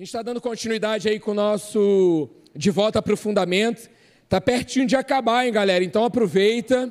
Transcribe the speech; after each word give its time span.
A 0.00 0.02
gente 0.02 0.08
está 0.08 0.22
dando 0.22 0.40
continuidade 0.40 1.10
aí 1.10 1.20
com 1.20 1.32
o 1.32 1.34
nosso 1.34 2.26
De 2.56 2.70
Volta 2.70 3.02
para 3.02 3.12
o 3.12 3.16
Fundamento. 3.18 3.90
Está 4.24 4.40
pertinho 4.40 4.86
de 4.86 4.96
acabar, 4.96 5.44
hein, 5.44 5.52
galera? 5.52 5.84
Então 5.84 6.06
aproveita. 6.06 6.90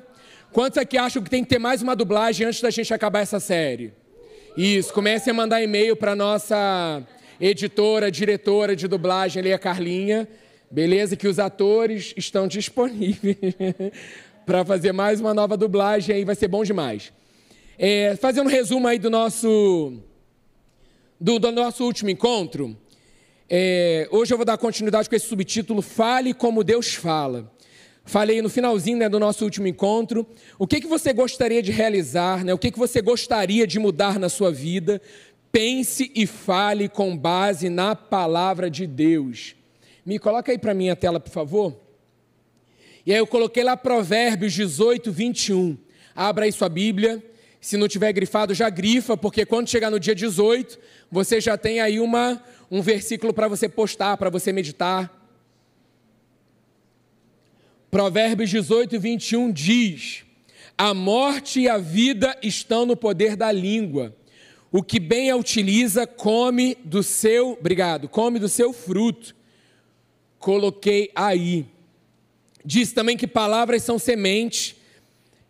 Quantos 0.51 0.78
aqui 0.78 0.96
acham 0.96 1.24
que 1.24 1.27
tem 1.27 1.43
que 1.43 1.50
ter 1.50 1.58
mais 1.58 1.82
uma 1.82 1.95
dublagem 1.95 2.45
antes 2.45 2.61
da 2.61 2.69
gente 2.69 2.93
acabar 2.93 3.22
essa 3.22 3.40
série? 3.40 3.93
Isso, 4.56 4.93
comecem 4.93 5.32
a 5.32 5.33
mandar 5.33 5.59
e-mail 5.64 5.95
para 5.95 6.16
nossa 6.16 7.03
editora, 7.42 8.11
diretora 8.11 8.76
de 8.76 8.88
dublagem 8.88 9.39
ali, 9.39 9.54
a 9.54 9.57
Carlinha. 9.57 10.28
Beleza? 10.70 11.16
Que 11.16 11.28
os 11.28 11.39
atores 11.39 12.14
estão 12.16 12.46
disponíveis 12.48 13.38
para 14.46 14.64
fazer 14.64 14.91
mais 14.91 15.20
uma 15.20 15.34
nova 15.34 15.57
dublagem 15.57 16.16
aí, 16.16 16.23
vai 16.23 16.36
ser 16.36 16.48
bom 16.48 16.64
demais. 16.64 17.12
É, 17.76 18.16
fazendo 18.18 18.46
um 18.46 18.52
resumo 18.52 18.88
aí 18.88 19.00
do 19.00 19.10
nosso, 19.10 19.94
do, 21.20 21.39
do 21.39 21.52
nosso 21.52 21.84
último 21.84 22.12
encontro, 22.12 22.78
é, 23.50 24.07
hoje 24.11 24.31
eu 24.31 24.38
vou 24.38 24.45
dar 24.45 24.57
continuidade 24.59 25.09
com 25.09 25.16
esse 25.16 25.26
subtítulo 25.26 25.81
Fale 25.81 26.35
como 26.35 26.63
Deus 26.63 26.94
fala. 26.94 27.52
Falei 28.05 28.41
no 28.41 28.49
finalzinho 28.49 28.98
né, 28.98 29.09
do 29.09 29.20
nosso 29.20 29.44
último 29.44 29.67
encontro. 29.67 30.26
O 30.57 30.67
que, 30.67 30.80
que 30.80 30.88
você 30.88 31.12
gostaria 31.12 31.62
de 31.62 31.71
realizar, 31.71 32.45
né, 32.45 32.54
o 32.54 32.57
que, 32.59 32.71
que 32.71 32.77
você 32.77 33.02
gostaria 33.02 33.66
de 33.66 33.80
mudar 33.80 34.20
na 34.20 34.30
sua 34.30 34.52
vida? 34.52 35.02
Pense 35.52 36.12
e 36.16 36.27
fale 36.27 36.88
com 36.88 37.17
base 37.17 37.70
na 37.70 37.95
palavra 37.95 38.70
de 38.70 38.85
Deus. 38.85 39.55
Me 40.05 40.20
coloca 40.20 40.52
aí 40.52 40.57
para 40.57 40.73
mim 40.76 40.90
a 40.90 40.95
tela, 40.95 41.20
por 41.20 41.31
favor. 41.31 41.76
E 43.05 43.12
aí 43.12 43.18
eu 43.18 43.27
coloquei 43.27 43.63
lá 43.63 43.76
Provérbios 43.76 44.54
18, 44.54 45.12
21. 45.12 45.76
Abra 46.16 46.45
aí 46.45 46.52
sua 46.52 46.70
Bíblia. 46.70 47.23
Se 47.62 47.76
não 47.76 47.88
tiver 47.88 48.13
grifado, 48.13 48.54
já 48.54 48.70
grifa, 48.70 49.18
porque 49.18 49.45
quando 49.45 49.70
chegar 49.70 49.90
no 49.90 49.99
dia 49.99 50.16
18, 50.16 50.79
você 51.12 51.41
já 51.41 51.57
tem 51.57 51.81
aí 51.81 51.99
uma, 51.99 52.41
um 52.72 52.82
versículo 52.82 53.34
para 53.34 53.48
você 53.48 53.68
postar, 53.68 54.18
para 54.18 54.30
você 54.30 54.52
meditar. 54.52 55.16
Provérbios 57.90 58.49
18, 58.49 58.99
21 58.99 59.52
diz: 59.52 60.24
A 60.77 60.93
morte 60.93 61.62
e 61.62 61.70
a 61.70 61.77
vida 61.77 62.38
estão 62.41 62.85
no 62.85 62.96
poder 62.96 63.35
da 63.35 63.52
língua. 63.52 64.16
O 64.71 64.83
que 64.83 64.99
bem 64.99 65.31
a 65.31 65.35
utiliza, 65.35 66.05
come 66.05 66.77
do 66.83 67.02
seu, 67.02 67.53
obrigado, 67.59 68.08
come 68.08 68.38
do 68.38 68.47
seu 68.47 68.71
fruto. 68.71 69.36
Coloquei 70.38 71.09
aí. 71.15 71.65
Diz 72.63 72.91
também 72.91 73.17
que 73.17 73.25
palavras 73.25 73.81
são 73.81 73.97
sementes, 73.97 74.75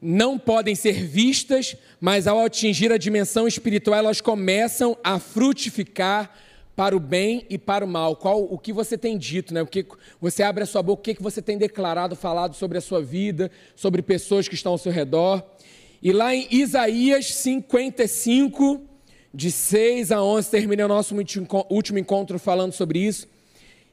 não 0.01 0.39
podem 0.39 0.73
ser 0.73 1.03
vistas, 1.05 1.75
mas 1.99 2.27
ao 2.27 2.39
atingir 2.39 2.93
a 2.93 2.97
dimensão 2.97 3.45
espiritual, 3.45 3.99
elas 3.99 4.21
começam 4.21 4.97
a 5.03 5.19
frutificar 5.19 6.33
para 6.79 6.95
o 6.95 6.99
bem 7.01 7.45
e 7.49 7.57
para 7.57 7.83
o 7.83 7.87
mal. 7.89 8.15
Qual 8.15 8.41
o 8.41 8.57
que 8.57 8.71
você 8.71 8.97
tem 8.97 9.17
dito, 9.17 9.53
né? 9.53 9.61
O 9.61 9.67
que 9.67 9.85
você 10.21 10.43
abre 10.43 10.63
a 10.63 10.65
sua 10.65 10.81
boca, 10.81 11.01
o 11.01 11.03
que, 11.03 11.15
que 11.15 11.21
você 11.21 11.41
tem 11.41 11.57
declarado, 11.57 12.15
falado 12.15 12.55
sobre 12.55 12.77
a 12.77 12.81
sua 12.81 13.01
vida, 13.01 13.51
sobre 13.75 14.01
pessoas 14.01 14.47
que 14.47 14.55
estão 14.55 14.71
ao 14.71 14.77
seu 14.77 14.89
redor. 14.89 15.43
E 16.01 16.13
lá 16.13 16.33
em 16.33 16.47
Isaías 16.49 17.33
55, 17.35 18.79
de 19.33 19.51
6 19.51 20.13
a 20.13 20.23
11, 20.23 20.49
termina 20.49 20.85
o 20.85 20.87
nosso 20.87 21.13
último 21.69 21.99
encontro 21.99 22.39
falando 22.39 22.71
sobre 22.71 22.99
isso. 22.99 23.27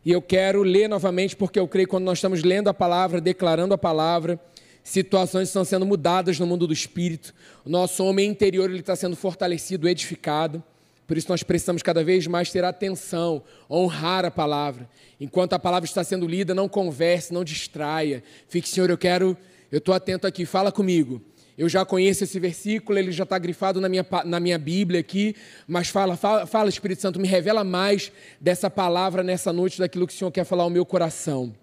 E 0.05 0.13
eu 0.13 0.23
quero 0.23 0.63
ler 0.63 0.89
novamente, 0.89 1.35
porque 1.35 1.59
eu 1.59 1.67
creio 1.67 1.89
que 1.89 1.91
quando 1.91 2.05
nós 2.05 2.19
estamos 2.19 2.45
lendo 2.45 2.69
a 2.69 2.75
palavra, 2.75 3.21
declarando 3.21 3.75
a 3.75 3.79
palavra, 3.79 4.39
situações 4.85 5.49
estão 5.49 5.65
sendo 5.65 5.85
mudadas 5.85 6.39
no 6.39 6.47
mundo 6.47 6.69
do 6.69 6.73
espírito. 6.73 7.35
O 7.65 7.69
nosso 7.69 8.05
homem 8.05 8.31
interior 8.31 8.71
ele 8.71 8.79
está 8.79 8.95
sendo 8.95 9.17
fortalecido, 9.17 9.89
edificado. 9.89 10.63
Por 11.07 11.17
isso 11.17 11.29
nós 11.29 11.43
precisamos 11.43 11.83
cada 11.83 12.03
vez 12.03 12.27
mais 12.27 12.51
ter 12.51 12.65
atenção, 12.65 13.43
honrar 13.71 14.25
a 14.25 14.31
palavra. 14.31 14.89
Enquanto 15.21 15.53
a 15.53 15.59
palavra 15.59 15.87
está 15.87 16.03
sendo 16.03 16.27
lida, 16.27 16.55
não 16.55 16.69
converse, 16.69 17.33
não 17.33 17.45
distraia. 17.45 18.25
Fique, 18.49 18.69
Senhor, 18.69 18.91
eu 18.91 18.99
quero, 18.99 19.37
eu 19.71 19.79
estou 19.79 19.95
atento 19.95 20.27
aqui, 20.27 20.45
fala 20.45 20.73
comigo. 20.73 21.23
Eu 21.57 21.69
já 21.69 21.87
conheço 21.87 22.25
esse 22.25 22.39
versículo, 22.39 22.99
ele 22.99 23.13
já 23.13 23.23
está 23.23 23.39
grifado 23.39 23.81
na 23.81 23.89
minha, 23.89 24.05
na 24.27 24.39
minha 24.39 24.59
Bíblia 24.59 25.01
aqui, 25.01 25.35
mas 25.67 25.89
fala, 25.89 26.17
fala, 26.17 26.45
fala, 26.45 26.69
Espírito 26.69 27.01
Santo, 27.01 27.19
me 27.19 27.27
revela 27.27 27.65
mais 27.65 28.13
dessa 28.39 28.69
palavra 28.69 29.23
nessa 29.23 29.53
noite, 29.53 29.79
daquilo 29.79 30.07
que 30.07 30.13
o 30.13 30.17
Senhor 30.17 30.31
quer 30.31 30.45
falar 30.45 30.65
ao 30.65 30.71
meu 30.71 30.85
coração. 30.85 31.55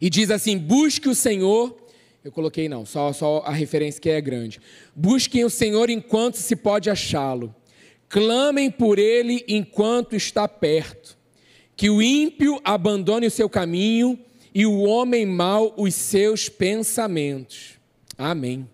E 0.00 0.10
diz 0.10 0.30
assim: 0.30 0.58
busque 0.58 1.08
o 1.08 1.14
Senhor. 1.14 1.80
Eu 2.24 2.30
coloquei 2.30 2.68
não, 2.68 2.84
só, 2.84 3.12
só 3.12 3.42
a 3.46 3.52
referência 3.52 4.00
que 4.00 4.10
é 4.10 4.20
grande. 4.20 4.60
Busquem 4.94 5.44
o 5.44 5.50
Senhor 5.50 5.88
enquanto 5.90 6.36
se 6.36 6.54
pode 6.54 6.90
achá-lo 6.90 7.52
clamem 8.12 8.70
por 8.70 8.98
ele 8.98 9.42
enquanto 9.48 10.14
está 10.14 10.46
perto. 10.46 11.16
Que 11.74 11.88
o 11.88 12.02
ímpio 12.02 12.60
abandone 12.62 13.26
o 13.26 13.30
seu 13.30 13.48
caminho 13.48 14.18
e 14.54 14.66
o 14.66 14.80
homem 14.80 15.24
mau 15.24 15.72
os 15.78 15.94
seus 15.94 16.46
pensamentos. 16.46 17.78
Amém. 18.18 18.68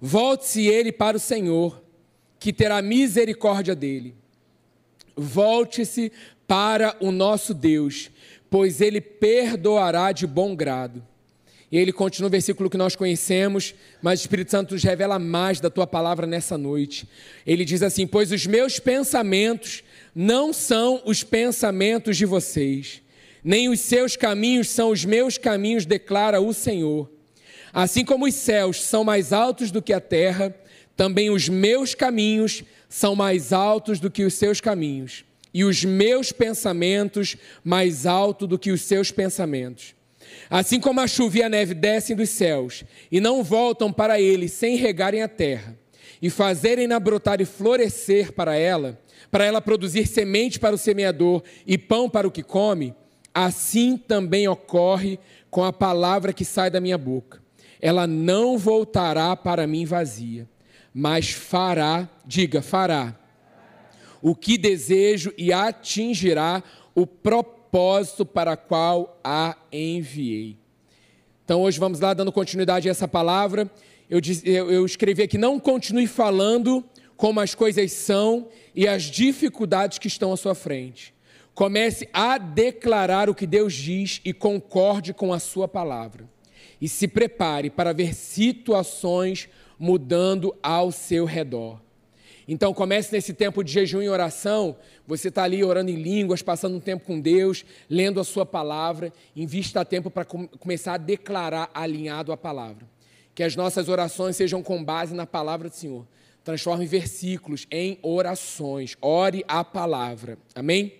Volte-se 0.00 0.68
ele 0.68 0.92
para 0.92 1.16
o 1.16 1.20
Senhor, 1.20 1.82
que 2.38 2.52
terá 2.52 2.80
misericórdia 2.80 3.74
dele. 3.74 4.14
Volte-se 5.16 6.12
para 6.46 6.96
o 7.00 7.10
nosso 7.10 7.52
Deus, 7.52 8.08
pois 8.48 8.80
ele 8.80 9.00
perdoará 9.00 10.12
de 10.12 10.28
bom 10.28 10.54
grado. 10.54 11.04
E 11.72 11.78
ele 11.78 11.90
continua 11.90 12.28
o 12.28 12.30
versículo 12.30 12.68
que 12.68 12.76
nós 12.76 12.94
conhecemos, 12.94 13.74
mas 14.02 14.20
o 14.20 14.24
Espírito 14.24 14.50
Santo 14.50 14.74
nos 14.74 14.84
revela 14.84 15.18
mais 15.18 15.58
da 15.58 15.70
tua 15.70 15.86
palavra 15.86 16.26
nessa 16.26 16.58
noite. 16.58 17.08
Ele 17.46 17.64
diz 17.64 17.82
assim: 17.82 18.06
Pois 18.06 18.30
os 18.30 18.46
meus 18.46 18.78
pensamentos 18.78 19.82
não 20.14 20.52
são 20.52 21.00
os 21.06 21.24
pensamentos 21.24 22.18
de 22.18 22.26
vocês, 22.26 23.00
nem 23.42 23.70
os 23.70 23.80
seus 23.80 24.16
caminhos 24.16 24.68
são 24.68 24.90
os 24.90 25.06
meus 25.06 25.38
caminhos, 25.38 25.86
declara 25.86 26.42
o 26.42 26.52
Senhor. 26.52 27.10
Assim 27.72 28.04
como 28.04 28.26
os 28.26 28.34
céus 28.34 28.82
são 28.82 29.02
mais 29.02 29.32
altos 29.32 29.70
do 29.70 29.80
que 29.80 29.94
a 29.94 30.00
terra, 30.00 30.54
também 30.94 31.30
os 31.30 31.48
meus 31.48 31.94
caminhos 31.94 32.62
são 32.86 33.16
mais 33.16 33.50
altos 33.50 33.98
do 33.98 34.10
que 34.10 34.24
os 34.24 34.34
seus 34.34 34.60
caminhos, 34.60 35.24
e 35.54 35.64
os 35.64 35.82
meus 35.82 36.32
pensamentos 36.32 37.34
mais 37.64 38.04
altos 38.04 38.46
do 38.46 38.58
que 38.58 38.72
os 38.72 38.82
seus 38.82 39.10
pensamentos. 39.10 39.94
Assim 40.52 40.78
como 40.78 41.00
a 41.00 41.06
chuva 41.06 41.38
e 41.38 41.42
a 41.42 41.48
neve 41.48 41.72
descem 41.72 42.14
dos 42.14 42.28
céus 42.28 42.84
e 43.10 43.22
não 43.22 43.42
voltam 43.42 43.90
para 43.90 44.20
ele 44.20 44.50
sem 44.50 44.76
regarem 44.76 45.22
a 45.22 45.28
terra 45.28 45.78
e 46.20 46.28
fazerem-na 46.28 47.00
brotar 47.00 47.40
e 47.40 47.46
florescer 47.46 48.32
para 48.32 48.54
ela, 48.54 49.00
para 49.30 49.46
ela 49.46 49.62
produzir 49.62 50.06
semente 50.06 50.60
para 50.60 50.74
o 50.74 50.78
semeador 50.78 51.42
e 51.66 51.78
pão 51.78 52.06
para 52.06 52.28
o 52.28 52.30
que 52.30 52.42
come, 52.42 52.94
assim 53.32 53.96
também 53.96 54.46
ocorre 54.46 55.18
com 55.50 55.64
a 55.64 55.72
palavra 55.72 56.34
que 56.34 56.44
sai 56.44 56.68
da 56.70 56.82
minha 56.82 56.98
boca. 56.98 57.42
Ela 57.80 58.06
não 58.06 58.58
voltará 58.58 59.34
para 59.34 59.66
mim 59.66 59.86
vazia, 59.86 60.46
mas 60.92 61.30
fará, 61.30 62.06
diga, 62.26 62.60
fará, 62.60 63.18
o 64.20 64.34
que 64.34 64.58
desejo 64.58 65.32
e 65.38 65.50
atingirá 65.50 66.62
o 66.94 67.06
propósito 67.06 67.61
propósito 67.72 68.26
para 68.26 68.54
qual 68.54 69.18
a 69.24 69.56
enviei. 69.72 70.58
Então, 71.42 71.62
hoje 71.62 71.80
vamos 71.80 72.00
lá, 72.00 72.12
dando 72.12 72.30
continuidade 72.30 72.86
a 72.86 72.90
essa 72.90 73.08
palavra. 73.08 73.70
Eu, 74.10 74.20
eu, 74.44 74.84
escrevi 74.84 75.22
aqui: 75.22 75.38
não 75.38 75.58
continue 75.58 76.06
falando 76.06 76.84
como 77.16 77.40
as 77.40 77.54
coisas 77.54 77.90
são 77.92 78.46
e 78.74 78.86
as 78.86 79.04
dificuldades 79.04 79.98
que 79.98 80.06
estão 80.06 80.34
à 80.34 80.36
sua 80.36 80.54
frente. 80.54 81.14
Comece 81.54 82.06
a 82.12 82.36
declarar 82.36 83.30
o 83.30 83.34
que 83.34 83.46
Deus 83.46 83.72
diz 83.72 84.20
e 84.22 84.34
concorde 84.34 85.14
com 85.14 85.32
a 85.32 85.38
sua 85.38 85.66
palavra. 85.66 86.28
E 86.78 86.86
se 86.88 87.08
prepare 87.08 87.70
para 87.70 87.94
ver 87.94 88.14
situações 88.14 89.48
mudando 89.78 90.54
ao 90.62 90.92
seu 90.92 91.24
redor. 91.24 91.80
Então 92.46 92.74
comece 92.74 93.12
nesse 93.12 93.32
tempo 93.32 93.62
de 93.62 93.72
jejum 93.72 94.02
e 94.02 94.08
oração, 94.08 94.76
você 95.06 95.28
está 95.28 95.44
ali 95.44 95.62
orando 95.62 95.90
em 95.90 95.96
línguas, 95.96 96.42
passando 96.42 96.76
um 96.76 96.80
tempo 96.80 97.04
com 97.04 97.20
Deus, 97.20 97.64
lendo 97.88 98.20
a 98.20 98.24
sua 98.24 98.44
palavra, 98.44 99.12
invista 99.34 99.84
tempo 99.84 100.10
para 100.10 100.24
com, 100.24 100.46
começar 100.46 100.94
a 100.94 100.98
declarar 100.98 101.70
alinhado 101.72 102.32
a 102.32 102.36
palavra. 102.36 102.86
Que 103.34 103.42
as 103.42 103.56
nossas 103.56 103.88
orações 103.88 104.36
sejam 104.36 104.62
com 104.62 104.82
base 104.84 105.14
na 105.14 105.26
palavra 105.26 105.68
do 105.68 105.74
Senhor. 105.74 106.06
Transforme 106.44 106.86
versículos 106.86 107.66
em 107.70 107.98
orações. 108.02 108.96
Ore 109.00 109.44
a 109.46 109.62
palavra. 109.64 110.36
Amém? 110.54 110.92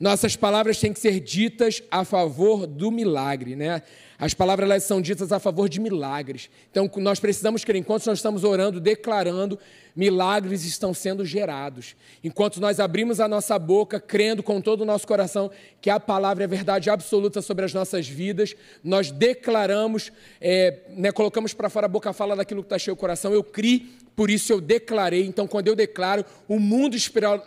Nossas 0.00 0.36
palavras 0.36 0.78
têm 0.78 0.92
que 0.92 1.00
ser 1.00 1.18
ditas 1.18 1.82
a 1.90 2.04
favor 2.04 2.68
do 2.68 2.90
milagre, 2.90 3.56
né? 3.56 3.82
As 4.16 4.32
palavras 4.32 4.70
elas 4.70 4.84
são 4.84 5.00
ditas 5.00 5.32
a 5.32 5.40
favor 5.40 5.68
de 5.68 5.80
milagres. 5.80 6.48
Então, 6.70 6.88
nós 6.98 7.18
precisamos 7.18 7.64
crer, 7.64 7.80
enquanto 7.80 8.06
nós 8.06 8.18
estamos 8.18 8.44
orando, 8.44 8.80
declarando, 8.80 9.58
milagres 9.98 10.64
estão 10.64 10.94
sendo 10.94 11.24
gerados. 11.24 11.96
Enquanto 12.22 12.60
nós 12.60 12.78
abrimos 12.78 13.18
a 13.18 13.26
nossa 13.26 13.58
boca, 13.58 13.98
crendo 13.98 14.44
com 14.44 14.60
todo 14.60 14.82
o 14.82 14.84
nosso 14.84 15.04
coração 15.04 15.50
que 15.80 15.90
a 15.90 15.98
palavra 15.98 16.44
é 16.44 16.46
verdade 16.46 16.88
absoluta 16.88 17.42
sobre 17.42 17.64
as 17.64 17.74
nossas 17.74 18.06
vidas, 18.06 18.54
nós 18.84 19.10
declaramos, 19.10 20.12
é, 20.40 20.82
né, 20.90 21.10
colocamos 21.10 21.52
para 21.52 21.68
fora 21.68 21.86
a 21.86 21.88
boca 21.88 22.12
fala 22.12 22.36
daquilo 22.36 22.62
que 22.62 22.66
está 22.66 22.78
cheio 22.78 22.94
o 22.94 22.96
coração. 22.96 23.34
Eu 23.34 23.42
criei 23.42 23.88
por 24.14 24.30
isso 24.30 24.52
eu 24.52 24.60
declarei. 24.60 25.24
Então, 25.26 25.46
quando 25.46 25.68
eu 25.68 25.74
declaro, 25.76 26.24
o 26.48 26.58
mundo 26.58 26.96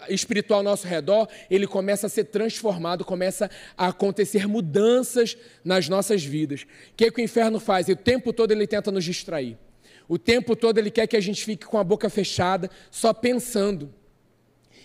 espiritual 0.09 0.59
ao 0.59 0.63
nosso 0.63 0.87
redor, 0.87 1.27
ele 1.49 1.67
começa 1.67 2.07
a 2.07 2.09
ser 2.09 2.25
transformado, 2.25 3.03
começa 3.03 3.49
a 3.77 3.87
acontecer 3.87 4.47
mudanças 4.47 5.37
nas 5.65 5.89
nossas 5.89 6.23
vidas. 6.23 6.63
O 6.63 6.67
que, 6.95 7.05
é 7.05 7.11
que 7.11 7.21
o 7.21 7.23
inferno 7.23 7.59
faz? 7.59 7.89
O 7.89 7.95
tempo 7.95 8.31
todo 8.31 8.51
ele 8.51 8.65
tenta 8.65 8.89
nos 8.89 9.03
distrair. 9.03 9.57
O 10.07 10.17
tempo 10.17 10.55
todo 10.55 10.77
ele 10.77 10.91
quer 10.91 11.07
que 11.07 11.17
a 11.17 11.21
gente 11.21 11.43
fique 11.43 11.65
com 11.65 11.77
a 11.77 11.83
boca 11.83 12.09
fechada, 12.09 12.69
só 12.89 13.13
pensando. 13.13 13.93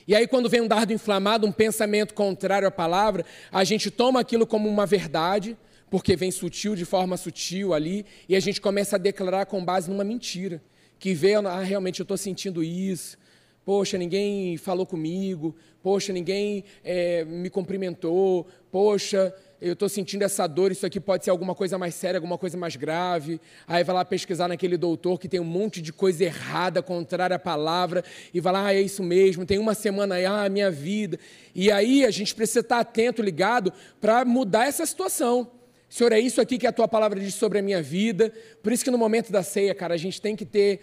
E 0.06 0.14
aí, 0.14 0.26
quando 0.26 0.48
vem 0.48 0.60
um 0.60 0.68
dardo 0.68 0.92
inflamado, 0.92 1.46
um 1.46 1.52
pensamento 1.52 2.14
contrário 2.14 2.68
à 2.68 2.70
palavra, 2.70 3.24
a 3.50 3.64
gente 3.64 3.90
toma 3.90 4.20
aquilo 4.20 4.46
como 4.46 4.68
uma 4.68 4.86
verdade, 4.86 5.56
porque 5.90 6.14
vem 6.14 6.30
sutil, 6.30 6.76
de 6.76 6.84
forma 6.84 7.16
sutil 7.16 7.74
ali, 7.74 8.06
e 8.28 8.36
a 8.36 8.40
gente 8.40 8.60
começa 8.60 8.96
a 8.96 8.98
declarar 8.98 9.46
com 9.46 9.64
base 9.64 9.90
numa 9.90 10.04
mentira 10.04 10.62
que 10.98 11.12
vê, 11.12 11.34
ah, 11.34 11.60
realmente 11.60 12.00
eu 12.00 12.04
estou 12.04 12.16
sentindo 12.16 12.62
isso, 12.62 13.18
poxa, 13.64 13.98
ninguém 13.98 14.56
falou 14.56 14.86
comigo, 14.86 15.54
poxa, 15.82 16.12
ninguém 16.12 16.64
é, 16.84 17.24
me 17.24 17.50
cumprimentou, 17.50 18.46
poxa, 18.70 19.34
eu 19.60 19.72
estou 19.72 19.88
sentindo 19.88 20.22
essa 20.22 20.46
dor, 20.46 20.70
isso 20.70 20.84
aqui 20.84 21.00
pode 21.00 21.24
ser 21.24 21.30
alguma 21.30 21.54
coisa 21.54 21.78
mais 21.78 21.94
séria, 21.94 22.18
alguma 22.18 22.36
coisa 22.36 22.56
mais 22.58 22.76
grave. 22.76 23.40
Aí 23.66 23.82
vai 23.82 23.94
lá 23.94 24.04
pesquisar 24.04 24.48
naquele 24.48 24.76
doutor 24.76 25.18
que 25.18 25.28
tem 25.28 25.40
um 25.40 25.44
monte 25.44 25.80
de 25.80 25.92
coisa 25.92 26.24
errada, 26.24 26.82
contrária 26.82 27.36
à 27.36 27.38
palavra, 27.38 28.04
e 28.34 28.40
vai 28.40 28.52
lá, 28.52 28.66
ah, 28.66 28.74
é 28.74 28.80
isso 28.80 29.02
mesmo, 29.02 29.46
tem 29.46 29.58
uma 29.58 29.74
semana 29.74 30.16
aí, 30.16 30.26
ah, 30.26 30.48
minha 30.48 30.70
vida. 30.70 31.18
E 31.54 31.70
aí 31.70 32.04
a 32.04 32.10
gente 32.10 32.34
precisa 32.34 32.60
estar 32.60 32.80
atento, 32.80 33.22
ligado, 33.22 33.72
para 34.00 34.24
mudar 34.24 34.66
essa 34.66 34.84
situação. 34.84 35.50
Senhor, 35.88 36.12
é 36.12 36.20
isso 36.20 36.40
aqui 36.40 36.58
que 36.58 36.66
a 36.66 36.72
tua 36.72 36.88
palavra 36.88 37.18
diz 37.18 37.34
sobre 37.34 37.58
a 37.58 37.62
minha 37.62 37.80
vida. 37.80 38.32
Por 38.62 38.72
isso 38.72 38.84
que 38.84 38.90
no 38.90 38.98
momento 38.98 39.32
da 39.32 39.42
ceia, 39.42 39.74
cara, 39.74 39.94
a 39.94 39.98
gente 39.98 40.20
tem 40.20 40.36
que 40.36 40.44
ter 40.44 40.80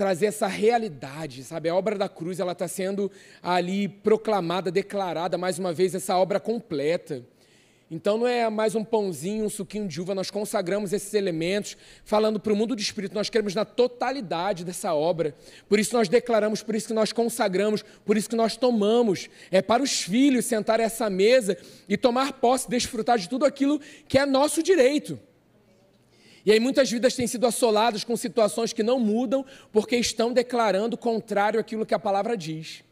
trazer 0.00 0.26
essa 0.26 0.46
realidade, 0.46 1.44
sabe? 1.44 1.68
A 1.68 1.74
obra 1.74 1.98
da 1.98 2.08
cruz, 2.08 2.40
ela 2.40 2.52
está 2.52 2.66
sendo 2.66 3.10
ali 3.42 3.86
proclamada, 3.86 4.70
declarada 4.70 5.36
mais 5.36 5.58
uma 5.58 5.74
vez 5.74 5.94
essa 5.94 6.16
obra 6.16 6.40
completa. 6.40 7.22
Então 7.92 8.16
não 8.16 8.26
é 8.26 8.48
mais 8.48 8.76
um 8.76 8.84
pãozinho, 8.84 9.44
um 9.44 9.50
suquinho 9.50 9.88
de 9.88 10.00
uva, 10.00 10.14
nós 10.14 10.30
consagramos 10.30 10.92
esses 10.92 11.12
elementos, 11.12 11.76
falando 12.04 12.38
para 12.38 12.52
o 12.52 12.56
mundo 12.56 12.76
do 12.76 12.80
Espírito, 12.80 13.16
nós 13.16 13.28
queremos 13.28 13.52
na 13.52 13.64
totalidade 13.64 14.64
dessa 14.64 14.94
obra. 14.94 15.34
Por 15.68 15.80
isso 15.80 15.96
nós 15.96 16.08
declaramos, 16.08 16.62
por 16.62 16.76
isso 16.76 16.86
que 16.86 16.94
nós 16.94 17.12
consagramos, 17.12 17.84
por 18.04 18.16
isso 18.16 18.30
que 18.30 18.36
nós 18.36 18.56
tomamos. 18.56 19.28
É 19.50 19.60
para 19.60 19.82
os 19.82 20.02
filhos 20.02 20.44
sentar 20.44 20.78
essa 20.78 21.10
mesa 21.10 21.58
e 21.88 21.96
tomar 21.96 22.34
posse, 22.34 22.70
desfrutar 22.70 23.18
de 23.18 23.28
tudo 23.28 23.44
aquilo 23.44 23.80
que 24.06 24.16
é 24.16 24.24
nosso 24.24 24.62
direito. 24.62 25.18
E 26.46 26.52
aí 26.52 26.60
muitas 26.60 26.88
vidas 26.88 27.16
têm 27.16 27.26
sido 27.26 27.44
assoladas 27.44 28.04
com 28.04 28.16
situações 28.16 28.72
que 28.72 28.84
não 28.84 29.00
mudam 29.00 29.44
porque 29.72 29.96
estão 29.96 30.32
declarando 30.32 30.96
contrário 30.96 31.58
àquilo 31.58 31.84
que 31.84 31.92
a 31.92 31.98
palavra 31.98 32.36
diz. 32.36 32.84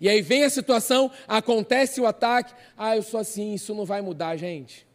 E 0.00 0.08
aí 0.08 0.22
vem 0.22 0.44
a 0.44 0.50
situação, 0.50 1.10
acontece 1.28 2.00
o 2.00 2.06
ataque. 2.06 2.54
Ah, 2.76 2.96
eu 2.96 3.02
sou 3.02 3.20
assim, 3.20 3.54
isso 3.54 3.74
não 3.74 3.84
vai 3.84 4.00
mudar, 4.00 4.36
gente. 4.36 4.86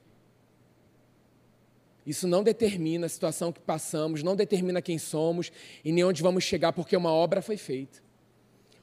Isso 2.05 2.27
não 2.27 2.43
determina 2.43 3.05
a 3.05 3.09
situação 3.09 3.51
que 3.51 3.59
passamos, 3.59 4.23
não 4.23 4.35
determina 4.35 4.81
quem 4.81 4.97
somos 4.97 5.51
e 5.83 5.91
nem 5.91 6.03
onde 6.03 6.21
vamos 6.21 6.43
chegar, 6.43 6.71
porque 6.71 6.95
uma 6.95 7.11
obra 7.11 7.41
foi 7.41 7.57
feita. 7.57 8.03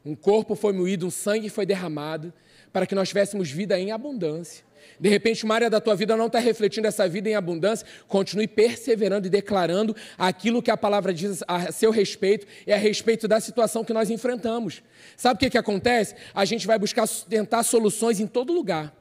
Um 0.04 0.16
corpo 0.16 0.56
foi 0.56 0.72
moído, 0.72 1.06
um 1.06 1.10
sangue 1.10 1.48
foi 1.48 1.64
derramado, 1.64 2.32
para 2.72 2.86
que 2.86 2.94
nós 2.94 3.08
tivéssemos 3.08 3.50
vida 3.50 3.78
em 3.78 3.92
abundância. 3.92 4.64
De 4.98 5.08
repente, 5.08 5.44
uma 5.44 5.54
área 5.54 5.70
da 5.70 5.80
tua 5.80 5.94
vida 5.94 6.16
não 6.16 6.26
está 6.26 6.38
refletindo 6.38 6.86
essa 6.86 7.08
vida 7.08 7.28
em 7.28 7.34
abundância, 7.34 7.86
continue 8.08 8.46
perseverando 8.46 9.26
e 9.26 9.30
declarando 9.30 9.94
aquilo 10.16 10.62
que 10.62 10.70
a 10.70 10.76
palavra 10.76 11.12
diz 11.12 11.42
a 11.46 11.72
seu 11.72 11.90
respeito 11.90 12.46
e 12.66 12.72
a 12.72 12.76
respeito 12.76 13.26
da 13.26 13.40
situação 13.40 13.84
que 13.84 13.92
nós 13.92 14.10
enfrentamos. 14.10 14.82
Sabe 15.16 15.36
o 15.36 15.38
que, 15.38 15.50
que 15.50 15.58
acontece? 15.58 16.14
A 16.34 16.44
gente 16.44 16.66
vai 16.66 16.78
buscar 16.78 17.08
tentar 17.28 17.62
soluções 17.62 18.20
em 18.20 18.26
todo 18.26 18.52
lugar. 18.52 18.94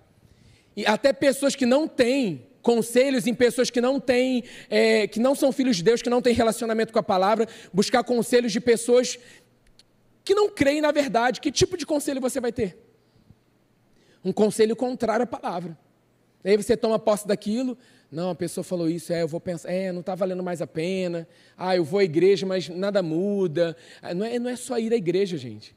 E 0.76 0.86
até 0.86 1.12
pessoas 1.12 1.56
que 1.56 1.66
não 1.66 1.88
têm 1.88 2.48
conselhos 2.62 3.28
em 3.28 3.34
pessoas 3.34 3.70
que 3.70 3.82
não 3.82 4.00
têm, 4.00 4.44
é, 4.70 5.08
que 5.08 5.20
não 5.20 5.36
são 5.36 5.52
filhos 5.52 5.78
de 5.78 5.84
Deus, 5.84 6.02
que 6.02 6.10
não 6.10 6.22
têm 6.22 6.34
relacionamento 6.34 6.94
com 6.94 7.00
a 7.00 7.04
palavra, 7.04 7.48
buscar 7.74 8.04
conselhos 8.04 8.52
de 8.52 8.60
pessoas 8.60 9.20
que 10.24 10.34
não 10.34 10.50
creem 10.50 10.82
na 10.82 10.92
verdade. 10.92 11.42
Que 11.42 11.52
tipo 11.52 11.76
de 11.76 11.86
conselho 11.86 12.22
você 12.22 12.40
vai 12.40 12.52
ter? 12.52 12.78
Um 14.24 14.32
conselho 14.32 14.76
contrário 14.76 15.24
à 15.24 15.28
palavra. 15.28 15.78
Aí 16.44 16.58
você 16.58 16.76
toma 16.76 16.98
posse 16.98 17.28
daquilo, 17.28 17.78
não, 18.12 18.32
a 18.32 18.36
pessoa 18.36 18.64
falou 18.64 18.90
isso, 18.90 19.14
é, 19.14 19.22
eu 19.22 19.28
vou 19.28 19.40
pensar, 19.40 19.72
é, 19.72 19.92
não 19.92 20.02
está 20.02 20.16
valendo 20.16 20.44
mais 20.44 20.62
a 20.62 20.68
pena, 20.68 21.28
ah, 21.58 21.76
eu 21.76 21.84
vou 21.84 22.00
à 22.00 22.04
igreja, 22.04 22.46
mas 22.46 22.68
nada 22.68 23.02
muda. 23.02 23.78
Ah, 24.02 24.14
não 24.14 24.26
é, 24.26 24.38
não 24.38 24.50
é 24.50 24.56
só 24.56 24.78
ir 24.78 24.92
à 24.92 24.96
igreja, 24.96 25.38
gente. 25.38 25.76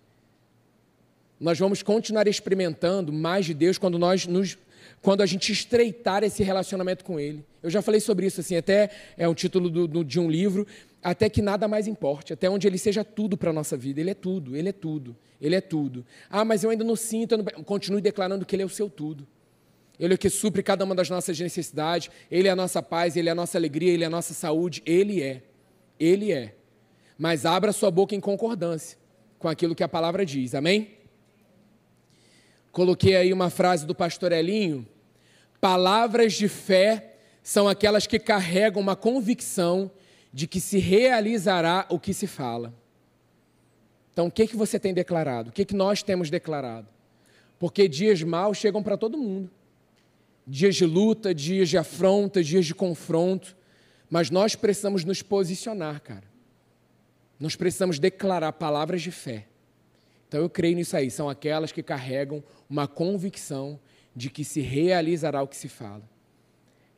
Nós 1.38 1.58
vamos 1.58 1.82
continuar 1.82 2.26
experimentando 2.26 3.12
mais 3.12 3.44
de 3.44 3.54
Deus 3.54 3.78
quando 3.78 3.98
nós 3.98 4.26
nos 4.26 4.56
quando 5.04 5.20
a 5.20 5.26
gente 5.26 5.52
estreitar 5.52 6.24
esse 6.24 6.42
relacionamento 6.42 7.04
com 7.04 7.20
Ele. 7.20 7.44
Eu 7.62 7.68
já 7.68 7.82
falei 7.82 8.00
sobre 8.00 8.24
isso, 8.24 8.40
assim, 8.40 8.56
até 8.56 8.88
é 9.18 9.28
um 9.28 9.34
título 9.34 9.68
do, 9.68 9.86
do, 9.86 10.02
de 10.02 10.18
um 10.18 10.30
livro, 10.30 10.66
até 11.02 11.28
que 11.28 11.42
nada 11.42 11.68
mais 11.68 11.86
importe, 11.86 12.32
até 12.32 12.48
onde 12.48 12.66
Ele 12.66 12.78
seja 12.78 13.04
tudo 13.04 13.36
para 13.36 13.50
a 13.50 13.52
nossa 13.52 13.76
vida. 13.76 14.00
Ele 14.00 14.08
é 14.08 14.14
tudo, 14.14 14.56
Ele 14.56 14.70
é 14.70 14.72
tudo, 14.72 15.14
Ele 15.38 15.54
é 15.54 15.60
tudo. 15.60 16.06
Ah, 16.30 16.42
mas 16.42 16.64
eu 16.64 16.70
ainda 16.70 16.82
não 16.82 16.96
sinto, 16.96 17.36
não... 17.36 17.44
continue 17.64 18.00
declarando 18.00 18.46
que 18.46 18.56
Ele 18.56 18.62
é 18.62 18.66
o 18.66 18.68
seu 18.70 18.88
tudo. 18.88 19.26
Ele 20.00 20.14
é 20.14 20.16
o 20.16 20.18
que 20.18 20.30
supre 20.30 20.62
cada 20.62 20.86
uma 20.86 20.94
das 20.94 21.10
nossas 21.10 21.38
necessidades, 21.38 22.10
Ele 22.30 22.48
é 22.48 22.50
a 22.50 22.56
nossa 22.56 22.82
paz, 22.82 23.14
Ele 23.14 23.28
é 23.28 23.32
a 23.32 23.34
nossa 23.34 23.58
alegria, 23.58 23.92
Ele 23.92 24.04
é 24.04 24.06
a 24.06 24.10
nossa 24.10 24.32
saúde, 24.32 24.82
Ele 24.86 25.22
é. 25.22 25.42
Ele 26.00 26.32
é. 26.32 26.54
Mas 27.18 27.44
abra 27.44 27.72
sua 27.72 27.90
boca 27.90 28.14
em 28.14 28.20
concordância 28.20 28.96
com 29.38 29.50
aquilo 29.50 29.74
que 29.74 29.84
a 29.84 29.88
palavra 29.88 30.24
diz, 30.24 30.54
amém? 30.54 30.92
Coloquei 32.72 33.16
aí 33.16 33.34
uma 33.34 33.50
frase 33.50 33.84
do 33.86 33.94
pastor 33.94 34.32
Elinho, 34.32 34.88
Palavras 35.64 36.34
de 36.34 36.46
fé 36.46 37.14
são 37.42 37.66
aquelas 37.66 38.06
que 38.06 38.18
carregam 38.18 38.82
uma 38.82 38.94
convicção 38.94 39.90
de 40.30 40.46
que 40.46 40.60
se 40.60 40.76
realizará 40.76 41.86
o 41.88 41.98
que 41.98 42.12
se 42.12 42.26
fala. 42.26 42.74
Então, 44.12 44.26
o 44.26 44.30
que, 44.30 44.46
que 44.46 44.56
você 44.56 44.78
tem 44.78 44.92
declarado? 44.92 45.48
O 45.48 45.52
que, 45.54 45.64
que 45.64 45.74
nós 45.74 46.02
temos 46.02 46.28
declarado? 46.28 46.86
Porque 47.58 47.88
dias 47.88 48.22
maus 48.22 48.58
chegam 48.58 48.82
para 48.82 48.98
todo 48.98 49.16
mundo. 49.16 49.50
Dias 50.46 50.76
de 50.76 50.84
luta, 50.84 51.34
dias 51.34 51.70
de 51.70 51.78
afronta, 51.78 52.44
dias 52.44 52.66
de 52.66 52.74
confronto. 52.74 53.56
Mas 54.10 54.28
nós 54.28 54.54
precisamos 54.54 55.02
nos 55.02 55.22
posicionar, 55.22 56.02
cara. 56.02 56.24
Nós 57.40 57.56
precisamos 57.56 57.98
declarar 57.98 58.52
palavras 58.52 59.00
de 59.00 59.10
fé. 59.10 59.46
Então 60.28 60.42
eu 60.42 60.50
creio 60.50 60.76
nisso 60.76 60.94
aí. 60.94 61.10
São 61.10 61.26
aquelas 61.26 61.72
que 61.72 61.82
carregam 61.82 62.44
uma 62.68 62.86
convicção 62.86 63.80
de 64.14 64.30
que 64.30 64.44
se 64.44 64.60
realizará 64.60 65.42
o 65.42 65.48
que 65.48 65.56
se 65.56 65.68
fala. 65.68 66.02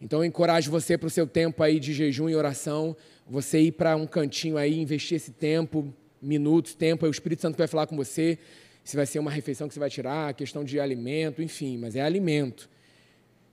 Então 0.00 0.20
eu 0.20 0.24
encorajo 0.24 0.70
você 0.70 0.98
para 0.98 1.06
o 1.06 1.10
seu 1.10 1.26
tempo 1.26 1.62
aí 1.62 1.80
de 1.80 1.92
jejum 1.94 2.28
e 2.28 2.36
oração, 2.36 2.96
você 3.26 3.60
ir 3.60 3.72
para 3.72 3.96
um 3.96 4.06
cantinho 4.06 4.56
aí, 4.56 4.78
investir 4.78 5.16
esse 5.16 5.32
tempo, 5.32 5.92
minutos, 6.20 6.74
tempo, 6.74 7.04
aí 7.04 7.10
o 7.10 7.12
Espírito 7.12 7.42
Santo 7.42 7.56
vai 7.56 7.66
falar 7.66 7.86
com 7.86 7.96
você, 7.96 8.38
se 8.84 8.96
vai 8.96 9.06
ser 9.06 9.18
uma 9.18 9.30
refeição 9.30 9.66
que 9.66 9.74
você 9.74 9.80
vai 9.80 9.90
tirar, 9.90 10.32
questão 10.34 10.62
de 10.62 10.78
alimento, 10.78 11.42
enfim, 11.42 11.78
mas 11.78 11.96
é 11.96 12.02
alimento. 12.02 12.68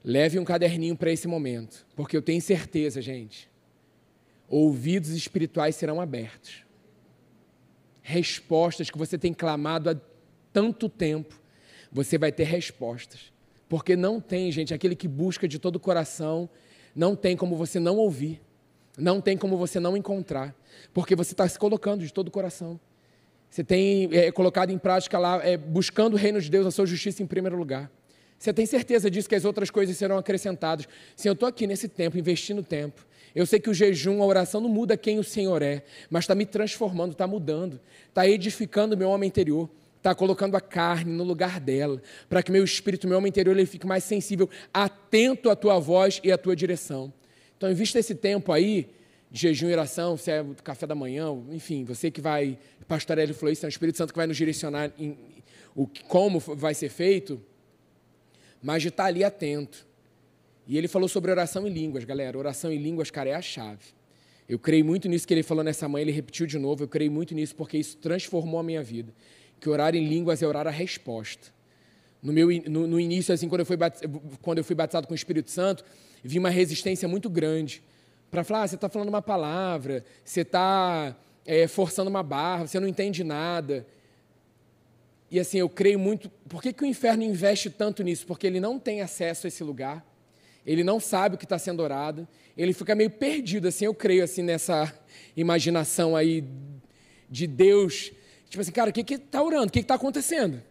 Leve 0.03 0.37
um 0.37 0.43
caderninho 0.43 0.95
para 0.95 1.11
esse 1.11 1.27
momento, 1.27 1.87
porque 1.95 2.15
eu 2.15 2.21
tenho 2.21 2.41
certeza, 2.41 3.01
gente, 3.01 3.49
ouvidos 4.49 5.09
espirituais 5.11 5.75
serão 5.75 6.01
abertos. 6.01 6.63
Respostas 8.01 8.91
que 8.91 8.97
você 8.97 9.17
tem 9.17 9.33
clamado 9.33 9.89
há 9.89 9.95
tanto 10.51 10.89
tempo, 10.89 11.39
você 11.91 12.17
vai 12.17 12.31
ter 12.31 12.43
respostas. 12.43 13.32
Porque 13.73 13.95
não 13.95 14.21
tem, 14.21 14.51
gente, 14.51 14.71
aquele 14.71 14.95
que 14.95 15.07
busca 15.07 15.47
de 15.47 15.57
todo 15.57 15.77
o 15.77 15.79
coração, 15.79 16.47
não 16.95 17.15
tem 17.15 17.35
como 17.35 17.55
você 17.55 17.79
não 17.79 17.97
ouvir, 17.97 18.39
não 18.95 19.19
tem 19.19 19.35
como 19.35 19.57
você 19.57 19.79
não 19.79 19.97
encontrar, 19.97 20.55
porque 20.93 21.15
você 21.15 21.33
está 21.33 21.47
se 21.49 21.57
colocando 21.57 22.05
de 22.05 22.13
todo 22.13 22.27
o 22.27 22.31
coração. 22.31 22.79
Você 23.49 23.63
tem 23.63 24.07
é, 24.15 24.31
colocado 24.31 24.69
em 24.69 24.77
prática 24.77 25.17
lá, 25.17 25.43
é, 25.43 25.57
buscando 25.57 26.13
o 26.13 26.17
reino 26.17 26.39
de 26.39 26.51
Deus, 26.51 26.67
a 26.67 26.69
sua 26.69 26.85
justiça 26.85 27.23
em 27.23 27.25
primeiro 27.25 27.57
lugar. 27.57 27.89
Você 28.37 28.53
tem 28.53 28.67
certeza 28.67 29.09
disso, 29.09 29.27
que 29.27 29.33
as 29.33 29.43
outras 29.43 29.71
coisas 29.71 29.97
serão 29.97 30.19
acrescentadas. 30.19 30.87
Sim, 31.15 31.29
eu 31.29 31.33
estou 31.33 31.49
aqui 31.49 31.65
nesse 31.65 31.87
tempo, 31.87 32.15
investindo 32.15 32.61
tempo. 32.61 33.03
Eu 33.33 33.47
sei 33.47 33.59
que 33.59 33.71
o 33.71 33.73
jejum, 33.73 34.21
a 34.21 34.25
oração 34.27 34.61
não 34.61 34.69
muda 34.69 34.95
quem 34.95 35.17
o 35.17 35.23
Senhor 35.23 35.63
é, 35.63 35.83
mas 36.11 36.25
está 36.25 36.35
me 36.35 36.45
transformando, 36.45 37.13
está 37.13 37.25
mudando, 37.25 37.79
está 38.07 38.27
edificando 38.27 38.93
o 38.93 38.97
meu 38.99 39.09
homem 39.09 39.27
interior 39.27 39.67
está 40.03 40.13
colocando 40.13 40.57
a 40.57 40.61
carne 40.61 41.13
no 41.13 41.23
lugar 41.23 41.61
dela, 41.61 42.01
para 42.27 42.43
que 42.43 42.51
meu 42.51 42.63
espírito, 42.63 43.07
meu 43.07 43.17
homem 43.17 43.29
interior, 43.29 43.55
ele 43.55 43.65
fique 43.65 43.87
mais 43.87 44.03
sensível, 44.03 44.49
atento 44.73 45.49
à 45.49 45.55
tua 45.55 45.79
voz 45.79 46.19
e 46.21 46.29
à 46.29 46.37
tua 46.37 46.53
direção. 46.53 47.11
Então, 47.55 47.71
invista 47.71 47.97
esse 47.97 48.13
tempo 48.13 48.51
aí, 48.51 48.89
de 49.31 49.39
jejum 49.39 49.69
e 49.69 49.71
oração, 49.71 50.17
se 50.17 50.29
é 50.29 50.45
café 50.61 50.85
da 50.85 50.93
manhã, 50.93 51.29
enfim, 51.51 51.85
você 51.85 52.11
que 52.11 52.19
vai, 52.19 52.59
pastorear 52.85 53.33
falou 53.33 53.53
isso, 53.53 53.65
é 53.65 53.67
o 53.67 53.69
Espírito 53.69 53.97
Santo 53.97 54.11
que 54.11 54.17
vai 54.17 54.27
nos 54.27 54.35
direcionar 54.35 54.91
em, 54.99 55.17
o 55.73 55.87
como 56.09 56.37
vai 56.39 56.73
ser 56.73 56.89
feito, 56.89 57.41
mas 58.61 58.81
de 58.81 58.89
estar 58.89 59.05
ali 59.05 59.23
atento. 59.23 59.87
E 60.67 60.77
ele 60.77 60.89
falou 60.89 61.07
sobre 61.07 61.31
oração 61.31 61.65
em 61.65 61.71
línguas, 61.71 62.03
galera. 62.03 62.37
Oração 62.37 62.71
em 62.71 62.77
línguas, 62.77 63.09
cara, 63.09 63.29
é 63.29 63.33
a 63.33 63.41
chave. 63.41 63.85
Eu 64.47 64.59
creio 64.59 64.83
muito 64.83 65.07
nisso 65.07 65.27
que 65.27 65.33
ele 65.33 65.43
falou 65.43 65.63
nessa 65.63 65.87
manhã, 65.87 66.03
ele 66.03 66.11
repetiu 66.11 66.45
de 66.45 66.59
novo. 66.59 66.83
Eu 66.83 66.87
creio 66.87 67.11
muito 67.11 67.33
nisso 67.33 67.55
porque 67.55 67.77
isso 67.77 67.97
transformou 67.97 68.59
a 68.59 68.63
minha 68.63 68.83
vida. 68.83 69.13
Que 69.63 69.69
orar 69.69 69.95
em 69.95 70.05
línguas 70.05 70.43
é 70.43 70.45
orar 70.45 70.67
a 70.67 70.69
resposta. 70.69 71.47
No, 72.21 72.33
meu, 72.33 72.49
no, 72.69 72.85
no 72.85 72.99
início, 72.99 73.33
assim, 73.33 73.47
quando 73.47 73.61
eu, 73.61 73.65
fui 73.65 73.77
batizado, 73.77 74.21
quando 74.41 74.57
eu 74.57 74.63
fui 74.65 74.75
batizado 74.75 75.07
com 75.07 75.13
o 75.13 75.15
Espírito 75.15 75.49
Santo, 75.49 75.85
vi 76.21 76.37
uma 76.37 76.49
resistência 76.49 77.07
muito 77.07 77.29
grande 77.29 77.81
para 78.29 78.43
falar: 78.43 78.63
ah, 78.63 78.67
você 78.67 78.75
está 78.75 78.89
falando 78.89 79.07
uma 79.07 79.21
palavra, 79.21 80.03
você 80.21 80.41
está 80.41 81.15
é, 81.45 81.65
forçando 81.65 82.09
uma 82.09 82.21
barra, 82.21 82.67
você 82.67 82.77
não 82.77 82.89
entende 82.89 83.23
nada. 83.23 83.87
E 85.31 85.39
assim, 85.39 85.59
eu 85.59 85.69
creio 85.69 85.97
muito. 85.97 86.29
Por 86.49 86.61
que, 86.61 86.73
que 86.73 86.83
o 86.83 86.85
inferno 86.85 87.23
investe 87.23 87.69
tanto 87.69 88.03
nisso? 88.03 88.27
Porque 88.27 88.45
ele 88.45 88.59
não 88.59 88.77
tem 88.77 88.99
acesso 88.99 89.47
a 89.47 89.49
esse 89.49 89.63
lugar, 89.63 90.05
ele 90.65 90.83
não 90.83 90.99
sabe 90.99 91.35
o 91.35 91.37
que 91.37 91.45
está 91.45 91.57
sendo 91.57 91.81
orado, 91.81 92.27
ele 92.57 92.73
fica 92.73 92.93
meio 92.95 93.11
perdido, 93.11 93.69
assim, 93.69 93.85
eu 93.85 93.93
creio 93.93 94.25
assim 94.25 94.41
nessa 94.41 94.93
imaginação 95.37 96.17
aí 96.17 96.43
de 97.29 97.47
Deus. 97.47 98.11
Tipo 98.53 98.61
assim, 98.61 98.71
cara, 98.71 98.91
o 98.91 98.93
que 98.93 99.15
está 99.15 99.41
orando? 99.41 99.65
O 99.65 99.71
que 99.71 99.79
está 99.79 99.95
acontecendo? 99.95 100.61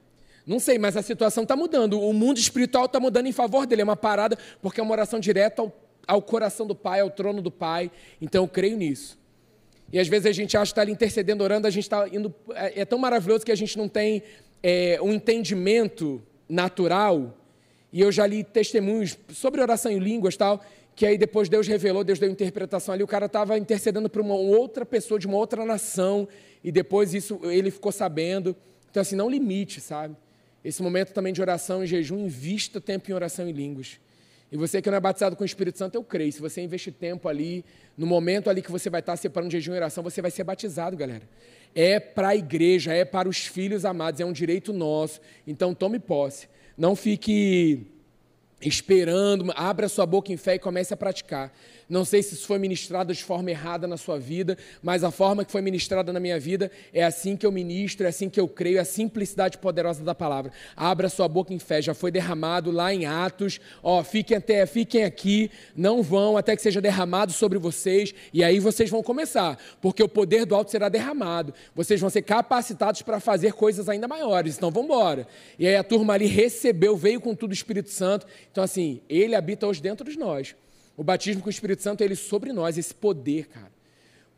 Não 0.46 0.60
sei, 0.60 0.78
mas 0.78 0.96
a 0.96 1.02
situação 1.02 1.42
está 1.42 1.56
mudando. 1.56 2.00
O 2.00 2.12
mundo 2.12 2.38
espiritual 2.38 2.84
está 2.84 3.00
mudando 3.00 3.26
em 3.26 3.32
favor 3.32 3.66
dele. 3.66 3.80
É 3.80 3.84
uma 3.84 3.96
parada, 3.96 4.38
porque 4.60 4.78
é 4.78 4.84
uma 4.84 4.92
oração 4.92 5.18
direta 5.18 5.62
ao, 5.62 5.72
ao 6.06 6.22
coração 6.22 6.64
do 6.64 6.76
Pai, 6.76 7.00
ao 7.00 7.10
trono 7.10 7.42
do 7.42 7.50
Pai. 7.50 7.90
Então 8.20 8.44
eu 8.44 8.48
creio 8.48 8.76
nisso. 8.76 9.18
E 9.92 9.98
às 9.98 10.06
vezes 10.06 10.26
a 10.26 10.32
gente 10.32 10.56
acha 10.56 10.66
que 10.66 10.70
está 10.70 10.82
ali 10.82 10.92
intercedendo, 10.92 11.42
orando, 11.42 11.66
a 11.66 11.70
gente 11.70 11.82
está 11.82 12.06
indo. 12.06 12.32
É, 12.54 12.82
é 12.82 12.84
tão 12.84 13.00
maravilhoso 13.00 13.44
que 13.44 13.50
a 13.50 13.56
gente 13.56 13.76
não 13.76 13.88
tem 13.88 14.22
é, 14.62 15.00
um 15.02 15.12
entendimento 15.12 16.22
natural, 16.48 17.36
e 17.92 18.00
eu 18.00 18.12
já 18.12 18.24
li 18.28 18.44
testemunhos 18.44 19.18
sobre 19.32 19.60
oração 19.60 19.90
em 19.90 19.98
línguas 19.98 20.36
tal, 20.36 20.64
que 20.94 21.06
aí 21.06 21.16
depois 21.16 21.48
Deus 21.48 21.66
revelou, 21.66 22.04
Deus 22.04 22.18
deu 22.18 22.30
interpretação 22.30 22.94
ali, 22.94 23.02
o 23.02 23.06
cara 23.06 23.26
estava 23.26 23.58
intercedendo 23.58 24.08
para 24.08 24.20
uma 24.20 24.34
outra 24.34 24.84
pessoa 24.84 25.18
de 25.18 25.26
uma 25.26 25.36
outra 25.36 25.64
nação, 25.64 26.28
e 26.62 26.70
depois 26.70 27.14
isso 27.14 27.40
ele 27.44 27.70
ficou 27.70 27.90
sabendo. 27.90 28.54
Então, 28.90 29.00
assim, 29.00 29.16
não 29.16 29.28
limite, 29.28 29.80
sabe? 29.80 30.16
Esse 30.64 30.82
momento 30.82 31.12
também 31.12 31.32
de 31.32 31.40
oração 31.40 31.82
e 31.82 31.86
jejum, 31.86 32.26
invista 32.26 32.80
tempo 32.80 33.10
em 33.10 33.14
oração 33.14 33.48
em 33.48 33.52
línguas. 33.52 33.98
E 34.50 34.56
você 34.56 34.82
que 34.82 34.90
não 34.90 34.98
é 34.98 35.00
batizado 35.00 35.34
com 35.34 35.42
o 35.42 35.46
Espírito 35.46 35.78
Santo, 35.78 35.94
eu 35.94 36.04
creio. 36.04 36.30
Se 36.30 36.40
você 36.40 36.60
investir 36.60 36.92
tempo 36.92 37.26
ali, 37.26 37.64
no 37.96 38.06
momento 38.06 38.50
ali 38.50 38.60
que 38.60 38.70
você 38.70 38.90
vai 38.90 39.00
estar 39.00 39.16
separando 39.16 39.50
jejum 39.50 39.72
e 39.72 39.76
oração, 39.76 40.04
você 40.04 40.20
vai 40.20 40.30
ser 40.30 40.44
batizado, 40.44 40.94
galera 40.94 41.22
é 41.74 41.98
para 41.98 42.28
a 42.28 42.36
igreja, 42.36 42.92
é 42.92 43.04
para 43.04 43.28
os 43.28 43.46
filhos 43.46 43.84
amados, 43.84 44.20
é 44.20 44.24
um 44.24 44.32
direito 44.32 44.72
nosso. 44.72 45.20
Então 45.46 45.74
tome 45.74 45.98
posse. 45.98 46.48
Não 46.76 46.94
fique 46.94 47.86
esperando, 48.62 49.52
abra 49.54 49.88
sua 49.88 50.06
boca 50.06 50.32
em 50.32 50.36
fé 50.36 50.54
e 50.54 50.58
comece 50.58 50.94
a 50.94 50.96
praticar. 50.96 51.52
Não 51.92 52.06
sei 52.06 52.22
se 52.22 52.32
isso 52.32 52.46
foi 52.46 52.58
ministrado 52.58 53.12
de 53.12 53.22
forma 53.22 53.50
errada 53.50 53.86
na 53.86 53.98
sua 53.98 54.18
vida, 54.18 54.56
mas 54.82 55.04
a 55.04 55.10
forma 55.10 55.44
que 55.44 55.52
foi 55.52 55.60
ministrada 55.60 56.10
na 56.10 56.18
minha 56.18 56.40
vida 56.40 56.70
é 56.90 57.04
assim 57.04 57.36
que 57.36 57.44
eu 57.44 57.52
ministro, 57.52 58.06
é 58.06 58.08
assim 58.08 58.30
que 58.30 58.40
eu 58.40 58.48
creio, 58.48 58.78
é 58.78 58.80
a 58.80 58.84
simplicidade 58.86 59.58
poderosa 59.58 60.02
da 60.02 60.14
palavra. 60.14 60.52
Abra 60.74 61.10
sua 61.10 61.28
boca 61.28 61.52
em 61.52 61.58
fé, 61.58 61.82
já 61.82 61.92
foi 61.92 62.10
derramado 62.10 62.70
lá 62.70 62.94
em 62.94 63.04
Atos. 63.04 63.60
Ó, 63.82 64.02
fiquem 64.02 64.38
até, 64.38 64.64
fiquem 64.64 65.04
aqui, 65.04 65.50
não 65.76 66.02
vão 66.02 66.38
até 66.38 66.56
que 66.56 66.62
seja 66.62 66.80
derramado 66.80 67.30
sobre 67.30 67.58
vocês, 67.58 68.14
e 68.32 68.42
aí 68.42 68.58
vocês 68.58 68.88
vão 68.88 69.02
começar, 69.02 69.58
porque 69.82 70.02
o 70.02 70.08
poder 70.08 70.46
do 70.46 70.54
alto 70.54 70.70
será 70.70 70.88
derramado. 70.88 71.52
Vocês 71.74 72.00
vão 72.00 72.08
ser 72.08 72.22
capacitados 72.22 73.02
para 73.02 73.20
fazer 73.20 73.52
coisas 73.52 73.90
ainda 73.90 74.08
maiores. 74.08 74.56
Então 74.56 74.70
vamos 74.70 74.88
embora. 74.88 75.26
E 75.58 75.66
aí 75.66 75.76
a 75.76 75.84
turma 75.84 76.14
ali 76.14 76.24
recebeu, 76.24 76.96
veio 76.96 77.20
com 77.20 77.34
tudo 77.34 77.50
o 77.50 77.52
Espírito 77.52 77.90
Santo. 77.90 78.26
Então 78.50 78.64
assim, 78.64 79.02
ele 79.10 79.34
habita 79.34 79.66
hoje 79.66 79.82
dentro 79.82 80.10
de 80.10 80.18
nós. 80.18 80.54
O 80.96 81.02
batismo 81.02 81.42
com 81.42 81.48
o 81.48 81.50
Espírito 81.50 81.82
Santo 81.82 82.02
é 82.02 82.04
ele 82.04 82.16
sobre 82.16 82.52
nós, 82.52 82.76
esse 82.76 82.94
poder, 82.94 83.46
cara. 83.48 83.72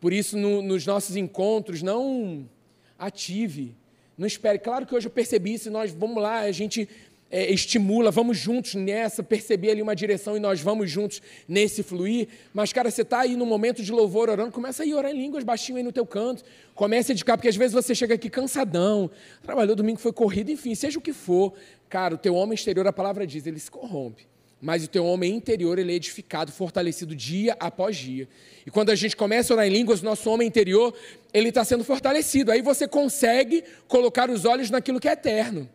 Por 0.01 0.13
isso, 0.13 0.37
no, 0.37 0.63
nos 0.63 0.87
nossos 0.87 1.17
encontros, 1.17 1.83
não 1.83 2.49
ative, 2.99 3.75
não 4.17 4.27
espere. 4.27 4.59
Claro 4.59 4.87
que 4.87 4.95
hoje 4.95 5.07
eu 5.07 5.11
percebi 5.11 5.55
isso, 5.55 5.71
nós 5.71 5.91
vamos 5.91 6.23
lá, 6.23 6.41
a 6.41 6.53
gente 6.53 6.89
é, 7.31 7.51
estimula, 7.51 8.11
vamos 8.11 8.39
juntos 8.39 8.75
nessa, 8.75 9.23
perceber 9.23 9.73
ali 9.73 9.83
uma 9.83 9.97
direção 9.97 10.37
e 10.37 10.41
nós 10.41 10.61
vamos 10.61 10.91
juntos 10.91 11.21
nesse 11.49 11.83
fluir. 11.83 12.29
Mas, 12.53 12.73
cara, 12.73 12.91
você 12.91 13.03
está 13.03 13.21
aí 13.21 13.35
no 13.35 13.47
momento 13.47 13.83
de 13.83 13.91
louvor 13.91 14.31
orando, 14.31 14.53
começa 14.53 14.85
a 14.85 14.87
ir 14.87 14.95
orar 14.95 15.11
em 15.11 15.19
línguas 15.19 15.43
baixinho 15.43 15.79
aí 15.79 15.83
no 15.83 15.91
teu 15.91 16.07
canto, 16.07 16.45
comece 16.75 17.11
a 17.11 17.15
dedicar, 17.15 17.37
porque 17.37 17.49
às 17.49 17.57
vezes 17.57 17.73
você 17.73 17.95
chega 17.95 18.15
aqui 18.15 18.31
cansadão, 18.31 19.11
trabalhou 19.43 19.75
domingo, 19.75 19.99
foi 19.99 20.13
corrido, 20.13 20.51
enfim, 20.51 20.75
seja 20.75 20.99
o 20.99 21.03
que 21.03 21.13
for, 21.13 21.55
cara, 21.89 22.15
o 22.15 22.19
teu 22.19 22.35
homem 22.35 22.55
exterior, 22.55 22.87
a 22.87 22.93
palavra 22.93 23.27
diz, 23.27 23.47
ele 23.47 23.59
se 23.59 23.71
corrompe 23.71 24.34
mas 24.65 24.83
o 24.83 24.89
teu 24.89 25.05
homem 25.05 25.35
interior 25.35 25.79
ele 25.79 25.93
é 25.93 25.97
edificado, 25.97 26.51
fortalecido 26.51 27.15
dia 27.15 27.55
após 27.61 27.99
dia. 27.99 28.27
E 28.65 28.71
quando 28.71 28.89
a 28.89 28.95
gente 28.95 29.15
começa 29.15 29.53
a 29.53 29.57
orar 29.57 29.67
em 29.67 29.71
línguas, 29.71 30.01
nosso 30.01 30.31
homem 30.31 30.49
interior 30.49 30.95
ele 31.35 31.51
está 31.51 31.63
sendo 31.67 31.85
fortalecido. 31.85 32.51
Aí 32.51 32.63
você 32.63 32.89
consegue 32.89 33.63
colocar 33.87 34.31
os 34.31 34.47
olhos 34.47 34.71
naquilo 34.71 34.99
que 34.99 35.07
é 35.07 35.13
eterno. 35.13 35.69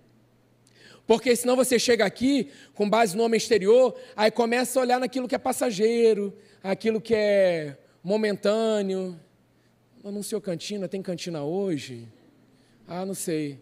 Porque 1.05 1.35
senão 1.35 1.55
você 1.55 1.77
chega 1.77 2.03
aqui 2.03 2.49
com 2.73 2.89
base 2.89 3.15
no 3.15 3.21
homem 3.21 3.37
exterior, 3.37 3.95
aí 4.15 4.31
começa 4.31 4.79
a 4.79 4.81
olhar 4.81 4.99
naquilo 4.99 5.27
que 5.27 5.35
é 5.35 5.39
passageiro, 5.39 6.35
aquilo 6.63 6.99
que 6.99 7.13
é 7.13 7.77
momentâneo. 8.03 9.19
Anunciou 10.03 10.41
cantina, 10.41 10.87
tem 10.87 11.03
cantina 11.03 11.43
hoje? 11.43 12.07
Ah, 12.87 13.05
não 13.05 13.13
sei 13.13 13.59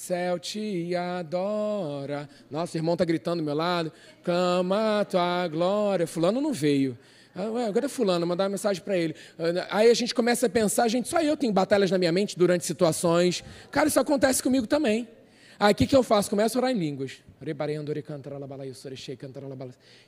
céu 0.00 0.38
te 0.38 0.94
adora. 0.96 2.28
Nossa, 2.50 2.78
irmão 2.78 2.94
está 2.94 3.04
gritando 3.04 3.42
do 3.42 3.44
meu 3.44 3.54
lado. 3.54 3.92
Clama 4.24 5.00
a 5.00 5.04
tua 5.04 5.46
glória. 5.48 6.06
Fulano 6.06 6.40
não 6.40 6.52
veio. 6.52 6.98
Ah, 7.34 7.66
agora 7.66 7.86
é 7.86 7.88
fulano, 7.88 8.26
mandar 8.26 8.44
uma 8.44 8.50
mensagem 8.50 8.82
para 8.82 8.96
ele. 8.96 9.14
Aí 9.70 9.90
a 9.90 9.94
gente 9.94 10.14
começa 10.14 10.46
a 10.46 10.50
pensar, 10.50 10.88
gente, 10.88 11.08
só 11.08 11.20
eu 11.20 11.36
tenho 11.36 11.52
batalhas 11.52 11.90
na 11.90 11.98
minha 11.98 12.10
mente 12.10 12.36
durante 12.36 12.64
situações. 12.64 13.44
Cara, 13.70 13.88
isso 13.88 14.00
acontece 14.00 14.42
comigo 14.42 14.66
também. 14.66 15.06
Aí 15.58 15.72
o 15.72 15.76
que, 15.76 15.86
que 15.86 15.94
eu 15.94 16.02
faço? 16.02 16.30
Começo 16.30 16.56
a 16.56 16.60
orar 16.60 16.70
em 16.72 16.78
línguas. 16.78 17.18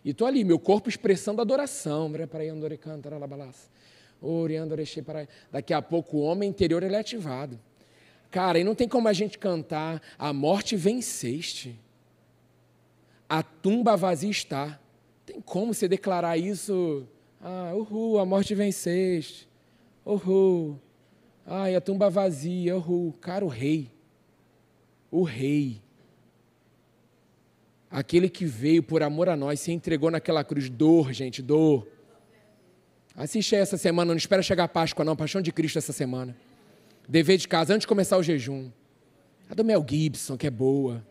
E 0.04 0.10
estou 0.10 0.26
ali, 0.26 0.42
meu 0.42 0.58
corpo 0.58 0.88
expressando 0.88 1.42
adoração. 1.42 2.10
Daqui 5.52 5.74
a 5.74 5.82
pouco 5.82 6.16
o 6.16 6.20
homem 6.22 6.48
interior 6.48 6.82
ele 6.82 6.96
é 6.96 6.98
ativado. 6.98 7.60
Cara, 8.32 8.58
e 8.58 8.64
não 8.64 8.74
tem 8.74 8.88
como 8.88 9.08
a 9.08 9.12
gente 9.12 9.38
cantar 9.38 10.00
a 10.18 10.32
morte 10.32 10.74
venceste. 10.74 11.78
A 13.28 13.42
tumba 13.42 13.94
vazia 13.94 14.30
está. 14.30 14.80
Tem 15.26 15.38
como 15.38 15.74
você 15.74 15.86
declarar 15.86 16.38
isso? 16.38 17.06
Ah, 17.42 17.72
uhul, 17.74 18.18
a 18.18 18.24
morte 18.24 18.54
venceste. 18.54 19.46
Uhul. 20.02 20.80
Ai, 21.46 21.76
a 21.76 21.80
tumba 21.80 22.08
vazia, 22.08 22.74
uhul. 22.74 23.12
Cara, 23.20 23.44
o 23.44 23.48
rei. 23.48 23.90
O 25.10 25.24
rei. 25.24 25.82
Aquele 27.90 28.30
que 28.30 28.46
veio 28.46 28.82
por 28.82 29.02
amor 29.02 29.28
a 29.28 29.36
nós, 29.36 29.60
se 29.60 29.72
entregou 29.72 30.10
naquela 30.10 30.42
cruz. 30.42 30.70
Dor, 30.70 31.12
gente, 31.12 31.42
dor. 31.42 31.86
Assiste 33.14 33.54
essa 33.54 33.76
semana, 33.76 34.12
não 34.12 34.16
espera 34.16 34.40
chegar 34.40 34.64
a 34.64 34.68
Páscoa, 34.68 35.04
não. 35.04 35.14
Paixão 35.14 35.42
de 35.42 35.52
Cristo 35.52 35.76
essa 35.76 35.92
semana. 35.92 36.34
Dever 37.12 37.36
de 37.36 37.46
casa, 37.46 37.74
antes 37.74 37.82
de 37.82 37.88
começar 37.88 38.16
o 38.16 38.22
jejum. 38.22 38.70
A 39.46 39.54
do 39.54 39.62
Mel 39.62 39.84
Gibson, 39.86 40.34
que 40.34 40.46
é 40.46 40.50
boa. 40.50 41.06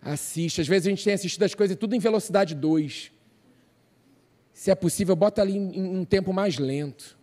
Assiste. 0.00 0.60
Às 0.60 0.68
vezes 0.68 0.86
a 0.86 0.90
gente 0.90 1.02
tem 1.02 1.14
assistido 1.14 1.42
as 1.42 1.52
coisas 1.52 1.76
tudo 1.76 1.96
em 1.96 1.98
velocidade 1.98 2.54
2. 2.54 3.10
Se 4.52 4.70
é 4.70 4.74
possível, 4.76 5.16
bota 5.16 5.42
ali 5.42 5.56
em 5.56 5.82
um 5.82 6.04
tempo 6.04 6.32
mais 6.32 6.58
lento. 6.58 7.18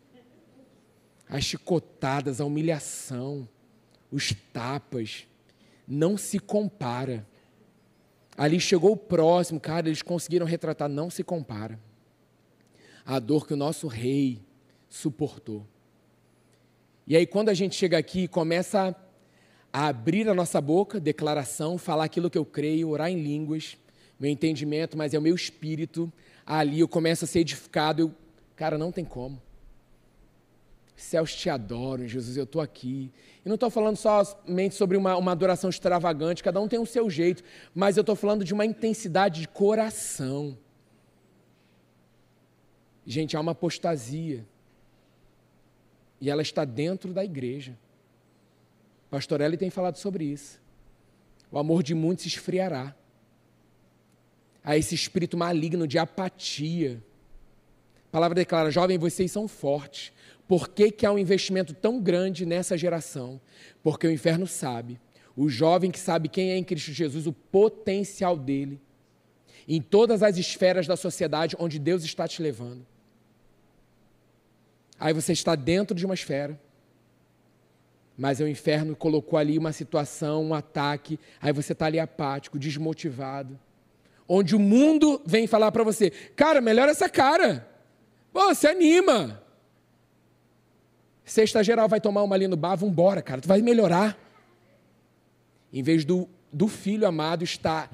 As 1.29 1.45
chicotadas, 1.45 2.41
a 2.41 2.45
humilhação, 2.45 3.47
os 4.11 4.33
tapas. 4.51 5.25
Não 5.87 6.17
se 6.17 6.39
compara. 6.39 7.25
Ali 8.35 8.59
chegou 8.59 8.91
o 8.91 8.97
próximo, 8.97 9.61
cara, 9.61 9.87
eles 9.87 10.01
conseguiram 10.01 10.45
retratar, 10.45 10.89
não 10.89 11.09
se 11.09 11.23
compara. 11.23 11.79
A 13.05 13.17
dor 13.17 13.47
que 13.47 13.53
o 13.53 13.57
nosso 13.57 13.87
rei 13.87 14.41
suportou. 14.89 15.65
E 17.11 17.17
aí, 17.17 17.27
quando 17.27 17.49
a 17.49 17.53
gente 17.53 17.75
chega 17.75 17.97
aqui 17.97 18.21
e 18.21 18.27
começa 18.29 18.95
a 19.73 19.87
abrir 19.87 20.29
a 20.29 20.33
nossa 20.33 20.61
boca, 20.61 20.97
declaração, 20.97 21.77
falar 21.77 22.05
aquilo 22.05 22.29
que 22.29 22.37
eu 22.37 22.45
creio, 22.45 22.87
orar 22.87 23.11
em 23.11 23.21
línguas, 23.21 23.75
meu 24.17 24.31
entendimento, 24.31 24.97
mas 24.97 25.13
é 25.13 25.19
o 25.19 25.21
meu 25.21 25.35
espírito, 25.35 26.09
ali 26.45 26.79
eu 26.79 26.87
começo 26.87 27.25
a 27.25 27.27
ser 27.27 27.39
edificado. 27.39 28.01
Eu, 28.03 28.15
cara, 28.55 28.77
não 28.77 28.93
tem 28.93 29.03
como. 29.03 29.41
Céus 30.95 31.35
te 31.35 31.49
adoram, 31.49 32.07
Jesus, 32.07 32.37
eu 32.37 32.45
estou 32.45 32.61
aqui. 32.61 33.11
E 33.43 33.49
não 33.49 33.55
estou 33.55 33.69
falando 33.69 33.97
somente 33.97 34.75
sobre 34.75 34.95
uma, 34.95 35.17
uma 35.17 35.33
adoração 35.33 35.69
extravagante, 35.69 36.41
cada 36.41 36.61
um 36.61 36.67
tem 36.69 36.79
o 36.79 36.85
seu 36.85 37.09
jeito, 37.09 37.43
mas 37.75 37.97
eu 37.97 38.01
estou 38.03 38.15
falando 38.15 38.45
de 38.45 38.53
uma 38.53 38.65
intensidade 38.65 39.41
de 39.41 39.49
coração. 39.49 40.57
Gente, 43.05 43.35
há 43.35 43.41
uma 43.41 43.51
apostasia. 43.51 44.45
E 46.21 46.29
ela 46.29 46.43
está 46.43 46.63
dentro 46.63 47.11
da 47.11 47.25
igreja. 47.25 47.75
Pastor 49.09 49.41
Eli 49.41 49.57
tem 49.57 49.69
falado 49.69 49.97
sobre 49.97 50.23
isso. 50.23 50.61
O 51.51 51.57
amor 51.57 51.83
de 51.83 51.93
muitos 51.93 52.25
esfriará. 52.25 52.95
Há 54.63 54.77
esse 54.77 54.95
espírito 54.95 55.35
maligno 55.35 55.87
de 55.87 55.97
apatia. 55.97 57.03
A 58.07 58.11
palavra 58.11 58.35
declara: 58.35 58.69
jovem, 58.71 58.97
vocês 58.97 59.31
são 59.31 59.47
fortes. 59.47 60.13
Por 60.47 60.69
que, 60.69 60.91
que 60.91 61.05
há 61.05 61.11
um 61.11 61.17
investimento 61.17 61.73
tão 61.73 61.99
grande 61.99 62.45
nessa 62.45 62.77
geração? 62.77 63.41
Porque 63.81 64.05
o 64.05 64.11
inferno 64.11 64.45
sabe. 64.45 64.99
O 65.35 65.49
jovem 65.49 65.89
que 65.89 65.99
sabe 65.99 66.29
quem 66.29 66.51
é 66.51 66.57
em 66.57 66.63
Cristo 66.63 66.91
Jesus, 66.91 67.25
o 67.25 67.33
potencial 67.33 68.37
dele, 68.37 68.79
em 69.67 69.81
todas 69.81 70.21
as 70.21 70.37
esferas 70.37 70.85
da 70.85 70.97
sociedade 70.97 71.55
onde 71.57 71.79
Deus 71.79 72.03
está 72.03 72.27
te 72.27 72.41
levando. 72.41 72.85
Aí 75.01 75.13
você 75.13 75.31
está 75.33 75.55
dentro 75.55 75.95
de 75.95 76.05
uma 76.05 76.13
esfera, 76.13 76.61
mas 78.15 78.39
o 78.39 78.47
inferno 78.47 78.95
colocou 78.95 79.39
ali 79.39 79.57
uma 79.57 79.73
situação, 79.73 80.45
um 80.45 80.53
ataque, 80.53 81.19
aí 81.41 81.51
você 81.51 81.73
está 81.73 81.87
ali 81.87 81.99
apático, 81.99 82.59
desmotivado. 82.59 83.59
Onde 84.27 84.55
o 84.55 84.59
mundo 84.59 85.19
vem 85.25 85.47
falar 85.47 85.71
para 85.71 85.83
você, 85.83 86.11
cara, 86.35 86.61
melhora 86.61 86.91
essa 86.91 87.09
cara. 87.09 87.67
Pô, 88.31 88.53
se 88.53 88.67
anima. 88.67 89.41
Sexta 91.25 91.63
geral 91.63 91.89
vai 91.89 91.99
tomar 91.99 92.21
uma 92.21 92.35
ali 92.35 92.47
no 92.47 92.55
bar, 92.55 92.75
vambora, 92.75 93.23
cara, 93.23 93.41
tu 93.41 93.47
vai 93.47 93.59
melhorar. 93.59 94.15
Em 95.73 95.81
vez 95.81 96.05
do, 96.05 96.29
do 96.53 96.67
filho 96.67 97.07
amado 97.07 97.43
estar 97.43 97.91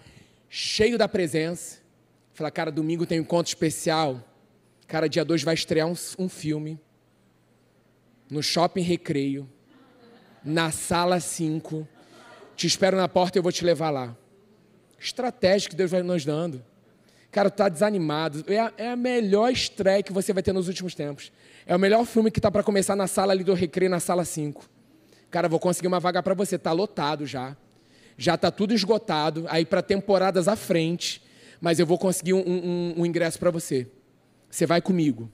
cheio 0.50 0.98
da 0.98 1.08
presença, 1.08 1.78
falar, 2.34 2.52
cara, 2.52 2.70
domingo 2.70 3.06
tem 3.06 3.18
um 3.18 3.22
encontro 3.22 3.50
especial, 3.50 4.22
cara, 4.86 5.08
dia 5.08 5.24
2 5.24 5.44
vai 5.44 5.54
estrear 5.54 5.88
um, 5.88 5.96
um 6.20 6.28
filme 6.28 6.78
no 8.30 8.44
shopping 8.44 8.82
recreio, 8.82 9.50
na 10.44 10.72
sala 10.72 11.20
5. 11.20 11.88
Te 12.56 12.68
espero 12.68 12.98
na 12.98 13.08
porta 13.08 13.38
e 13.38 13.40
eu 13.40 13.44
vou 13.44 13.52
te 13.52 13.64
levar 13.64 13.90
lá. 13.90 14.16
Estratégia 15.00 15.70
que 15.70 15.76
Deus 15.76 15.92
vai 15.92 16.02
nos 16.02 16.26
dando. 16.26 16.64
Cara, 17.32 17.50
tu 17.50 17.58
tá 17.58 17.70
desanimado. 17.70 18.44
É 18.48 18.60
a, 18.60 18.74
é 18.78 18.90
a 18.90 18.96
melhor 18.96 19.52
estreia 19.52 20.02
que 20.02 20.12
você 20.12 20.34
vai 20.34 20.42
ter 20.42 20.54
nos 20.54 20.68
últimos 20.68 20.96
tempos. 20.96 21.32
É 21.66 21.76
o 21.76 21.80
melhor 21.80 22.06
filme 22.06 22.32
que 22.32 22.42
tá 22.42 22.50
para 22.50 22.64
começar 22.64 22.96
na 22.96 23.08
sala 23.08 23.34
ali 23.34 23.44
do 23.44 23.54
recreio, 23.54 23.92
na 23.92 24.00
sala 24.00 24.26
5. 24.26 24.68
Cara, 25.30 25.48
vou 25.48 25.60
conseguir 25.60 25.88
uma 25.88 26.00
vaga 26.00 26.24
para 26.24 26.34
você. 26.34 26.58
Tá 26.58 26.72
lotado 26.72 27.26
já. 27.26 27.56
Já 28.18 28.38
tá 28.38 28.50
tudo 28.50 28.74
esgotado. 28.74 29.46
Aí 29.50 29.66
para 29.66 29.84
temporadas 29.84 30.48
à 30.48 30.56
frente. 30.56 31.22
Mas 31.62 31.80
eu 31.80 31.86
vou 31.86 31.98
conseguir 31.98 32.34
um, 32.34 32.40
um, 32.40 33.02
um 33.02 33.06
ingresso 33.06 33.38
para 33.38 33.52
você. 33.52 33.88
Você 34.50 34.66
vai 34.66 34.82
comigo. 34.82 35.30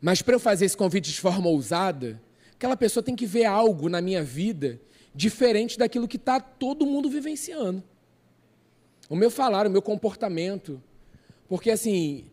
Mas 0.00 0.22
para 0.22 0.34
eu 0.34 0.40
fazer 0.40 0.64
esse 0.64 0.76
convite 0.76 1.10
de 1.10 1.20
forma 1.20 1.48
ousada, 1.48 2.20
aquela 2.52 2.76
pessoa 2.76 3.02
tem 3.02 3.16
que 3.16 3.26
ver 3.26 3.44
algo 3.44 3.88
na 3.88 4.00
minha 4.00 4.22
vida 4.22 4.80
diferente 5.14 5.78
daquilo 5.78 6.06
que 6.06 6.16
está 6.16 6.38
todo 6.38 6.86
mundo 6.86 7.10
vivenciando. 7.10 7.82
O 9.08 9.16
meu 9.16 9.30
falar, 9.30 9.66
o 9.66 9.70
meu 9.70 9.82
comportamento. 9.82 10.80
Porque, 11.48 11.70
assim, 11.70 12.26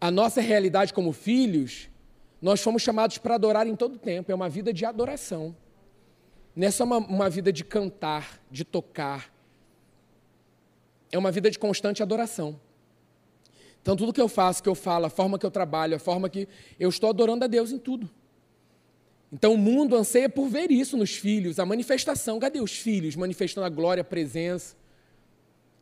a 0.00 0.10
nossa 0.10 0.40
realidade 0.40 0.92
como 0.92 1.12
filhos, 1.12 1.88
nós 2.40 2.60
fomos 2.60 2.82
chamados 2.82 3.18
para 3.18 3.36
adorar 3.36 3.66
em 3.66 3.76
todo 3.76 3.98
tempo. 3.98 4.32
É 4.32 4.34
uma 4.34 4.48
vida 4.48 4.72
de 4.72 4.84
adoração. 4.84 5.54
Não 6.56 6.66
é 6.66 6.70
só 6.70 6.84
uma, 6.84 6.98
uma 6.98 7.30
vida 7.30 7.52
de 7.52 7.64
cantar, 7.64 8.40
de 8.50 8.64
tocar. 8.64 9.32
É 11.12 11.18
uma 11.18 11.30
vida 11.30 11.50
de 11.50 11.58
constante 11.58 12.02
adoração. 12.02 12.58
Então, 13.84 13.94
tudo 13.94 14.14
que 14.14 14.20
eu 14.20 14.30
faço, 14.30 14.62
que 14.62 14.68
eu 14.68 14.74
falo, 14.74 15.04
a 15.04 15.10
forma 15.10 15.38
que 15.38 15.44
eu 15.44 15.50
trabalho, 15.50 15.94
a 15.94 15.98
forma 15.98 16.30
que 16.30 16.48
eu 16.80 16.88
estou 16.88 17.10
adorando 17.10 17.44
a 17.44 17.46
Deus 17.46 17.70
em 17.70 17.76
tudo. 17.76 18.08
Então, 19.30 19.52
o 19.52 19.58
mundo 19.58 19.94
anseia 19.94 20.26
por 20.26 20.48
ver 20.48 20.70
isso 20.70 20.96
nos 20.96 21.14
filhos, 21.14 21.58
a 21.58 21.66
manifestação. 21.66 22.38
Cadê 22.38 22.62
os 22.62 22.72
filhos 22.72 23.14
manifestando 23.14 23.66
a 23.66 23.68
glória, 23.68 24.00
a 24.00 24.04
presença? 24.04 24.74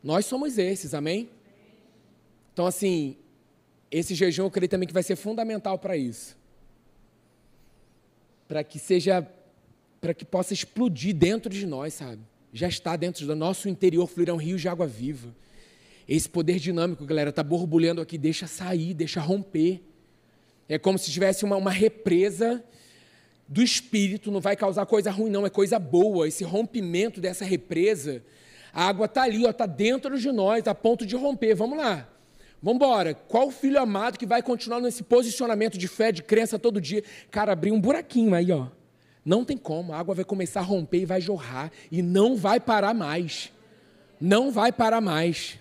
Nós 0.03 0.25
somos 0.25 0.57
esses, 0.57 0.93
amém? 0.93 1.29
Então, 2.51 2.65
assim, 2.65 3.15
esse 3.89 4.13
jejum 4.13 4.43
eu 4.43 4.51
creio 4.51 4.67
também 4.67 4.85
que 4.85 4.93
vai 4.93 5.03
ser 5.03 5.15
fundamental 5.15 5.79
para 5.79 5.95
isso. 5.95 6.35
Para 8.49 8.65
que 8.65 8.79
seja, 8.79 9.25
para 10.01 10.13
que 10.13 10.25
possa 10.25 10.53
explodir 10.53 11.15
dentro 11.15 11.49
de 11.49 11.65
nós, 11.65 11.93
sabe? 11.93 12.19
Já 12.51 12.67
está 12.67 12.97
dentro 12.97 13.25
do 13.25 13.33
nosso 13.33 13.69
interior, 13.69 14.07
fluirão 14.07 14.35
rios 14.35 14.59
de 14.59 14.67
água 14.67 14.85
viva. 14.85 15.33
Esse 16.07 16.27
poder 16.29 16.59
dinâmico, 16.59 17.05
galera, 17.05 17.29
está 17.29 17.43
borbulhando 17.43 18.01
aqui, 18.01 18.17
deixa 18.17 18.47
sair, 18.47 18.93
deixa 18.93 19.21
romper. 19.21 19.81
É 20.67 20.77
como 20.77 20.97
se 20.97 21.11
tivesse 21.11 21.45
uma, 21.45 21.55
uma 21.55 21.71
represa 21.71 22.63
do 23.47 23.61
espírito, 23.61 24.31
não 24.31 24.41
vai 24.41 24.55
causar 24.55 24.85
coisa 24.85 25.11
ruim, 25.11 25.29
não, 25.29 25.45
é 25.45 25.49
coisa 25.49 25.77
boa. 25.77 26.27
Esse 26.27 26.43
rompimento 26.43 27.21
dessa 27.21 27.45
represa, 27.45 28.23
a 28.73 28.87
água 28.87 29.05
está 29.05 29.23
ali, 29.23 29.45
está 29.45 29.65
dentro 29.65 30.17
de 30.19 30.31
nós, 30.31 30.67
a 30.67 30.75
ponto 30.75 31.05
de 31.05 31.15
romper. 31.15 31.53
Vamos 31.55 31.77
lá. 31.77 32.09
Vamos 32.61 32.77
embora. 32.77 33.13
Qual 33.13 33.51
filho 33.51 33.79
amado 33.79 34.17
que 34.17 34.25
vai 34.25 34.41
continuar 34.41 34.79
nesse 34.79 35.03
posicionamento 35.03 35.77
de 35.77 35.87
fé, 35.87 36.11
de 36.11 36.23
crença 36.23 36.57
todo 36.57 36.79
dia? 36.79 37.03
Cara, 37.29 37.51
abrir 37.51 37.71
um 37.71 37.79
buraquinho 37.79 38.33
aí, 38.33 38.51
ó. 38.51 38.67
Não 39.25 39.45
tem 39.45 39.57
como. 39.57 39.93
A 39.93 39.99
água 39.99 40.15
vai 40.15 40.25
começar 40.25 40.61
a 40.61 40.63
romper 40.63 40.99
e 40.99 41.05
vai 41.05 41.21
jorrar. 41.21 41.71
E 41.91 42.01
não 42.01 42.35
vai 42.35 42.59
parar 42.59 42.93
mais. 42.93 43.51
Não 44.19 44.51
vai 44.51 44.71
parar 44.71 45.01
mais. 45.01 45.59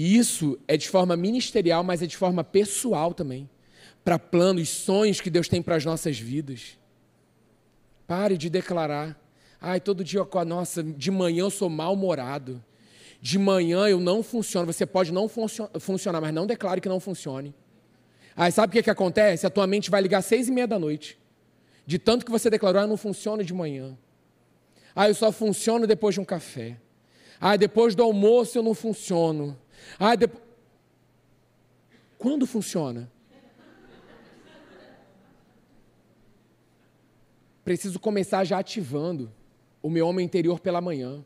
E 0.00 0.16
isso 0.16 0.56
é 0.68 0.76
de 0.76 0.88
forma 0.88 1.16
ministerial, 1.16 1.82
mas 1.82 2.00
é 2.00 2.06
de 2.06 2.16
forma 2.16 2.44
pessoal 2.44 3.12
também. 3.12 3.50
Para 4.04 4.16
planos, 4.16 4.68
sonhos 4.68 5.20
que 5.20 5.28
Deus 5.28 5.48
tem 5.48 5.60
para 5.60 5.74
as 5.74 5.84
nossas 5.84 6.16
vidas. 6.16 6.78
Pare 8.06 8.38
de 8.38 8.48
declarar. 8.48 9.20
Ai, 9.60 9.80
todo 9.80 10.04
dia 10.04 10.24
nossa, 10.46 10.84
de 10.84 11.10
manhã 11.10 11.40
eu 11.40 11.50
sou 11.50 11.68
mal-humorado. 11.68 12.64
De 13.20 13.40
manhã 13.40 13.88
eu 13.88 13.98
não 13.98 14.22
funciono. 14.22 14.72
Você 14.72 14.86
pode 14.86 15.12
não 15.12 15.28
funcionar, 15.80 16.20
mas 16.20 16.32
não 16.32 16.46
declare 16.46 16.80
que 16.80 16.88
não 16.88 17.00
funcione. 17.00 17.52
Aí 18.36 18.52
sabe 18.52 18.70
o 18.70 18.72
que, 18.74 18.84
que 18.84 18.90
acontece? 18.90 19.48
A 19.48 19.50
tua 19.50 19.66
mente 19.66 19.90
vai 19.90 20.00
ligar 20.00 20.18
às 20.18 20.26
seis 20.26 20.46
e 20.46 20.52
meia 20.52 20.68
da 20.68 20.78
noite. 20.78 21.18
De 21.84 21.98
tanto 21.98 22.24
que 22.24 22.30
você 22.30 22.48
declarou, 22.48 22.82
ah, 22.82 22.86
não 22.86 22.96
funciona 22.96 23.42
de 23.42 23.52
manhã. 23.52 23.98
Ah, 24.94 25.08
eu 25.08 25.14
só 25.16 25.32
funciono 25.32 25.88
depois 25.88 26.14
de 26.14 26.20
um 26.20 26.24
café. 26.24 26.78
Ah, 27.40 27.56
depois 27.56 27.96
do 27.96 28.04
almoço 28.04 28.56
eu 28.56 28.62
não 28.62 28.74
funciono. 28.74 29.58
Ah, 29.98 30.14
depois... 30.14 30.42
Quando 32.18 32.46
funciona? 32.46 33.10
Preciso 37.64 38.00
começar 38.00 38.44
já 38.44 38.58
ativando 38.58 39.30
o 39.82 39.90
meu 39.90 40.08
homem 40.08 40.24
interior 40.24 40.58
pela 40.58 40.80
manhã. 40.80 41.24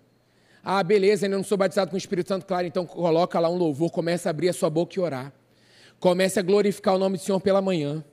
Ah, 0.62 0.82
beleza, 0.82 1.26
ainda 1.26 1.36
não 1.36 1.44
sou 1.44 1.56
batizado 1.58 1.90
com 1.90 1.96
o 1.96 1.98
Espírito 1.98 2.28
Santo, 2.28 2.46
claro, 2.46 2.66
então 2.66 2.86
coloca 2.86 3.38
lá 3.40 3.48
um 3.48 3.56
louvor, 3.56 3.90
comece 3.90 4.28
a 4.28 4.30
abrir 4.30 4.48
a 4.48 4.52
sua 4.52 4.70
boca 4.70 4.94
e 4.96 5.00
orar. 5.00 5.32
Comece 5.98 6.38
a 6.38 6.42
glorificar 6.42 6.94
o 6.94 6.98
nome 6.98 7.16
do 7.16 7.22
Senhor 7.22 7.40
pela 7.40 7.62
manhã. 7.62 8.04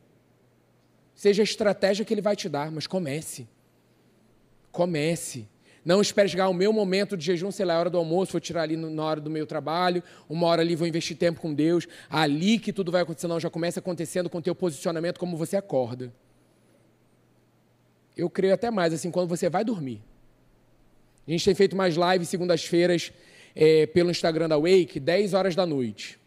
Seja 1.14 1.42
a 1.42 1.44
estratégia 1.44 2.06
que 2.06 2.14
Ele 2.14 2.22
vai 2.22 2.36
te 2.36 2.48
dar, 2.48 2.72
mas 2.72 2.88
comece. 2.88 3.48
Comece. 4.72 5.48
Não 5.84 6.02
espere 6.02 6.28
chegar 6.28 6.50
o 6.50 6.54
meu 6.54 6.74
momento 6.74 7.16
de 7.16 7.26
jejum, 7.26 7.52
sei 7.52 7.66
lá, 7.66 7.76
a 7.76 7.80
hora 7.80 7.90
do 7.90 7.98
almoço, 7.98 8.34
vou 8.34 8.42
tirar 8.42 8.64
ali 8.64 8.76
na 8.76 9.04
hora 9.04 9.22
do 9.22 9.30
meu 9.30 9.48
trabalho, 9.48 10.04
uma 10.30 10.48
hora 10.48 10.62
ali 10.62 10.76
vou 10.76 10.88
investir 10.88 11.18
tempo 11.18 11.40
com 11.40 11.54
Deus, 11.54 11.88
ali 12.10 12.60
que 12.60 12.74
tudo 12.74 12.92
vai 12.92 13.02
acontecer, 13.02 13.28
não, 13.28 13.40
já 13.40 13.50
começa 13.50 13.80
acontecendo 13.80 14.30
com 14.30 14.40
o 14.40 14.42
teu 14.42 14.54
posicionamento, 14.54 15.20
como 15.20 15.38
você 15.38 15.56
acorda. 15.56 16.14
Eu 18.16 18.30
creio 18.30 18.54
até 18.54 18.70
mais, 18.70 18.94
assim, 18.94 19.10
quando 19.10 19.30
você 19.30 19.50
vai 19.50 19.64
dormir. 19.64 20.02
A 21.28 21.32
gente 21.32 21.46
tem 21.46 21.56
feito 21.56 21.76
mais 21.76 21.96
lives 21.96 22.28
segundas-feiras 22.28 23.14
é, 23.56 23.86
pelo 23.86 24.12
Instagram 24.12 24.50
da 24.50 24.58
Wake, 24.58 25.00
10 25.00 25.34
horas 25.34 25.56
da 25.56 25.66
noite. 25.66 26.20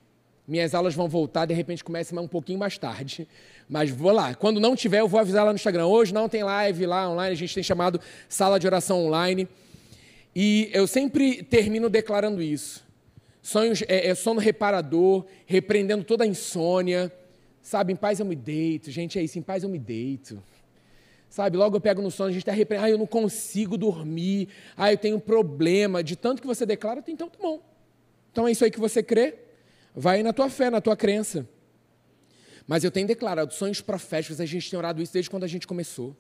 Minhas 0.47 0.75
aulas 0.75 0.95
vão 0.95 1.09
voltar, 1.09 1.47
de 1.47 1.55
repente 1.55 1.85
começa 1.85 2.19
um 2.21 2.27
pouquinho 2.27 2.59
mais 2.59 2.77
tarde. 2.77 3.29
Mas 3.69 3.91
vou 3.91 4.11
lá. 4.11 4.35
Quando 4.35 4.59
não 4.59 4.75
tiver, 4.75 5.01
eu 5.01 5.09
vou 5.09 5.21
avisar 5.21 5.45
lá 5.45 5.53
no 5.53 5.57
Instagram. 5.57 5.87
Hoje 5.87 6.13
não 6.13 6.29
tem 6.29 6.43
live 6.43 6.85
lá 6.87 7.09
online, 7.09 7.33
a 7.33 7.37
gente 7.37 7.55
tem 7.55 7.63
chamado 7.63 8.01
sala 8.29 8.59
de 8.59 8.67
oração 8.67 9.05
online. 9.05 9.49
E 10.35 10.69
eu 10.73 10.87
sempre 10.87 11.43
termino 11.43 11.89
declarando 11.89 12.43
isso. 12.43 12.85
Sonhos, 13.41 13.83
é, 13.89 14.09
é 14.09 14.15
sono 14.15 14.41
reparador, 14.41 15.27
repreendendo 15.47 16.05
toda 16.05 16.25
a 16.25 16.27
insônia. 16.27 17.13
Sabe, 17.63 17.93
em 17.93 17.97
paz 17.97 18.19
eu 18.19 18.27
me 18.27 18.35
deito. 18.35 18.91
Gente, 18.91 19.19
é 19.19 19.23
isso, 19.23 19.39
em 19.39 19.43
paz 19.43 19.63
eu 19.63 19.69
me 19.69 19.79
deito. 19.79 20.43
Sabe, 21.31 21.57
logo 21.57 21.77
eu 21.77 21.81
pego 21.81 22.03
no 22.03 22.11
sono, 22.11 22.29
a 22.29 22.33
gente 22.33 22.43
está 22.43 22.53
repreendendo. 22.53 22.87
Ah, 22.87 22.91
eu 22.91 22.99
não 22.99 23.07
consigo 23.07 23.79
dormir. 23.79 24.49
Ah, 24.77 24.93
eu 24.93 24.99
tenho 24.99 25.19
problema. 25.21 26.03
De 26.03 26.15
tanto 26.17 26.43
que 26.43 26.47
você 26.47 26.67
declara, 26.67 27.03
então 27.07 27.29
tá 27.29 27.39
bom. 27.41 27.61
Então 28.31 28.49
é 28.49 28.53
isso 28.53 28.65
aí 28.65 28.71
que 28.71 28.81
você 28.81 29.03
crê. 29.03 29.35
Vai 29.95 30.23
na 30.23 30.33
tua 30.33 30.49
fé, 30.49 30.71
na 30.71 30.81
tua 30.81 30.97
crença. 30.97 31.49
Mas 32.67 32.85
eu 32.85 32.91
tenho 32.91 33.07
declarado 33.07 33.53
sonhos 33.53 33.81
proféticos, 33.81 34.41
a 34.41 34.47
gente 34.47 34.71
tem 34.71 34.79
orado 34.79 35.03
isso 35.03 35.13
desde 35.13 35.31
quando 35.31 35.45
a 35.45 35.49
gente 35.49 35.67
começou. 35.67 36.17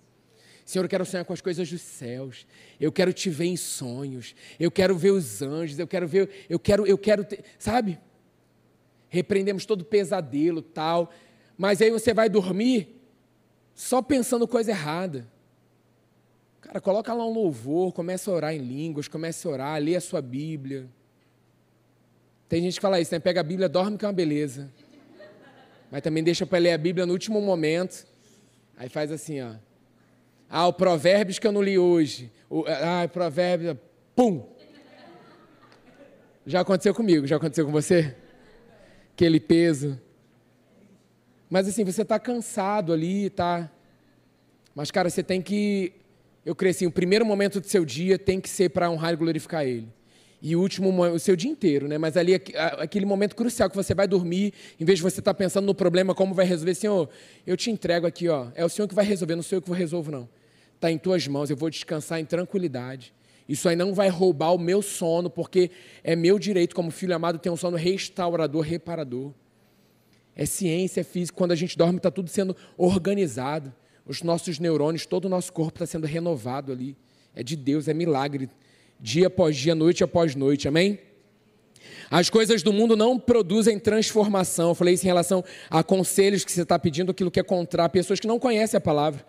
Senhor, 0.64 0.84
eu 0.84 0.88
quero 0.88 1.04
sonhar 1.04 1.24
com 1.24 1.32
as 1.32 1.40
coisas 1.40 1.68
dos 1.68 1.80
céus. 1.80 2.46
Eu 2.78 2.92
quero 2.92 3.12
te 3.12 3.28
ver 3.30 3.46
em 3.46 3.56
sonhos. 3.56 4.34
Eu 4.60 4.70
quero 4.70 4.96
ver 4.96 5.10
os 5.10 5.42
anjos. 5.42 5.78
Eu 5.78 5.88
quero 5.88 6.06
ver, 6.06 6.46
eu 6.48 6.58
quero, 6.58 6.86
eu 6.86 6.96
quero 6.96 7.24
ter, 7.24 7.44
sabe? 7.58 7.98
repreendemos 9.12 9.66
todo 9.66 9.84
pesadelo, 9.84 10.62
tal. 10.62 11.12
Mas 11.58 11.82
aí 11.82 11.90
você 11.90 12.14
vai 12.14 12.30
dormir 12.30 12.98
só 13.74 14.00
pensando 14.00 14.48
coisa 14.48 14.70
errada. 14.70 15.30
Cara, 16.62 16.80
coloca 16.80 17.12
lá 17.12 17.26
um 17.26 17.32
louvor, 17.34 17.92
começa 17.92 18.30
a 18.30 18.34
orar 18.34 18.54
em 18.54 18.58
línguas, 18.58 19.08
começa 19.08 19.46
a 19.46 19.52
orar, 19.52 19.82
lê 19.82 19.94
a 19.94 20.00
sua 20.00 20.22
Bíblia. 20.22 20.88
Tem 22.52 22.60
gente 22.60 22.74
que 22.74 22.82
fala 22.82 23.00
isso, 23.00 23.14
né? 23.14 23.18
Pega 23.18 23.40
a 23.40 23.42
Bíblia, 23.42 23.66
dorme 23.66 23.96
que 23.96 24.04
é 24.04 24.08
uma 24.08 24.12
beleza. 24.12 24.70
Mas 25.90 26.02
também 26.02 26.22
deixa 26.22 26.44
para 26.44 26.58
ler 26.58 26.72
a 26.72 26.76
Bíblia 26.76 27.06
no 27.06 27.14
último 27.14 27.40
momento. 27.40 28.06
Aí 28.76 28.90
faz 28.90 29.10
assim, 29.10 29.40
ó. 29.40 29.54
Ah, 30.50 30.66
o 30.66 30.72
Provérbios 30.74 31.38
que 31.38 31.46
eu 31.46 31.50
não 31.50 31.62
li 31.62 31.78
hoje. 31.78 32.30
O, 32.50 32.66
ah, 32.68 33.08
Provérbios. 33.08 33.78
Pum! 34.14 34.46
Já 36.44 36.60
aconteceu 36.60 36.92
comigo, 36.92 37.26
já 37.26 37.36
aconteceu 37.36 37.64
com 37.64 37.72
você? 37.72 38.14
Aquele 39.14 39.40
peso. 39.40 39.98
Mas 41.48 41.66
assim, 41.66 41.84
você 41.84 42.02
está 42.02 42.18
cansado 42.18 42.92
ali, 42.92 43.30
tá? 43.30 43.70
Mas, 44.74 44.90
cara, 44.90 45.08
você 45.08 45.22
tem 45.22 45.40
que. 45.40 45.94
Eu 46.44 46.54
creio 46.54 46.72
assim, 46.72 46.84
o 46.84 46.92
primeiro 46.92 47.24
momento 47.24 47.62
do 47.62 47.66
seu 47.66 47.82
dia 47.82 48.18
tem 48.18 48.38
que 48.38 48.48
ser 48.50 48.68
para 48.68 48.90
honrar 48.90 49.14
e 49.14 49.16
glorificar 49.16 49.64
Ele 49.66 49.88
e 50.42 50.56
o 50.56 50.60
último 50.60 50.90
o 51.04 51.18
seu 51.20 51.36
dia 51.36 51.48
inteiro, 51.48 51.86
né? 51.86 51.96
Mas 51.96 52.16
ali 52.16 52.34
aquele 52.34 53.06
momento 53.06 53.36
crucial 53.36 53.70
que 53.70 53.76
você 53.76 53.94
vai 53.94 54.08
dormir, 54.08 54.52
em 54.78 54.84
vez 54.84 54.98
de 54.98 55.02
você 55.04 55.20
estar 55.20 55.32
tá 55.32 55.38
pensando 55.38 55.64
no 55.64 55.74
problema, 55.74 56.16
como 56.16 56.34
vai 56.34 56.44
resolver, 56.44 56.74
Senhor, 56.74 57.08
eu 57.46 57.56
te 57.56 57.70
entrego 57.70 58.08
aqui, 58.08 58.28
ó. 58.28 58.48
É 58.56 58.64
o 58.64 58.68
Senhor 58.68 58.88
que 58.88 58.94
vai 58.94 59.04
resolver, 59.04 59.36
não 59.36 59.42
sou 59.42 59.58
eu 59.58 59.62
que 59.62 59.68
vou 59.68 59.76
resolver, 59.76 60.10
não. 60.10 60.28
Está 60.74 60.90
em 60.90 60.98
tuas 60.98 61.28
mãos, 61.28 61.48
eu 61.48 61.56
vou 61.56 61.70
descansar 61.70 62.18
em 62.18 62.24
tranquilidade. 62.24 63.14
Isso 63.48 63.68
aí 63.68 63.76
não 63.76 63.94
vai 63.94 64.08
roubar 64.08 64.52
o 64.52 64.58
meu 64.58 64.82
sono, 64.82 65.30
porque 65.30 65.70
é 66.02 66.16
meu 66.16 66.40
direito, 66.40 66.74
como 66.74 66.90
filho 66.90 67.14
amado, 67.14 67.38
ter 67.38 67.50
um 67.50 67.56
sono 67.56 67.76
restaurador, 67.76 68.62
reparador. 68.62 69.32
É 70.34 70.44
ciência, 70.44 71.02
é 71.02 71.04
física. 71.04 71.38
Quando 71.38 71.52
a 71.52 71.56
gente 71.56 71.78
dorme, 71.78 71.98
está 71.98 72.10
tudo 72.10 72.28
sendo 72.28 72.56
organizado. 72.76 73.72
Os 74.04 74.22
nossos 74.22 74.58
neurônios, 74.58 75.06
todo 75.06 75.26
o 75.26 75.28
nosso 75.28 75.52
corpo 75.52 75.76
está 75.76 75.86
sendo 75.86 76.06
renovado 76.06 76.72
ali. 76.72 76.96
É 77.32 77.44
de 77.44 77.54
Deus, 77.54 77.86
é 77.86 77.94
milagre 77.94 78.50
dia 79.02 79.26
após 79.26 79.56
dia, 79.56 79.74
noite 79.74 80.04
após 80.04 80.36
noite, 80.36 80.68
amém? 80.68 81.00
As 82.08 82.30
coisas 82.30 82.62
do 82.62 82.72
mundo 82.72 82.94
não 82.94 83.18
produzem 83.18 83.78
transformação. 83.78 84.68
Eu 84.68 84.74
falei 84.76 84.94
isso 84.94 85.04
em 85.04 85.08
relação 85.08 85.42
a 85.68 85.82
conselhos 85.82 86.44
que 86.44 86.52
você 86.52 86.62
está 86.62 86.78
pedindo, 86.78 87.10
aquilo 87.10 87.30
que 87.30 87.40
é 87.40 87.42
contrário, 87.42 87.92
pessoas 87.92 88.20
que 88.20 88.26
não 88.28 88.38
conhecem 88.38 88.78
a 88.78 88.80
palavra. 88.80 89.26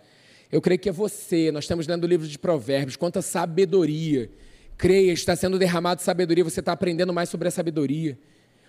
Eu 0.51 0.61
creio 0.61 0.79
que 0.79 0.89
é 0.89 0.91
você. 0.91 1.51
Nós 1.51 1.63
estamos 1.63 1.87
lendo 1.87 2.03
o 2.03 2.07
livro 2.07 2.27
de 2.27 2.37
Provérbios. 2.37 2.95
Quanta 2.95 3.21
sabedoria. 3.21 4.29
Creia, 4.77 5.11
está 5.11 5.35
sendo 5.35 5.57
derramado 5.57 6.01
sabedoria. 6.01 6.43
Você 6.43 6.59
está 6.59 6.73
aprendendo 6.73 7.11
mais 7.11 7.29
sobre 7.29 7.47
a 7.47 7.51
sabedoria 7.51 8.17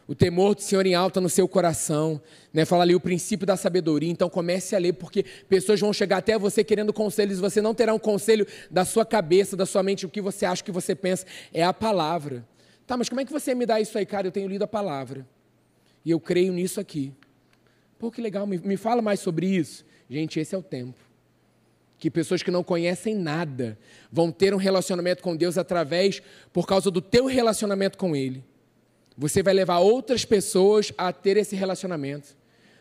o 0.07 0.15
temor 0.15 0.55
do 0.55 0.61
Senhor 0.61 0.85
em 0.85 0.95
alta 0.95 1.21
no 1.21 1.29
seu 1.29 1.49
coração, 1.49 2.21
né? 2.53 2.65
Fala 2.65 2.83
ali 2.83 2.95
o 2.95 3.01
princípio 3.01 3.47
da 3.47 3.57
sabedoria. 3.57 4.11
Então 4.11 4.29
comece 4.29 4.77
a 4.77 4.79
ler, 4.79 4.93
porque 4.93 5.25
pessoas 5.49 5.81
vão 5.81 5.93
chegar 5.93 6.19
até 6.19 6.39
você 6.39 6.63
querendo 6.63 6.93
conselhos, 6.93 7.39
você 7.39 7.63
não 7.63 7.75
terá 7.75 7.95
um 7.95 7.99
conselho 7.99 8.47
da 8.71 8.85
sua 8.85 9.05
cabeça, 9.05 9.57
da 9.57 9.65
sua 9.65 9.83
mente, 9.83 10.05
o 10.05 10.09
que 10.09 10.21
você 10.21 10.45
acha, 10.45 10.63
o 10.63 10.65
que 10.65 10.73
você 10.73 10.95
pensa, 10.95 11.27
é 11.53 11.63
a 11.63 11.73
palavra. 11.73 12.47
Tá, 12.87 12.97
mas 12.97 13.09
como 13.09 13.21
é 13.21 13.25
que 13.25 13.33
você 13.33 13.55
me 13.55 13.65
dá 13.65 13.81
isso 13.81 13.97
aí, 13.97 14.05
cara? 14.05 14.27
Eu 14.27 14.33
tenho 14.33 14.49
lido 14.49 14.63
a 14.63 14.69
palavra. 14.69 15.27
E 16.05 16.11
eu 16.11 16.21
creio 16.21 16.53
nisso 16.53 16.79
aqui. 16.81 17.13
Pô, 17.99 18.11
que 18.11 18.21
legal, 18.21 18.47
me, 18.47 18.59
me 18.59 18.77
fala 18.77 19.01
mais 19.01 19.21
sobre 19.21 19.47
isso. 19.47 19.87
Gente, 20.09 20.39
esse 20.39 20.55
é 20.55 20.59
o 20.59 20.63
tempo. 20.63 20.99
Que 21.99 22.11
pessoas 22.11 22.43
que 22.43 22.51
não 22.51 22.63
conhecem 22.63 23.15
nada 23.15 23.79
vão 24.13 24.31
ter 24.31 24.53
um 24.53 24.59
relacionamento 24.59 25.23
com 25.23 25.35
Deus 25.35 25.57
através, 25.57 26.21
por 26.53 26.67
causa 26.67 26.91
do 26.91 27.01
teu 27.01 27.25
relacionamento 27.25 27.97
com 27.97 28.15
Ele. 28.15 28.45
Você 29.17 29.43
vai 29.43 29.55
levar 29.55 29.79
outras 29.79 30.25
pessoas 30.25 30.93
a 30.99 31.13
ter 31.13 31.37
esse 31.37 31.55
relacionamento. 31.55 32.37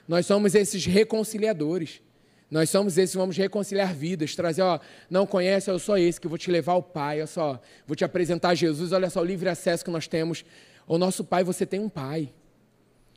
Nós 0.08 0.26
somos 0.26 0.56
esses 0.56 0.86
reconciliadores. 0.86 2.02
Nós 2.50 2.70
somos 2.70 2.98
esses 2.98 3.14
que 3.14 3.18
vamos 3.18 3.36
reconciliar 3.36 3.94
vidas, 3.96 4.36
trazer, 4.36 4.62
ó, 4.62 4.80
não 5.10 5.26
conhece, 5.26 5.72
eu 5.72 5.80
sou 5.80 5.98
esse 5.98 6.22
que 6.22 6.28
vou 6.28 6.38
te 6.38 6.52
levar 6.52 6.74
ao 6.74 6.84
Pai, 6.84 7.18
olha 7.18 7.26
só, 7.26 7.60
vou 7.88 7.96
te 7.96 8.06
apresentar 8.06 8.54
Jesus, 8.54 8.92
olha 8.92 9.10
só 9.10 9.22
o 9.22 9.26
livre 9.26 9.50
acesso 9.50 9.84
que 9.84 9.90
nós 9.90 10.08
temos. 10.08 10.46
O 10.86 11.00
nosso 11.00 11.24
Pai, 11.24 11.44
você 11.44 11.66
tem 11.66 11.80
um 11.80 11.90
Pai. 11.90 12.32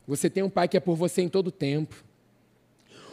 Você 0.09 0.31
tem 0.31 0.43
um 0.43 0.49
Pai 0.49 0.69
que 0.69 0.77
é 0.77 0.81
por 0.81 0.97
você 0.97 1.21
em 1.21 1.29
todo 1.29 1.51
tempo. 1.51 2.03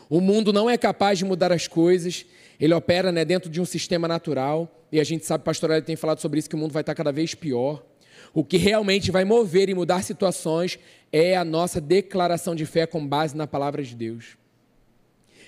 O 0.10 0.22
mundo 0.22 0.54
não 0.54 0.70
é 0.70 0.78
capaz 0.78 1.18
de 1.18 1.26
mudar 1.26 1.52
as 1.52 1.68
coisas, 1.68 2.26
ele 2.58 2.74
opera 2.74 3.12
né, 3.12 3.26
dentro 3.26 3.50
de 3.50 3.60
um 3.60 3.66
sistema 3.66 4.08
natural, 4.08 4.72
e 4.92 5.02
a 5.02 5.04
gente 5.04 5.26
sabe, 5.26 5.44
pastor, 5.44 5.72
ele 5.72 5.82
tem 5.82 5.98
falado 5.98 6.22
sobre 6.22 6.40
isso, 6.40 6.48
que 6.48 6.56
o 6.56 6.58
mundo 6.58 6.72
vai 6.72 6.84
estar 6.84 6.96
cada 6.96 7.12
vez 7.12 7.36
pior. 7.36 7.84
O 8.34 8.44
que 8.44 8.58
realmente 8.58 9.12
vai 9.12 9.24
mover 9.24 9.70
e 9.70 9.76
mudar 9.76 10.04
situações 10.04 10.80
é 11.12 11.38
a 11.38 11.46
nossa 11.46 11.80
declaração 11.80 12.56
de 12.56 12.66
fé 12.66 12.88
com 12.88 13.06
base 13.06 13.38
na 13.38 13.46
palavra 13.46 13.84
de 13.84 13.96
Deus. 13.96 14.36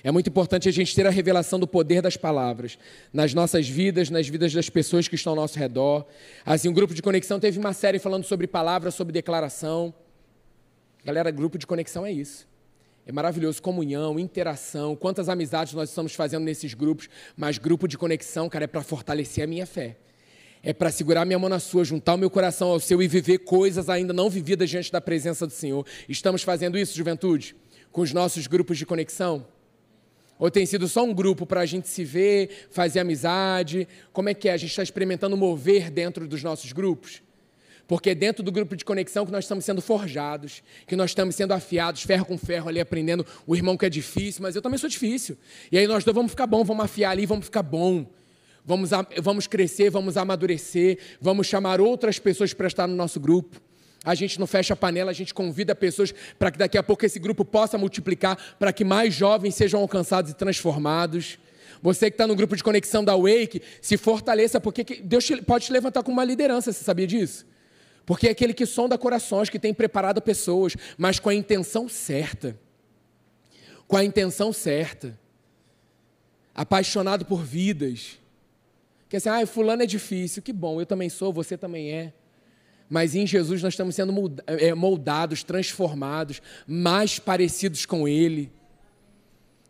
É 0.04 0.12
muito 0.12 0.30
importante 0.30 0.69
a 0.69 0.71
gente 0.71 0.93
ter 0.93 1.08
a 1.08 1.10
revelação 1.10 1.60
do 1.60 1.65
poder 1.65 2.00
das 2.00 2.15
palavras 2.15 2.78
nas 3.12 3.34
nossas 3.34 3.67
vidas, 3.67 4.12
nas 4.12 4.28
vidas 4.28 4.54
das 4.54 4.69
pessoas 4.69 5.08
que 5.08 5.15
estão 5.15 5.32
ao 5.32 5.36
nosso 5.36 5.58
redor. 5.58 6.06
Assim, 6.45 6.69
o 6.69 6.74
grupo 6.74 6.93
de 6.93 7.02
conexão 7.02 7.39
teve 7.39 7.58
uma 7.58 7.74
série 7.74 7.98
falando 7.98 8.24
sobre 8.24 8.45
palavras, 8.45 8.93
sobre 8.93 9.12
declaração. 9.12 9.91
Galera, 11.04 11.32
grupo 11.32 11.58
de 11.58 11.65
conexão 11.65 12.06
é 12.06 12.12
isso. 12.12 12.48
É 13.08 13.12
maravilhoso, 13.12 13.60
comunhão, 13.63 14.19
interação, 14.19 14.95
quantas 14.95 15.28
amizades 15.28 15.74
nós 15.74 15.89
estamos 15.89 16.13
fazendo 16.13 16.43
nesses 16.43 16.76
grupos, 16.76 17.10
mas 17.36 17.58
grupo 17.58 17.88
de 17.88 17.98
conexão, 17.98 18.48
cara, 18.48 18.65
é 18.65 18.67
para 18.67 18.84
fortalecer 18.84 19.43
a 19.43 19.48
minha 19.48 19.65
fé 19.65 19.98
é 20.65 20.73
para 20.73 20.91
segurar 20.91 21.23
minha 21.25 21.38
mão 21.38 21.47
na 21.47 21.60
sua, 21.60 21.86
juntar 21.86 22.15
o 22.15 22.17
meu 22.17 22.30
coração 22.30 22.69
ao 22.69 22.80
seu 22.80 22.99
e 22.99 23.08
viver 23.08 23.38
coisas 23.38 23.88
ainda 23.88 24.12
não 24.12 24.32
vividas 24.32 24.67
diante 24.67 24.91
da 24.91 24.99
presença 24.99 25.45
do 25.45 25.54
Senhor. 25.54 25.86
Estamos 26.10 26.41
fazendo 26.41 26.75
isso, 26.75 26.97
juventude? 26.97 27.56
Com 27.91 28.01
os 28.01 28.12
nossos 28.12 28.47
grupos 28.47 28.75
de 28.75 28.86
conexão? 28.86 29.45
Ou 30.39 30.49
tem 30.49 30.65
sido 30.65 30.88
só 30.88 31.04
um 31.04 31.13
grupo 31.13 31.45
para 31.45 31.62
a 31.62 31.65
gente 31.67 31.88
se 31.88 32.04
ver, 32.04 32.67
fazer 32.71 32.99
amizade? 32.99 33.88
Como 34.12 34.28
é 34.28 34.34
que 34.34 34.49
é? 34.49 34.54
A 34.54 34.58
gente 34.58 34.71
está 34.71 34.82
experimentando 34.82 35.38
mover 35.38 35.91
dentro 35.91 36.28
dos 36.28 36.41
nossos 36.41 36.73
grupos? 36.73 37.21
Porque 37.88 38.10
é 38.10 38.15
dentro 38.15 38.41
do 38.41 38.51
grupo 38.51 38.75
de 38.75 38.84
conexão 38.84 39.23
que 39.23 39.32
nós 39.32 39.45
estamos 39.45 39.63
sendo 39.63 39.84
forjados, 39.84 40.63
que 40.88 40.95
nós 40.95 41.12
estamos 41.12 41.36
sendo 41.36 41.54
afiados, 41.54 42.01
ferro 42.01 42.25
com 42.25 42.39
ferro 42.39 42.69
ali, 42.69 42.80
aprendendo 42.80 43.23
o 43.45 43.56
irmão 43.56 43.78
que 43.78 43.86
é 43.86 43.89
difícil, 43.89 44.41
mas 44.41 44.56
eu 44.56 44.63
também 44.63 44.80
sou 44.80 44.89
difícil. 44.89 45.38
E 45.71 45.78
aí 45.78 45.86
nós 45.86 46.04
dois 46.04 46.15
vamos 46.15 46.32
ficar 46.32 46.47
bom, 46.47 46.63
vamos 46.63 46.84
afiar 46.84 47.12
ali, 47.12 47.28
vamos 47.28 47.45
ficar 47.45 47.62
bom 47.62 48.08
vamos, 48.65 48.89
vamos 49.21 49.47
crescer, 49.47 49.89
vamos 49.89 50.17
amadurecer, 50.17 50.97
vamos 51.21 51.47
chamar 51.47 51.80
outras 51.80 52.17
pessoas 52.19 52.54
para 52.54 52.67
estar 52.67 52.88
no 52.88 52.95
nosso 52.95 53.19
grupo. 53.19 53.62
A 54.04 54.13
gente 54.13 54.39
não 54.39 54.45
fecha 54.45 54.73
a 54.73 54.78
panela, 54.78 55.12
a 55.12 55.13
gente 55.13 55.34
convida 55.34 55.73
pessoas 55.73 56.13
para 56.38 56.51
que 56.51 56.58
daqui 56.58 56.78
a 56.78 56.84
pouco 56.84 57.06
esse 57.06 57.19
grupo 57.19 57.43
possa 57.43 57.78
multiplicar, 57.78 58.38
para 58.60 58.71
que 58.73 58.84
mais 58.84 59.13
jovens 59.13 59.56
sejam 59.56 59.80
alcançados 59.82 60.32
e 60.32 60.34
transformados. 60.36 61.39
Você 61.82 62.10
que 62.10 62.13
está 62.13 62.28
no 62.28 62.36
grupo 62.36 62.56
de 62.56 62.63
conexão 62.63 63.04
da 63.04 63.15
Wake, 63.15 63.62
se 63.82 63.97
fortaleça, 63.97 64.60
porque 64.62 64.84
Deus 65.04 65.28
pode 65.45 65.65
te 65.65 65.71
levantar 65.71 66.04
com 66.04 66.12
uma 66.12 66.23
liderança, 66.23 66.71
você 66.71 66.84
sabia 66.84 67.08
disso? 67.08 67.45
Porque 68.06 68.28
é 68.28 68.32
aquele 68.32 68.54
que 68.54 68.65
sonda 68.65 68.97
corações, 68.97 69.49
que 69.49 69.58
tem 69.58 69.73
preparado 69.73 70.21
pessoas, 70.21 70.75
mas 70.97 71.19
com 71.19 71.30
a 71.30 71.34
intenção 71.34 71.89
certa. 71.89 72.58
Com 73.88 73.97
a 73.97 74.04
intenção 74.04 74.54
certa. 74.54 75.19
Apaixonado 76.54 77.25
por 77.25 77.43
vidas 77.43 78.19
que 79.08 79.18
assim, 79.18 79.30
ah, 79.30 79.46
fulano 79.46 79.84
é 79.84 79.86
difícil, 79.86 80.41
que 80.41 80.52
bom, 80.52 80.80
eu 80.80 80.86
também 80.86 81.10
sou, 81.10 81.32
você 81.32 81.58
também 81.58 81.91
é. 81.91 82.13
Mas 82.89 83.15
em 83.15 83.26
Jesus 83.26 83.62
nós 83.62 83.74
estamos 83.74 83.96
sendo 83.96 84.13
é, 84.48 84.74
moldados, 84.74 85.44
transformados, 85.44 86.41
mais 86.68 87.18
parecidos 87.20 87.86
com 87.86 88.08
Ele. 88.08 88.52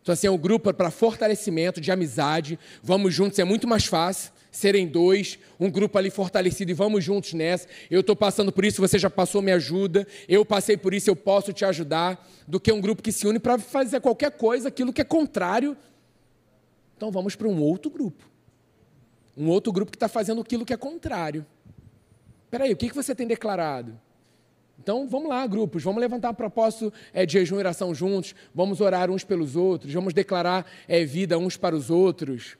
Então, 0.02 0.12
assim, 0.12 0.26
é 0.26 0.30
um 0.30 0.38
grupo 0.38 0.72
para 0.72 0.90
fortalecimento 0.90 1.80
de 1.80 1.90
amizade. 1.90 2.58
Vamos 2.82 3.12
juntos, 3.12 3.38
é 3.38 3.44
muito 3.44 3.66
mais 3.66 3.86
fácil 3.86 4.30
serem 4.52 4.86
dois, 4.86 5.38
um 5.60 5.70
grupo 5.70 5.98
ali 5.98 6.08
fortalecido 6.08 6.70
e 6.70 6.74
vamos 6.74 7.04
juntos 7.04 7.34
nessa. 7.34 7.68
Eu 7.90 8.00
estou 8.00 8.16
passando 8.16 8.50
por 8.50 8.64
isso, 8.64 8.80
você 8.80 8.98
já 8.98 9.10
passou, 9.10 9.42
me 9.42 9.52
ajuda. 9.52 10.06
Eu 10.28 10.46
passei 10.46 10.76
por 10.76 10.94
isso, 10.94 11.10
eu 11.10 11.16
posso 11.16 11.52
te 11.52 11.64
ajudar. 11.64 12.26
Do 12.46 12.60
que 12.60 12.72
um 12.72 12.80
grupo 12.80 13.02
que 13.02 13.12
se 13.12 13.26
une 13.26 13.38
para 13.38 13.58
fazer 13.58 14.00
qualquer 14.00 14.30
coisa, 14.30 14.68
aquilo 14.68 14.92
que 14.92 15.00
é 15.00 15.04
contrário. 15.04 15.76
Então, 16.96 17.10
vamos 17.10 17.34
para 17.34 17.48
um 17.48 17.60
outro 17.60 17.90
grupo. 17.90 18.35
Um 19.36 19.48
outro 19.48 19.72
grupo 19.72 19.92
que 19.92 19.96
está 19.96 20.08
fazendo 20.08 20.40
aquilo 20.40 20.64
que 20.64 20.72
é 20.72 20.76
contrário. 20.76 21.44
Espera 22.44 22.64
aí, 22.64 22.72
o 22.72 22.76
que, 22.76 22.88
que 22.88 22.94
você 22.94 23.14
tem 23.14 23.26
declarado? 23.26 24.00
Então, 24.78 25.08
vamos 25.08 25.28
lá, 25.28 25.46
grupos, 25.46 25.82
vamos 25.82 26.00
levantar 26.00 26.30
um 26.30 26.34
propósito 26.34 26.92
é, 27.12 27.26
de 27.26 27.32
jejum 27.32 27.56
e 27.56 27.58
oração 27.58 27.94
juntos, 27.94 28.34
vamos 28.54 28.80
orar 28.80 29.10
uns 29.10 29.24
pelos 29.24 29.56
outros, 29.56 29.92
vamos 29.92 30.14
declarar 30.14 30.64
é, 30.86 31.04
vida 31.04 31.38
uns 31.38 31.56
para 31.56 31.74
os 31.74 31.90
outros. 31.90 32.56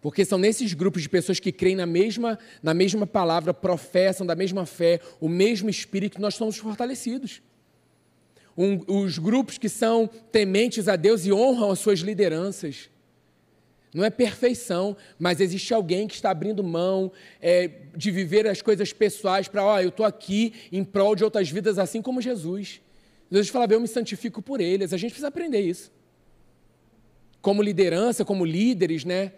Porque 0.00 0.24
são 0.24 0.38
nesses 0.38 0.74
grupos 0.74 1.02
de 1.02 1.08
pessoas 1.08 1.40
que 1.40 1.50
creem 1.50 1.76
na 1.76 1.86
mesma, 1.86 2.38
na 2.62 2.74
mesma 2.74 3.06
palavra, 3.06 3.54
professam 3.54 4.26
da 4.26 4.34
mesma 4.34 4.66
fé, 4.66 5.00
o 5.20 5.28
mesmo 5.28 5.70
espírito, 5.70 6.16
que 6.16 6.20
nós 6.20 6.34
somos 6.34 6.56
fortalecidos. 6.56 7.42
Um, 8.56 8.80
os 8.86 9.18
grupos 9.18 9.58
que 9.58 9.68
são 9.68 10.08
tementes 10.30 10.88
a 10.88 10.96
Deus 10.96 11.24
e 11.24 11.32
honram 11.32 11.70
as 11.70 11.78
suas 11.78 12.00
lideranças 12.00 12.91
Não 13.94 14.04
é 14.04 14.10
perfeição, 14.10 14.96
mas 15.18 15.40
existe 15.40 15.74
alguém 15.74 16.08
que 16.08 16.14
está 16.14 16.30
abrindo 16.30 16.64
mão 16.64 17.12
é, 17.40 17.70
de 17.94 18.10
viver 18.10 18.46
as 18.46 18.62
coisas 18.62 18.92
pessoais 18.92 19.48
para, 19.48 19.64
ó, 19.64 19.80
eu 19.80 19.90
estou 19.90 20.06
aqui 20.06 20.54
em 20.72 20.82
prol 20.82 21.14
de 21.14 21.22
outras 21.22 21.50
vidas, 21.50 21.78
assim 21.78 22.00
como 22.00 22.22
Jesus. 22.22 22.80
Jesus 23.30 23.50
falava, 23.50 23.74
eu 23.74 23.80
me 23.80 23.88
santifico 23.88 24.40
por 24.40 24.60
eles. 24.60 24.92
A 24.92 24.96
gente 24.96 25.10
precisa 25.10 25.28
aprender 25.28 25.60
isso. 25.60 25.92
Como 27.42 27.62
liderança, 27.62 28.24
como 28.24 28.44
líderes, 28.44 29.04
né? 29.04 29.32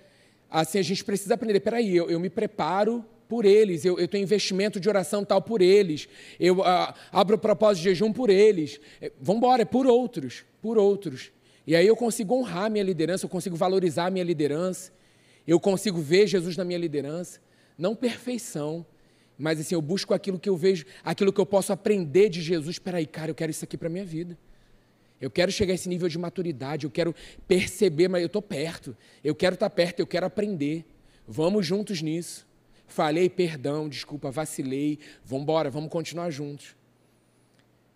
Assim, 0.49 0.79
a 0.79 0.83
gente 0.83 1.05
precisa 1.05 1.35
aprender. 1.35 1.59
Peraí, 1.61 1.97
eu, 1.97 2.09
eu 2.09 2.21
me 2.21 2.31
preparo 2.31 3.05
por 3.29 3.45
eles, 3.45 3.85
eu, 3.85 3.99
eu 3.99 4.07
tenho 4.07 4.23
investimento 4.23 4.79
de 4.79 4.89
oração 4.89 5.25
tal 5.25 5.41
por 5.41 5.63
eles, 5.63 6.09
eu 6.39 6.59
uh, 6.59 6.95
abro 7.11 7.37
o 7.37 7.39
propósito 7.39 7.83
de 7.83 7.89
jejum 7.89 8.13
por 8.13 8.31
eles. 8.31 8.81
É, 9.01 9.11
Vamos 9.21 9.39
embora, 9.39 9.63
é 9.63 9.65
por 9.65 9.87
outros, 9.87 10.45
por 10.63 10.79
outros. 10.79 11.33
E 11.67 11.75
aí 11.75 11.87
eu 11.87 11.97
consigo 11.97 12.35
honrar 12.35 12.65
a 12.65 12.71
minha 12.71 12.85
liderança, 12.85 13.25
eu 13.25 13.29
consigo 13.29 13.57
valorizar 13.57 14.07
a 14.07 14.11
minha 14.11 14.25
liderança, 14.25 14.93
eu 15.47 15.59
consigo 15.59 16.01
ver 16.01 16.27
Jesus 16.27 16.57
na 16.57 16.65
minha 16.65 16.79
liderança. 16.79 17.41
Não 17.77 17.95
perfeição, 17.95 18.85
mas 19.39 19.59
assim, 19.59 19.75
eu 19.75 19.83
busco 19.83 20.13
aquilo 20.15 20.39
que 20.39 20.49
eu 20.49 20.57
vejo, 20.57 20.85
aquilo 21.03 21.33
que 21.33 21.41
eu 21.41 21.47
posso 21.47 21.73
aprender 21.73 22.29
de 22.29 22.43
Jesus. 22.43 22.77
Espera 22.77 22.99
aí, 22.99 23.07
cara, 23.07 23.31
eu 23.31 23.35
quero 23.35 23.51
isso 23.51 23.65
aqui 23.65 23.77
para 23.77 23.89
a 23.89 23.91
minha 23.91 24.05
vida. 24.05 24.39
Eu 25.21 25.31
quero 25.31 25.51
chegar 25.51 25.73
a 25.73 25.75
esse 25.75 25.89
nível 25.89 26.09
de 26.09 26.19
maturidade, 26.19 26.85
eu 26.85 26.91
quero 26.91 27.15
perceber, 27.49 28.09
mas 28.09 28.21
eu 28.21 28.27
estou 28.27 28.43
perto. 28.43 28.97
Eu 29.23 29.35
quero 29.35 29.55
estar 29.55 29.71
tá 29.71 29.75
perto, 29.75 30.01
eu 30.01 30.07
quero 30.07 30.27
aprender. 30.27 30.85
Vamos 31.27 31.67
juntos 31.67 32.03
nisso. 32.03 32.47
Falei, 32.87 33.31
perdão, 33.31 33.89
desculpa, 33.89 34.31
vacilei. 34.31 34.99
Vamos 35.25 35.45
embora, 35.45 35.71
vamos 35.71 35.91
continuar 35.91 36.31
juntos. 36.31 36.77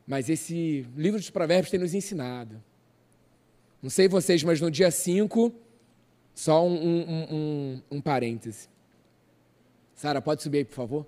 Mas 0.06 0.30
esse 0.30 0.86
livro 0.96 1.20
dos 1.20 1.28
provérbios 1.28 1.70
tem 1.70 1.78
nos 1.78 1.92
ensinado 1.92 2.62
não 3.82 3.90
sei 3.90 4.08
vocês, 4.08 4.42
mas 4.42 4.60
no 4.60 4.70
dia 4.70 4.90
5, 4.90 5.52
só 6.34 6.66
um, 6.66 6.74
um, 6.74 7.26
um, 7.30 7.82
um 7.92 8.00
parêntese. 8.00 8.68
Sara, 9.94 10.20
pode 10.20 10.42
subir 10.42 10.58
aí, 10.58 10.64
por 10.64 10.74
favor? 10.74 11.06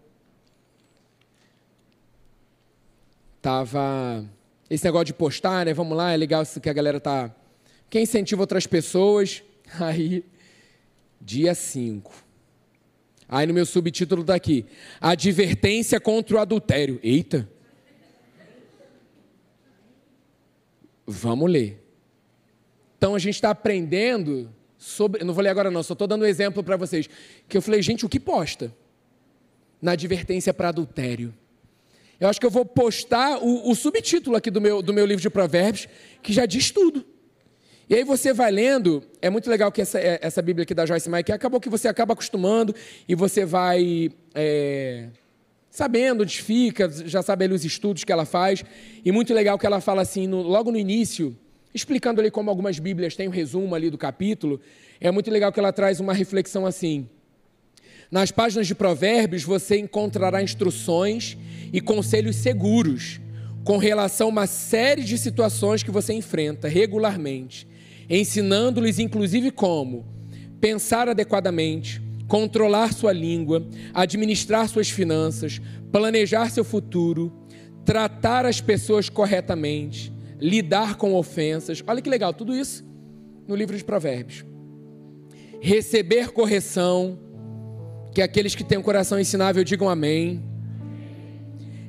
Tava. 3.43 4.25
Esse 4.69 4.85
negócio 4.85 5.07
de 5.07 5.15
postar, 5.15 5.67
né? 5.67 5.75
Vamos 5.75 5.97
lá, 5.97 6.13
é 6.13 6.17
legal 6.17 6.45
que 6.45 6.69
a 6.69 6.73
galera 6.73 7.01
tá. 7.01 7.35
Quem 7.89 8.03
incentiva 8.03 8.43
outras 8.43 8.67
pessoas? 8.67 9.43
Aí, 9.81 10.25
dia 11.21 11.55
5. 11.55 12.13
Aí 13.29 13.47
no 13.47 13.55
meu 13.55 13.65
subtítulo 13.65 14.23
está 14.23 14.35
aqui: 14.35 14.67
Advertência 15.01 16.01
contra 16.01 16.37
o 16.37 16.41
adultério. 16.41 16.99
Eita! 17.03 17.49
Vamos 21.07 21.51
ler. 21.51 21.80
Então 23.01 23.15
a 23.15 23.19
gente 23.19 23.37
está 23.37 23.49
aprendendo 23.49 24.53
sobre. 24.77 25.25
Não 25.25 25.33
vou 25.33 25.43
ler 25.43 25.49
agora, 25.49 25.71
não, 25.71 25.83
só 25.83 25.95
estou 25.95 26.07
dando 26.07 26.21
um 26.21 26.27
exemplo 26.27 26.63
para 26.63 26.77
vocês. 26.77 27.09
Que 27.49 27.57
eu 27.57 27.63
falei, 27.63 27.81
gente, 27.81 28.05
o 28.05 28.11
que 28.11 28.21
posta? 28.21 28.71
Na 29.81 29.93
advertência 29.93 30.53
para 30.53 30.69
adultério. 30.69 31.33
Eu 32.21 32.29
acho 32.29 32.39
que 32.39 32.45
eu 32.45 32.51
vou 32.51 32.67
postar 32.67 33.39
o, 33.39 33.71
o, 33.71 33.75
subtítulo 33.75 34.37
aqui 34.37 34.51
do 34.51 34.61
meu, 34.61 34.83
do 34.83 34.93
meu 34.93 35.07
livro 35.07 35.23
de 35.23 35.31
provérbios, 35.31 35.89
que 36.23 36.31
já 36.31 36.45
diz 36.45 36.71
tudo. 36.71 37.03
E 37.89 37.95
aí 37.95 38.05
você 38.05 38.35
vai 38.35 38.51
lendo, 38.51 39.03
é 39.23 39.31
muito 39.31 39.49
legal 39.49 39.73
que 39.73 39.81
essa, 39.81 39.99
é, 39.99 40.19
essa 40.21 40.43
Bíblia 40.43 40.65
aqui 40.65 40.75
da 40.75 40.85
Joyce 40.85 41.09
Meyer, 41.09 41.25
que 41.25 41.33
acabou 41.33 41.59
que 41.59 41.71
você 41.71 41.89
acaba 41.89 42.13
acostumando 42.13 42.75
e 43.09 43.15
você 43.15 43.47
vai 43.47 44.11
é, 44.35 45.09
sabendo 45.71 46.23
onde 46.23 46.43
fica, 46.43 46.87
já 47.07 47.23
sabe 47.23 47.47
ali 47.47 47.55
os 47.55 47.65
estudos 47.65 48.05
que 48.05 48.13
ela 48.13 48.27
faz. 48.27 48.63
E 49.03 49.11
muito 49.11 49.33
legal 49.33 49.59
que 49.59 49.65
ela 49.65 49.81
fala 49.81 50.03
assim, 50.03 50.27
no, 50.27 50.43
logo 50.43 50.71
no 50.71 50.77
início, 50.77 51.35
explicando 51.75 52.21
ali 52.21 52.31
como 52.31 52.51
algumas 52.51 52.79
Bíblias 52.79 53.15
têm 53.15 53.29
um 53.29 53.33
resumo 53.33 53.75
ali 53.75 53.91
do 53.91 53.99
capítulo, 53.99 54.61
é 55.01 55.11
muito 55.11 55.31
legal 55.31 55.53
que 55.53 55.61
ela 55.61 55.73
traz 55.73 56.01
uma 56.01 56.13
reflexão 56.13 56.67
assim. 56.67 57.09
Nas 58.11 58.31
páginas 58.31 58.67
de 58.67 58.75
Provérbios 58.75 59.45
você 59.45 59.79
encontrará 59.79 60.43
instruções 60.43 61.37
e 61.73 61.81
conselhos 61.81 62.37
seguros 62.37 63.21
com 63.63 63.77
relação 63.77 64.27
a 64.27 64.31
uma 64.31 64.47
série 64.47 65.03
de 65.03 65.17
situações 65.17 65.83
que 65.83 65.91
você 65.91 66.13
enfrenta 66.13 66.67
regularmente, 66.67 67.69
ensinando-lhes 68.09 68.99
inclusive 68.99 69.51
como 69.51 70.05
pensar 70.61 71.09
adequadamente, 71.09 72.03
controlar 72.27 72.93
sua 72.93 73.13
língua, 73.13 73.67
administrar 73.95 74.69
suas 74.69 74.91
finanças, 74.91 75.61
planejar 75.91 76.51
seu 76.51 76.65
futuro, 76.65 77.33
tratar 77.85 78.45
as 78.45 78.61
pessoas 78.61 79.09
corretamente, 79.09 80.13
lidar 80.41 80.97
com 80.97 81.15
ofensas. 81.15 81.83
Olha 81.87 82.01
que 82.01 82.09
legal, 82.09 82.33
tudo 82.33 82.55
isso 82.55 82.85
no 83.47 83.55
livro 83.55 83.77
de 83.77 83.85
Provérbios. 83.85 84.45
Receber 85.61 86.31
correção, 86.31 87.19
que 88.15 88.23
aqueles 88.23 88.55
que 88.55 88.65
têm 88.65 88.79
um 88.79 88.83
coração 88.83 89.19
ensinável 89.19 89.63
digam 89.65 89.89
amém. 89.89 90.43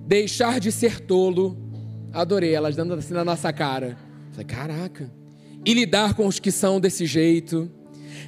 Deixar 0.05 0.59
de 0.59 0.71
ser 0.71 0.99
tolo, 0.99 1.57
adorei 2.11 2.53
elas 2.53 2.75
dando 2.75 2.93
assim 2.95 3.13
na 3.13 3.23
nossa 3.23 3.53
cara. 3.53 3.97
Caraca. 4.47 5.11
E 5.63 5.73
lidar 5.73 6.15
com 6.15 6.25
os 6.25 6.39
que 6.39 6.51
são 6.51 6.79
desse 6.79 7.05
jeito. 7.05 7.71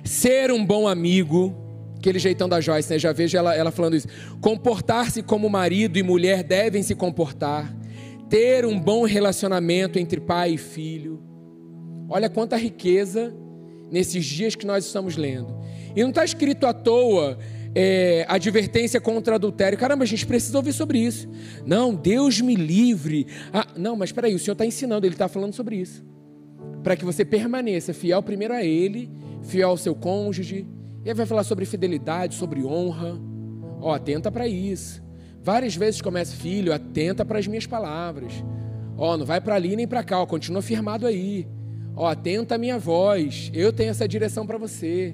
Ser 0.03 0.51
um 0.51 0.63
bom 0.63 0.87
amigo, 0.87 1.55
aquele 1.97 2.19
jeitão 2.19 2.47
da 2.47 2.61
Joyce, 2.61 2.91
né? 2.91 2.99
Já 2.99 3.11
vejo 3.11 3.35
ela, 3.35 3.55
ela 3.55 3.71
falando 3.71 3.95
isso. 3.95 4.07
Comportar-se 4.39 5.23
como 5.23 5.49
marido 5.49 5.97
e 5.97 6.03
mulher 6.03 6.43
devem 6.43 6.83
se 6.83 6.93
comportar 6.93 7.73
ter 8.29 8.65
um 8.65 8.79
bom 8.79 9.05
relacionamento 9.05 9.99
entre 9.99 10.19
pai 10.19 10.53
e 10.53 10.57
filho. 10.57 11.21
Olha 12.09 12.29
quanta 12.29 12.55
riqueza 12.57 13.33
nesses 13.91 14.25
dias 14.25 14.55
que 14.55 14.65
nós 14.65 14.85
estamos 14.85 15.15
lendo. 15.15 15.55
E 15.95 16.01
não 16.01 16.09
está 16.09 16.25
escrito 16.25 16.65
à 16.65 16.73
toa 16.73 17.37
é, 17.75 18.25
advertência 18.27 18.99
contra 18.99 19.35
adultério. 19.35 19.77
Caramba, 19.77 20.03
a 20.03 20.07
gente 20.07 20.25
precisa 20.25 20.57
ouvir 20.57 20.73
sobre 20.73 20.99
isso. 20.99 21.29
Não, 21.65 21.93
Deus 21.93 22.41
me 22.41 22.55
livre. 22.55 23.27
Ah, 23.51 23.67
não, 23.75 23.95
mas 23.95 24.09
espera 24.09 24.27
aí, 24.27 24.35
o 24.35 24.39
Senhor 24.39 24.53
está 24.53 24.65
ensinando, 24.65 25.05
Ele 25.05 25.15
está 25.15 25.27
falando 25.27 25.53
sobre 25.53 25.75
isso. 25.75 26.03
Para 26.83 26.95
que 26.95 27.05
você 27.05 27.23
permaneça 27.23 27.93
fiel 27.93 28.21
primeiro 28.21 28.53
a 28.53 28.63
Ele, 28.63 29.09
fiel 29.43 29.69
ao 29.69 29.77
seu 29.77 29.95
cônjuge. 29.95 30.67
E 31.05 31.09
aí 31.09 31.13
vai 31.13 31.25
falar 31.25 31.43
sobre 31.43 31.65
fidelidade, 31.65 32.35
sobre 32.35 32.63
honra. 32.63 33.19
Ó, 33.81 33.93
atenta 33.93 34.31
para 34.31 34.47
isso. 34.47 35.02
Várias 35.43 35.75
vezes 35.75 36.01
começa, 36.01 36.35
filho, 36.35 36.73
atenta 36.73 37.25
para 37.25 37.37
as 37.37 37.47
minhas 37.47 37.67
palavras. 37.67 38.31
Ó, 38.97 39.13
oh, 39.13 39.17
não 39.17 39.25
vai 39.25 39.41
para 39.41 39.55
ali 39.55 39.75
nem 39.75 39.87
para 39.87 40.03
cá, 40.03 40.19
ó, 40.21 40.25
continua 40.25 40.61
firmado 40.61 41.05
aí. 41.05 41.45
Ó, 41.95 42.03
oh, 42.03 42.07
atenta 42.07 42.55
a 42.55 42.57
minha 42.57 42.79
voz. 42.79 43.51
Eu 43.53 43.73
tenho 43.73 43.89
essa 43.89 44.07
direção 44.07 44.47
para 44.47 44.57
você. 44.57 45.13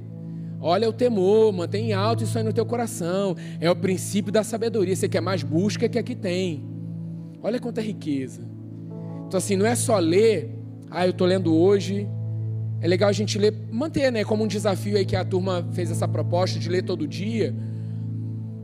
Olha 0.62 0.88
o 0.88 0.94
temor, 0.94 1.52
mantém 1.52 1.94
alto 1.94 2.24
isso 2.24 2.38
aí 2.38 2.44
no 2.44 2.54
teu 2.54 2.66
coração. 2.66 3.36
É 3.60 3.72
o 3.72 3.76
princípio 3.76 4.32
da 4.32 4.44
sabedoria. 4.44 4.96
Você 4.96 5.10
quer 5.10 5.22
mais 5.22 5.42
busca 5.42 5.90
que 5.90 5.98
aqui 5.98 6.14
tem. 6.14 6.64
Olha 7.42 7.60
quanta 7.60 7.82
riqueza. 7.82 8.42
Então 9.28 9.38
assim, 9.38 9.56
não 9.56 9.66
é 9.66 9.74
só 9.74 9.98
ler, 9.98 10.54
ah, 10.92 11.08
eu 11.08 11.12
estou 11.12 11.26
lendo 11.26 11.56
hoje. 11.56 12.08
É 12.82 12.88
legal 12.88 13.10
a 13.10 13.14
gente 13.14 13.38
ler, 13.40 13.54
manter, 13.72 14.12
né, 14.12 14.24
como 14.24 14.44
um 14.44 14.48
desafio 14.48 14.98
aí 14.98 15.06
que 15.06 15.16
a 15.16 15.26
turma 15.26 15.68
fez 15.74 15.90
essa 15.90 16.08
proposta 16.08 16.60
de 16.60 16.70
ler 16.70 16.84
todo 16.84 17.08
dia. 17.08 17.54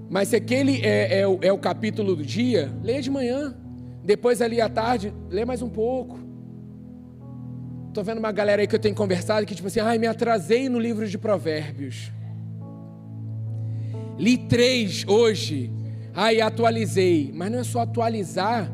Mas 0.10 0.30
se 0.30 0.36
aquele 0.36 0.82
é, 0.82 1.22
é, 1.22 1.22
é 1.22 1.52
o 1.52 1.58
capítulo 1.58 2.16
do 2.16 2.24
dia, 2.24 2.72
leia 2.84 3.02
de 3.02 3.10
manhã. 3.10 3.56
Depois 4.04 4.42
ali 4.42 4.62
à 4.62 4.70
tarde, 4.70 5.14
lê 5.30 5.44
mais 5.46 5.62
um 5.62 5.70
pouco. 5.70 6.20
Estou 7.88 8.04
vendo 8.04 8.20
uma 8.20 8.32
galera 8.32 8.62
aí 8.62 8.68
que 8.68 8.76
eu 8.76 8.80
tenho 8.80 8.94
conversado 8.94 9.46
que 9.46 9.56
tipo 9.56 9.68
assim, 9.68 9.80
ai, 9.80 9.98
me 9.98 10.06
atrasei 10.06 10.70
no 10.70 10.80
livro 10.80 11.08
de 11.08 11.18
provérbios. 11.18 12.12
Li 14.18 14.38
três 14.38 15.06
hoje, 15.08 15.72
ai, 16.14 16.40
atualizei. 16.40 17.32
Mas 17.34 17.52
não 17.52 17.60
é 17.60 17.64
só 17.64 17.82
atualizar 17.82 18.72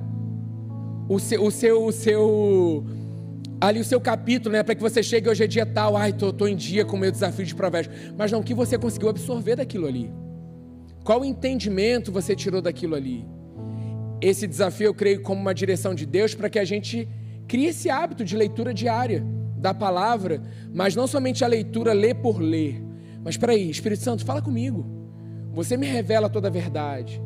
o 1.08 1.20
seu, 1.20 1.44
o 1.44 1.52
seu, 1.52 1.86
o 1.86 1.92
seu 1.92 2.86
ali 3.60 3.80
o 3.80 3.86
seu 3.86 4.02
capítulo, 4.02 4.54
né, 4.54 4.64
para 4.64 4.74
que 4.74 4.82
você 4.82 5.04
chegue 5.04 5.30
hoje 5.30 5.44
é 5.44 5.48
dia 5.48 5.66
tal, 5.68 5.96
ai, 5.96 6.12
tô, 6.12 6.34
tô 6.34 6.48
em 6.48 6.56
dia 6.56 6.84
com 6.84 6.96
o 6.96 7.00
meu 7.00 7.12
desafio 7.12 7.46
de 7.46 7.54
provérbios. 7.54 7.96
Mas 8.18 8.32
não, 8.32 8.40
o 8.40 8.44
que 8.44 8.56
você 8.56 8.78
conseguiu 8.78 9.10
absorver 9.10 9.56
daquilo 9.56 9.88
ali. 9.88 10.12
Qual 11.04 11.26
entendimento 11.26 12.12
você 12.12 12.36
tirou 12.36 12.62
daquilo 12.62 12.96
ali? 12.96 13.26
Esse 14.22 14.46
desafio 14.46 14.88
eu 14.88 14.94
creio 14.94 15.22
como 15.22 15.42
uma 15.42 15.54
direção 15.54 15.96
de 15.96 16.06
Deus 16.06 16.36
para 16.36 16.50
que 16.50 16.60
a 16.60 16.66
gente 16.66 17.10
crie 17.48 17.66
esse 17.66 17.90
hábito 17.90 18.24
de 18.24 18.38
leitura 18.38 18.74
diária 18.74 19.26
da 19.58 19.74
palavra, 19.74 20.42
mas 20.74 20.96
não 20.96 21.08
somente 21.08 21.44
a 21.44 21.48
leitura 21.48 21.92
ler 21.92 22.16
por 22.16 22.40
ler. 22.40 22.82
Mas 23.24 23.34
espera 23.36 23.54
aí, 23.54 23.70
Espírito 23.70 24.04
Santo, 24.04 24.26
fala 24.26 24.42
comigo. 24.42 24.86
Você 25.54 25.76
me 25.76 25.88
revela 25.88 26.30
toda 26.30 26.48
a 26.48 26.52
verdade. 26.52 27.22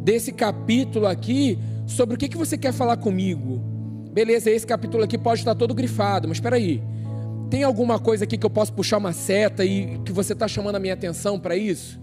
Desse 0.00 0.32
capítulo 0.32 1.06
aqui, 1.06 1.58
sobre 1.86 2.14
o 2.14 2.18
que, 2.18 2.28
que 2.28 2.36
você 2.36 2.56
quer 2.56 2.72
falar 2.72 2.96
comigo. 2.96 3.60
Beleza, 4.12 4.50
esse 4.50 4.66
capítulo 4.66 5.02
aqui 5.02 5.18
pode 5.18 5.40
estar 5.40 5.54
todo 5.54 5.74
grifado, 5.74 6.28
mas 6.28 6.36
espera 6.36 6.56
aí. 6.56 6.82
Tem 7.50 7.62
alguma 7.62 7.98
coisa 7.98 8.24
aqui 8.24 8.38
que 8.38 8.46
eu 8.46 8.50
posso 8.50 8.72
puxar 8.72 8.98
uma 8.98 9.12
seta 9.12 9.64
e 9.64 9.98
que 10.04 10.12
você 10.12 10.32
está 10.32 10.48
chamando 10.48 10.76
a 10.76 10.80
minha 10.80 10.94
atenção 10.94 11.38
para 11.38 11.56
isso? 11.56 12.01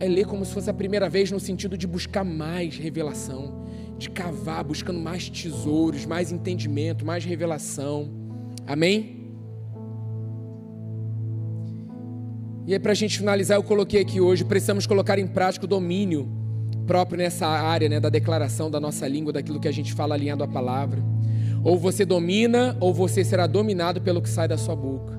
É 0.00 0.06
ler 0.06 0.26
como 0.26 0.44
se 0.44 0.52
fosse 0.52 0.70
a 0.70 0.74
primeira 0.74 1.08
vez, 1.08 1.30
no 1.30 1.40
sentido 1.40 1.76
de 1.76 1.86
buscar 1.86 2.24
mais 2.24 2.76
revelação, 2.76 3.64
de 3.98 4.08
cavar, 4.10 4.62
buscando 4.62 5.00
mais 5.00 5.28
tesouros, 5.28 6.06
mais 6.06 6.30
entendimento, 6.30 7.04
mais 7.04 7.24
revelação. 7.24 8.10
Amém? 8.66 9.18
E 12.66 12.74
aí, 12.74 12.78
para 12.78 12.92
a 12.92 12.94
gente 12.94 13.18
finalizar, 13.18 13.56
eu 13.56 13.62
coloquei 13.62 14.00
aqui 14.00 14.20
hoje: 14.20 14.44
precisamos 14.44 14.86
colocar 14.86 15.18
em 15.18 15.26
prática 15.26 15.64
o 15.64 15.68
domínio 15.68 16.28
próprio 16.86 17.18
nessa 17.18 17.46
área 17.46 17.88
né, 17.88 17.98
da 17.98 18.08
declaração 18.08 18.70
da 18.70 18.78
nossa 18.78 19.06
língua, 19.08 19.32
daquilo 19.32 19.58
que 19.58 19.68
a 19.68 19.72
gente 19.72 19.92
fala 19.92 20.14
alinhado 20.14 20.44
à 20.44 20.48
palavra. 20.48 21.02
Ou 21.64 21.76
você 21.76 22.04
domina, 22.04 22.76
ou 22.78 22.94
você 22.94 23.24
será 23.24 23.46
dominado 23.46 24.00
pelo 24.00 24.22
que 24.22 24.28
sai 24.28 24.46
da 24.46 24.56
sua 24.56 24.76
boca. 24.76 25.17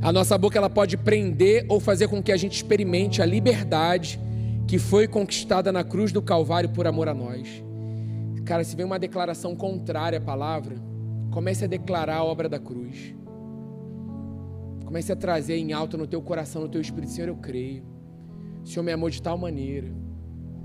A 0.00 0.12
nossa 0.12 0.36
boca 0.36 0.58
ela 0.58 0.70
pode 0.70 0.96
prender 0.96 1.66
ou 1.68 1.80
fazer 1.80 2.08
com 2.08 2.22
que 2.22 2.32
a 2.32 2.36
gente 2.36 2.56
experimente 2.56 3.22
a 3.22 3.26
liberdade 3.26 4.20
que 4.66 4.78
foi 4.78 5.06
conquistada 5.06 5.72
na 5.72 5.84
cruz 5.84 6.12
do 6.12 6.20
Calvário 6.20 6.68
por 6.68 6.86
amor 6.86 7.08
a 7.08 7.14
nós. 7.14 7.62
Cara, 8.44 8.62
se 8.62 8.76
vem 8.76 8.86
uma 8.86 8.98
declaração 8.98 9.56
contrária 9.56 10.18
à 10.18 10.20
palavra, 10.20 10.76
comece 11.32 11.64
a 11.64 11.68
declarar 11.68 12.18
a 12.18 12.24
obra 12.24 12.48
da 12.48 12.58
cruz. 12.58 13.14
Comece 14.84 15.10
a 15.10 15.16
trazer 15.16 15.56
em 15.56 15.72
alto 15.72 15.98
no 15.98 16.06
teu 16.06 16.22
coração, 16.22 16.62
no 16.62 16.68
teu 16.68 16.80
espírito, 16.80 17.12
Senhor, 17.12 17.28
eu 17.28 17.36
creio. 17.36 17.82
O 18.62 18.68
Senhor 18.68 18.84
me 18.84 18.92
amou 18.92 19.10
de 19.10 19.20
tal 19.20 19.36
maneira. 19.36 19.88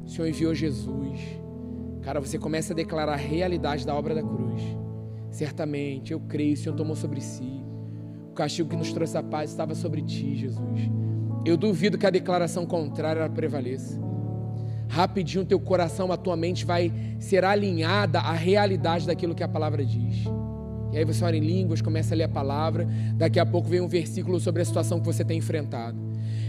O 0.06 0.10
Senhor 0.10 0.28
enviou 0.28 0.54
Jesus. 0.54 1.20
Cara, 2.04 2.20
você 2.20 2.38
começa 2.38 2.74
a 2.74 2.76
declarar 2.76 3.14
a 3.14 3.18
realidade 3.18 3.86
da 3.86 3.96
obra 3.96 4.14
da 4.14 4.22
cruz. 4.22 4.62
Certamente, 5.32 6.14
eu 6.14 6.20
creio, 6.20 6.54
o 6.54 6.58
Senhor 6.58 6.76
tomou 6.76 6.96
sobre 6.96 7.22
si. 7.22 7.64
O 8.32 8.34
castigo 8.34 8.70
que 8.70 8.78
nos 8.78 8.94
trouxe 8.94 9.18
a 9.18 9.22
paz 9.22 9.50
estava 9.50 9.76
sobre 9.76 10.02
ti, 10.02 10.38
Jesus. 10.38 10.90
Eu 11.46 11.58
duvido 11.58 11.98
que 11.98 12.06
a 12.06 12.10
declaração 12.10 12.66
contrária 12.66 13.30
prevaleça. 13.30 14.00
Rapidinho 14.88 15.44
teu 15.44 15.60
coração, 15.60 16.14
a 16.14 16.18
tua 16.18 16.38
mente 16.38 16.64
vai 16.64 16.94
ser 17.20 17.44
alinhada 17.44 18.20
à 18.20 18.32
realidade 18.32 19.06
daquilo 19.06 19.36
que 19.36 19.44
a 19.44 19.50
palavra 19.50 19.84
diz. 19.86 20.24
E 20.94 20.98
aí 20.98 21.04
você 21.04 21.26
ora 21.26 21.36
em 21.36 21.42
línguas, 21.42 21.82
começa 21.82 22.16
a 22.16 22.18
ler 22.18 22.24
a 22.24 22.30
palavra, 22.30 22.88
daqui 23.16 23.38
a 23.38 23.46
pouco 23.46 23.68
vem 23.68 23.82
um 23.82 23.88
versículo 23.90 24.40
sobre 24.40 24.62
a 24.62 24.66
situação 24.66 25.02
que 25.02 25.06
você 25.06 25.26
tem 25.26 25.38
enfrentado. 25.38 25.98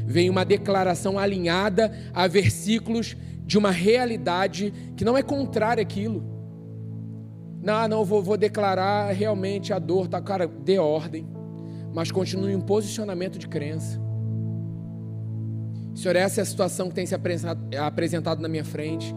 Vem 0.07 0.31
uma 0.31 0.45
declaração 0.45 1.19
alinhada 1.19 1.93
a 2.15 2.29
versículos 2.29 3.17
de 3.45 3.59
uma 3.59 3.73
realidade 3.73 4.73
que 4.97 5.05
não 5.05 5.19
é 5.19 5.23
contrária 5.23 5.83
àquilo. 5.83 6.23
Não, 7.61 7.89
não, 7.89 8.05
vou, 8.05 8.23
vou 8.23 8.37
declarar 8.37 9.11
realmente 9.13 9.73
a 9.73 9.81
dor, 9.81 10.07
tá? 10.07 10.21
Cara, 10.21 10.47
dê 10.47 10.79
ordem, 10.79 11.27
mas 11.93 12.11
continue 12.11 12.53
em 12.53 12.57
um 12.57 12.61
posicionamento 12.61 13.39
de 13.39 13.49
crença. 13.49 14.01
Senhor, 15.95 16.17
essa 16.17 16.41
é 16.41 16.43
a 16.43 16.45
situação 16.45 16.89
que 16.89 16.95
tem 16.95 17.07
se 17.07 17.15
apresentado 17.15 18.41
na 18.41 18.49
minha 18.49 18.65
frente, 18.65 19.15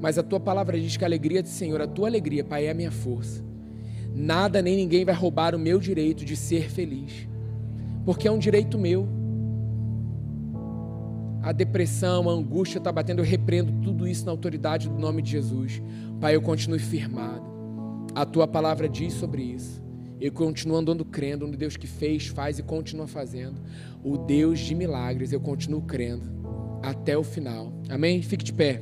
mas 0.00 0.18
a 0.18 0.22
tua 0.22 0.40
palavra 0.40 0.80
diz 0.80 0.96
que 0.96 1.04
a 1.04 1.06
alegria 1.08 1.42
do 1.42 1.48
Senhor, 1.48 1.80
a 1.80 1.86
tua 1.86 2.08
alegria, 2.08 2.42
Pai, 2.42 2.66
é 2.66 2.70
a 2.70 2.74
minha 2.74 2.90
força. 2.90 3.42
Nada 4.14 4.62
nem 4.62 4.76
ninguém 4.76 5.04
vai 5.04 5.14
roubar 5.14 5.54
o 5.54 5.58
meu 5.58 5.78
direito 5.78 6.24
de 6.24 6.36
ser 6.36 6.70
feliz, 6.70 7.28
porque 8.04 8.28
é 8.28 8.30
um 8.30 8.38
direito 8.38 8.78
meu 8.78 9.08
a 11.44 11.52
depressão, 11.52 12.30
a 12.30 12.32
angústia 12.32 12.78
está 12.78 12.90
batendo, 12.90 13.18
eu 13.18 13.24
repreendo 13.24 13.70
tudo 13.82 14.08
isso 14.08 14.24
na 14.24 14.32
autoridade 14.32 14.88
do 14.88 14.98
nome 14.98 15.20
de 15.20 15.32
Jesus. 15.32 15.82
Pai, 16.18 16.34
eu 16.34 16.40
continuo 16.40 16.78
firmado. 16.78 17.44
A 18.14 18.24
tua 18.24 18.48
palavra 18.48 18.88
diz 18.88 19.12
sobre 19.12 19.42
isso. 19.42 19.83
Eu 20.24 20.32
continuo 20.32 20.78
andando 20.78 21.04
crendo 21.04 21.46
no 21.46 21.54
Deus 21.54 21.76
que 21.76 21.86
fez, 21.86 22.28
faz 22.28 22.58
e 22.58 22.62
continua 22.62 23.06
fazendo. 23.06 23.60
O 24.02 24.16
Deus 24.16 24.58
de 24.58 24.74
milagres, 24.74 25.34
eu 25.34 25.38
continuo 25.38 25.82
crendo 25.82 26.24
até 26.82 27.14
o 27.14 27.22
final. 27.22 27.70
Amém? 27.90 28.22
Fique 28.22 28.42
de 28.42 28.50
pé. 28.50 28.80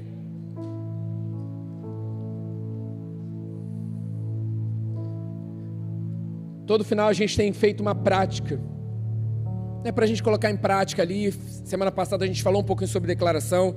Todo 6.65 6.85
final 6.85 7.09
a 7.09 7.13
gente 7.13 7.37
tem 7.37 7.53
feito 7.53 7.81
uma 7.81 7.93
prática 7.97 8.61
né, 9.85 9.91
para 9.91 10.05
a 10.05 10.07
gente 10.07 10.23
colocar 10.23 10.49
em 10.49 10.57
prática 10.57 11.03
ali. 11.03 11.33
Semana 11.33 11.91
passada 11.91 12.25
a 12.25 12.29
gente 12.29 12.41
falou 12.41 12.63
um 12.63 12.65
pouquinho 12.65 12.87
sobre 12.87 13.09
declaração 13.09 13.75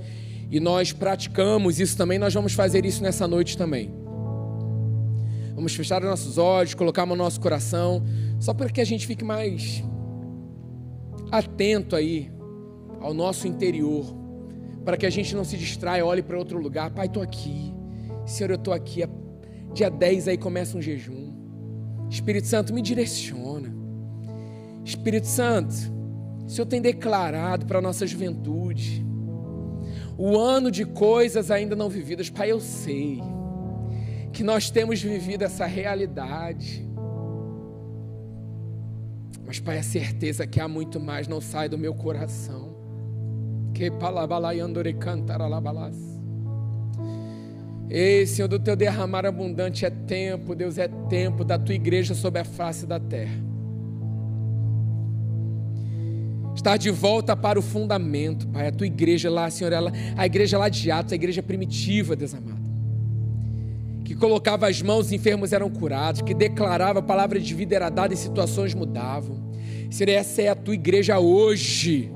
e 0.52 0.60
nós 0.60 0.94
praticamos 0.94 1.80
isso 1.80 1.98
também. 1.98 2.20
Nós 2.20 2.32
vamos 2.32 2.54
fazer 2.54 2.86
isso 2.86 3.02
nessa 3.02 3.28
noite 3.28 3.58
também. 3.58 4.05
Vamos 5.56 5.74
fechar 5.74 6.02
os 6.02 6.10
nossos 6.10 6.38
olhos, 6.38 6.74
colocar 6.74 7.06
no 7.06 7.16
nosso 7.16 7.40
coração, 7.40 8.04
só 8.40 8.54
para 8.54 8.70
que 8.70 8.82
a 8.82 8.86
gente 8.86 9.08
fique 9.08 9.24
mais 9.24 9.84
atento 11.32 11.96
aí 11.96 12.32
ao 13.00 13.14
nosso 13.14 13.48
interior, 13.48 14.06
para 14.84 14.98
que 14.98 15.06
a 15.06 15.10
gente 15.10 15.36
não 15.36 15.44
se 15.44 15.58
distraia, 15.58 16.06
olhe 16.06 16.22
para 16.22 16.38
outro 16.38 16.60
lugar. 16.60 16.92
Pai, 16.92 17.08
estou 17.08 17.24
aqui. 17.24 17.74
Senhor, 18.26 18.52
eu 18.52 18.58
estou 18.58 18.74
aqui. 18.74 19.02
Dia 19.74 19.90
10 19.90 20.28
aí 20.28 20.38
começa 20.38 20.78
um 20.78 20.82
jejum. 20.82 21.34
Espírito 22.10 22.48
Santo, 22.48 22.74
me 22.74 22.82
direciona. 22.82 23.74
Espírito 24.84 25.28
Santo, 25.28 25.74
o 26.46 26.50
Senhor 26.50 26.68
tem 26.68 26.82
declarado 26.82 27.66
para 27.66 27.80
a 27.80 27.82
nossa 27.82 28.06
juventude 28.06 29.06
o 30.18 30.38
ano 30.38 30.72
de 30.72 30.86
coisas 30.86 31.52
ainda 31.52 31.76
não 31.76 31.90
vividas. 31.90 32.30
Pai, 32.30 32.52
eu 32.52 32.60
sei 32.60 33.22
que 34.36 34.44
nós 34.44 34.70
temos 34.70 35.02
vivido 35.02 35.44
essa 35.44 35.66
realidade. 35.66 36.86
Mas, 39.48 39.62
Pai, 39.62 39.78
a 39.78 39.84
certeza 39.84 40.46
que 40.46 40.60
há 40.60 40.68
muito 40.68 41.00
mais 41.00 41.26
não 41.26 41.40
sai 41.40 41.70
do 41.70 41.78
meu 41.78 41.94
coração. 41.94 42.76
Que 43.74 43.90
Ei, 47.90 48.26
Senhor, 48.26 48.50
do 48.50 48.60
teu 48.60 48.76
derramar 48.76 49.26
abundante 49.26 49.86
é 49.86 49.90
tempo, 49.90 50.54
Deus, 50.54 50.78
é 50.78 50.90
tempo 51.10 51.46
da 51.46 51.58
tua 51.58 51.74
igreja 51.74 52.14
sobre 52.14 52.42
a 52.42 52.46
face 52.46 52.86
da 52.86 53.00
terra. 53.00 53.46
estar 56.56 56.78
de 56.78 56.90
volta 56.90 57.36
para 57.36 57.60
o 57.60 57.62
fundamento, 57.62 58.48
Pai. 58.48 58.68
A 58.68 58.72
tua 58.72 58.88
igreja 58.88 59.30
lá, 59.30 59.50
Senhor, 59.52 59.72
ela, 59.72 59.92
a 60.18 60.26
igreja 60.26 60.58
lá 60.58 60.68
de 60.68 60.90
Atos, 60.90 61.14
a 61.14 61.16
igreja 61.16 61.44
primitiva, 61.44 62.16
Deus 62.16 62.34
amado. 62.34 62.55
Que 64.06 64.16
colocava 64.16 64.70
as 64.70 64.82
mãos, 64.82 65.08
os 65.08 65.12
enfermos 65.12 65.52
eram 65.52 65.70
curados, 65.70 66.22
que 66.22 66.34
declarava 66.34 67.00
a 67.00 67.02
palavra 67.02 67.40
de 67.40 67.54
vida 67.54 67.76
era 67.76 67.90
dada 67.90 68.14
e 68.14 68.18
situações 68.18 68.74
mudavam. 68.74 69.52
Senhor, 69.90 70.12
essa 70.12 70.42
é 70.42 70.48
a 70.48 70.56
tua 70.56 70.76
igreja 70.76 71.20
hoje, 71.20 72.12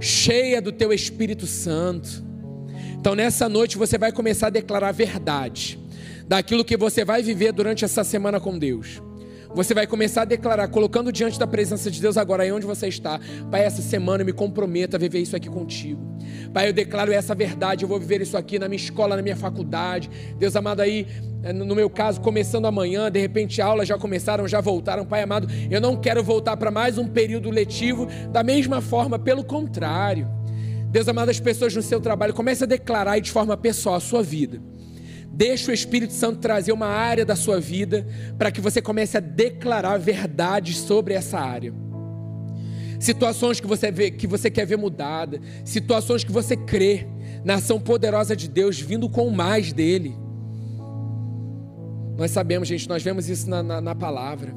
cheia 0.00 0.62
do 0.62 0.72
teu 0.72 0.92
Espírito 0.92 1.46
Santo. 1.46 2.24
Então, 2.98 3.14
nessa 3.14 3.48
noite, 3.48 3.76
você 3.76 3.98
vai 3.98 4.12
começar 4.12 4.46
a 4.46 4.50
declarar 4.50 4.88
a 4.88 4.92
verdade 4.92 5.78
daquilo 6.26 6.64
que 6.64 6.76
você 6.76 7.04
vai 7.04 7.22
viver 7.22 7.52
durante 7.52 7.84
essa 7.84 8.02
semana 8.02 8.40
com 8.40 8.58
Deus. 8.58 9.02
Você 9.54 9.72
vai 9.72 9.86
começar 9.86 10.22
a 10.22 10.24
declarar, 10.24 10.66
colocando 10.66 11.12
diante 11.12 11.38
da 11.38 11.46
presença 11.46 11.88
de 11.88 12.00
Deus 12.00 12.16
agora, 12.16 12.42
aí 12.42 12.50
onde 12.50 12.66
você 12.66 12.88
está. 12.88 13.20
Pai, 13.52 13.64
essa 13.64 13.80
semana 13.80 14.22
eu 14.22 14.26
me 14.26 14.32
comprometo 14.32 14.96
a 14.96 14.98
viver 14.98 15.20
isso 15.20 15.36
aqui 15.36 15.48
contigo. 15.48 16.02
Pai, 16.52 16.68
eu 16.68 16.72
declaro 16.72 17.12
essa 17.12 17.36
verdade, 17.36 17.84
eu 17.84 17.88
vou 17.88 18.00
viver 18.00 18.20
isso 18.20 18.36
aqui 18.36 18.58
na 18.58 18.68
minha 18.68 18.82
escola, 18.82 19.14
na 19.14 19.22
minha 19.22 19.36
faculdade. 19.36 20.10
Deus 20.36 20.56
amado, 20.56 20.80
aí, 20.80 21.06
eh, 21.44 21.52
no 21.52 21.72
meu 21.72 21.88
caso, 21.88 22.20
começando 22.20 22.66
amanhã, 22.66 23.08
de 23.08 23.20
repente 23.20 23.62
aulas 23.62 23.86
já 23.86 23.96
começaram, 23.96 24.48
já 24.48 24.60
voltaram. 24.60 25.06
Pai 25.06 25.22
amado, 25.22 25.46
eu 25.70 25.80
não 25.80 25.96
quero 25.96 26.20
voltar 26.24 26.56
para 26.56 26.72
mais 26.72 26.98
um 26.98 27.06
período 27.06 27.48
letivo 27.48 28.08
da 28.32 28.42
mesma 28.42 28.80
forma, 28.80 29.20
pelo 29.20 29.44
contrário. 29.44 30.26
Deus 30.90 31.08
amado, 31.08 31.28
as 31.28 31.38
pessoas 31.38 31.72
no 31.76 31.82
seu 31.82 32.00
trabalho, 32.00 32.34
comece 32.34 32.64
a 32.64 32.66
declarar 32.66 33.20
de 33.20 33.30
forma 33.30 33.56
pessoal 33.56 33.94
a 33.94 34.00
sua 34.00 34.22
vida. 34.22 34.60
Deixa 35.36 35.72
o 35.72 35.74
Espírito 35.74 36.12
Santo 36.12 36.38
trazer 36.38 36.70
uma 36.70 36.86
área 36.86 37.24
da 37.24 37.34
sua 37.34 37.58
vida 37.58 38.06
para 38.38 38.52
que 38.52 38.60
você 38.60 38.80
comece 38.80 39.16
a 39.16 39.20
declarar 39.20 39.98
verdades 39.98 40.78
sobre 40.78 41.12
essa 41.12 41.40
área. 41.40 41.74
Situações 43.00 43.58
que 43.58 43.66
você 43.66 43.90
vê, 43.90 44.12
que 44.12 44.28
você 44.28 44.48
quer 44.48 44.64
ver 44.64 44.78
mudada, 44.78 45.40
situações 45.64 46.22
que 46.22 46.30
você 46.30 46.56
crê 46.56 47.08
na 47.44 47.54
ação 47.54 47.80
poderosa 47.80 48.36
de 48.36 48.48
Deus 48.48 48.78
vindo 48.78 49.08
com 49.08 49.28
mais 49.28 49.72
dele. 49.72 50.14
Nós 52.16 52.30
sabemos, 52.30 52.68
gente, 52.68 52.88
nós 52.88 53.02
vemos 53.02 53.28
isso 53.28 53.50
na, 53.50 53.60
na, 53.60 53.80
na 53.80 53.94
palavra. 53.94 54.54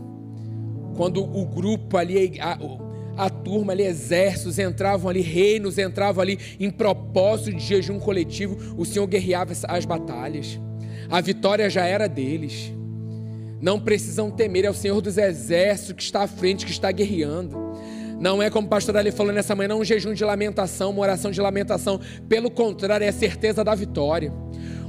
Quando 0.95 1.23
o 1.23 1.43
grupo 1.43 1.97
ali, 1.97 2.39
a, 2.39 2.55
a 3.17 3.29
turma 3.31 3.73
ali, 3.73 3.81
exércitos 3.81 4.59
entravam 4.59 5.09
ali, 5.09 5.21
reinos 5.21 5.79
entravam 5.79 6.21
ali 6.21 6.37
em 6.59 6.69
propósito 6.69 7.57
de 7.57 7.63
jejum 7.63 7.97
coletivo, 7.97 8.75
o 8.77 8.85
Senhor 8.85 9.07
guerreava 9.07 9.53
as 9.67 9.83
batalhas 9.83 10.59
a 11.09 11.21
vitória 11.21 11.69
já 11.69 11.85
era 11.85 12.07
deles. 12.07 12.73
Não 13.61 13.79
precisam 13.79 14.29
temer, 14.29 14.65
é 14.65 14.69
o 14.69 14.73
Senhor 14.73 15.01
dos 15.01 15.17
exércitos 15.17 15.93
que 15.93 16.03
está 16.03 16.23
à 16.23 16.27
frente, 16.27 16.65
que 16.65 16.71
está 16.71 16.91
guerreando. 16.91 17.57
Não 18.19 18.41
é 18.41 18.49
como 18.49 18.67
o 18.67 18.69
pastor 18.69 18.97
Ali 18.97 19.11
falou 19.11 19.31
nessa 19.31 19.55
manhã, 19.55 19.69
não 19.69 19.79
um 19.79 19.85
jejum 19.85 20.13
de 20.13 20.23
lamentação, 20.23 20.91
uma 20.91 21.01
oração 21.01 21.31
de 21.31 21.39
lamentação. 21.39 21.99
Pelo 22.27 22.49
contrário, 22.49 23.05
é 23.05 23.09
a 23.09 23.13
certeza 23.13 23.63
da 23.63 23.75
vitória. 23.75 24.33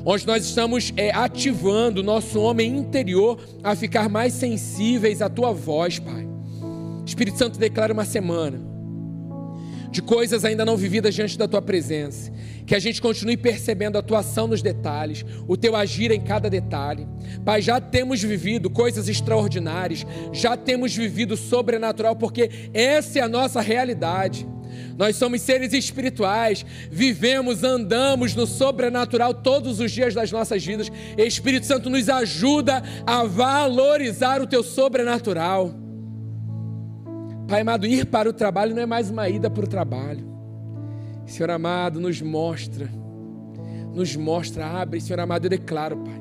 Onde 0.05 0.27
nós 0.27 0.45
estamos 0.45 0.93
é, 0.97 1.11
ativando 1.11 2.01
o 2.01 2.05
nosso 2.05 2.41
homem 2.41 2.77
interior 2.77 3.39
a 3.63 3.75
ficar 3.75 4.09
mais 4.09 4.33
sensíveis 4.33 5.21
à 5.21 5.29
tua 5.29 5.53
voz, 5.53 5.99
Pai. 5.99 6.27
Espírito 7.05 7.39
Santo 7.39 7.59
declara 7.59 7.93
uma 7.93 8.05
semana 8.05 8.69
de 9.91 10.03
coisas 10.03 10.45
ainda 10.45 10.65
não 10.65 10.77
vividas 10.77 11.15
diante 11.15 11.37
da 11.37 11.49
tua 11.49 11.63
presença. 11.63 12.31
Que 12.69 12.75
a 12.75 12.79
gente 12.79 13.01
continue 13.01 13.39
percebendo 13.39 13.97
a 13.97 14.03
tua 14.03 14.19
ação 14.19 14.47
nos 14.47 14.61
detalhes, 14.61 15.25
o 15.47 15.57
teu 15.57 15.75
agir 15.75 16.11
em 16.11 16.21
cada 16.21 16.51
detalhe. 16.51 17.09
Pai, 17.43 17.63
já 17.63 17.81
temos 17.81 18.23
vivido 18.23 18.69
coisas 18.69 19.09
extraordinárias, 19.09 20.05
já 20.35 20.55
temos 20.55 20.95
vivido 20.95 21.35
sobrenatural, 21.35 22.15
porque 22.15 22.51
essa 22.75 23.21
é 23.21 23.23
a 23.23 23.29
nossa 23.29 23.63
realidade. 23.63 24.47
Nós 24.99 25.17
somos 25.17 25.41
seres 25.41 25.73
espirituais, 25.73 26.67
vivemos, 26.91 27.65
andamos 27.65 28.35
no 28.35 28.47
sobrenatural 28.47 29.33
todos 29.33 29.81
os 29.81 29.91
dias 29.91 30.13
das 30.13 30.31
nossas 30.31 30.63
vidas. 30.63 30.93
Espírito 31.17 31.65
Santo 31.65 31.89
nos 31.89 32.07
ajuda 32.11 32.83
a 33.07 33.25
valorizar 33.25 34.43
o 34.43 34.47
teu 34.47 34.63
sobrenatural. 34.63 35.73
Pai 37.49 37.63
amado, 37.63 37.87
ir 37.87 38.05
para 38.05 38.29
o 38.29 38.33
trabalho 38.35 38.75
não 38.75 38.83
é 38.83 38.87
mais 38.87 39.09
uma 39.09 39.27
ida 39.27 39.49
para 39.49 39.65
o 39.65 39.69
trabalho. 39.69 40.38
Senhor 41.29 41.51
amado, 41.51 42.01
nos 42.01 42.21
mostra, 42.21 42.91
nos 43.95 44.17
mostra, 44.17 44.67
abre, 44.67 45.01
Senhor 45.01 45.21
amado, 45.21 45.47
eu 45.47 45.51
declaro, 45.51 45.97
Pai, 45.99 46.21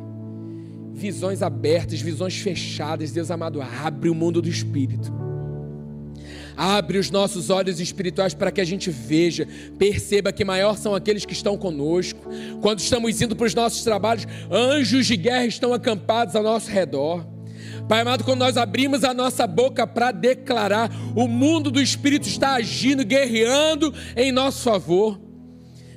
visões 0.94 1.42
abertas, 1.42 2.02
visões 2.02 2.38
fechadas, 2.38 3.12
Deus 3.12 3.32
amado, 3.32 3.62
abre 3.62 4.10
o 4.10 4.16
mundo 4.16 4.42
do 4.42 4.50
Espírito 4.50 5.28
Abre 6.58 6.98
os 6.98 7.12
nossos 7.12 7.52
olhos 7.52 7.80
espirituais 7.80 8.34
para 8.34 8.52
que 8.52 8.60
a 8.60 8.66
gente 8.66 8.90
veja, 8.90 9.48
perceba 9.78 10.32
que 10.32 10.44
maior 10.44 10.76
são 10.76 10.96
aqueles 10.96 11.24
que 11.24 11.34
estão 11.34 11.56
conosco. 11.56 12.20
Quando 12.64 12.80
estamos 12.80 13.22
indo 13.22 13.36
para 13.36 13.46
os 13.46 13.54
nossos 13.54 13.84
trabalhos, 13.84 14.26
anjos 14.50 15.06
de 15.06 15.16
guerra 15.16 15.46
estão 15.46 15.72
acampados 15.72 16.36
ao 16.36 16.42
nosso 16.42 16.72
redor. 16.72 17.37
Pai 17.88 18.02
amado, 18.02 18.24
quando 18.26 18.40
nós 18.40 18.58
abrimos 18.58 19.04
a 19.04 19.14
nossa 19.14 19.48
boca 19.48 19.88
para 19.88 20.12
declarar, 20.12 20.92
o 21.16 21.28
mundo 21.28 21.72
do 21.72 21.82
Espírito 21.82 22.28
está 22.28 22.56
agindo, 22.56 23.06
guerreando 23.06 23.94
em 24.16 24.32
nosso 24.32 24.64
favor. 24.64 25.18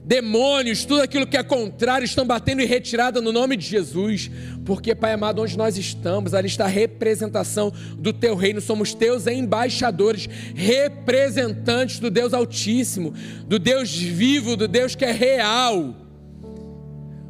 Demônios, 0.04 0.84
tudo 0.84 1.02
aquilo 1.02 1.26
que 1.26 1.36
é 1.36 1.42
contrário 1.42 2.04
estão 2.04 2.26
batendo 2.26 2.62
em 2.62 2.66
retirada 2.66 3.20
no 3.20 3.32
nome 3.32 3.56
de 3.56 3.66
Jesus, 3.66 4.30
porque, 4.64 4.94
Pai 4.94 5.12
amado, 5.12 5.42
onde 5.42 5.58
nós 5.58 5.76
estamos, 5.76 6.32
ali 6.32 6.46
está 6.46 6.64
a 6.64 6.68
representação 6.68 7.72
do 7.98 8.12
Teu 8.12 8.34
reino, 8.34 8.60
somos 8.60 8.94
Teus 8.94 9.26
embaixadores, 9.26 10.28
representantes 10.54 11.98
do 11.98 12.10
Deus 12.10 12.32
Altíssimo, 12.32 13.12
do 13.46 13.58
Deus 13.58 13.94
vivo, 13.94 14.56
do 14.56 14.66
Deus 14.66 14.94
que 14.94 15.04
é 15.04 15.12
real. 15.12 15.94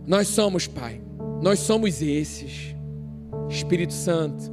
Nós 0.07 0.29
somos, 0.29 0.67
Pai, 0.67 1.01
nós 1.43 1.59
somos 1.61 2.01
esses, 2.01 2.70
Espírito 3.51 3.92
Santo, 3.92 4.51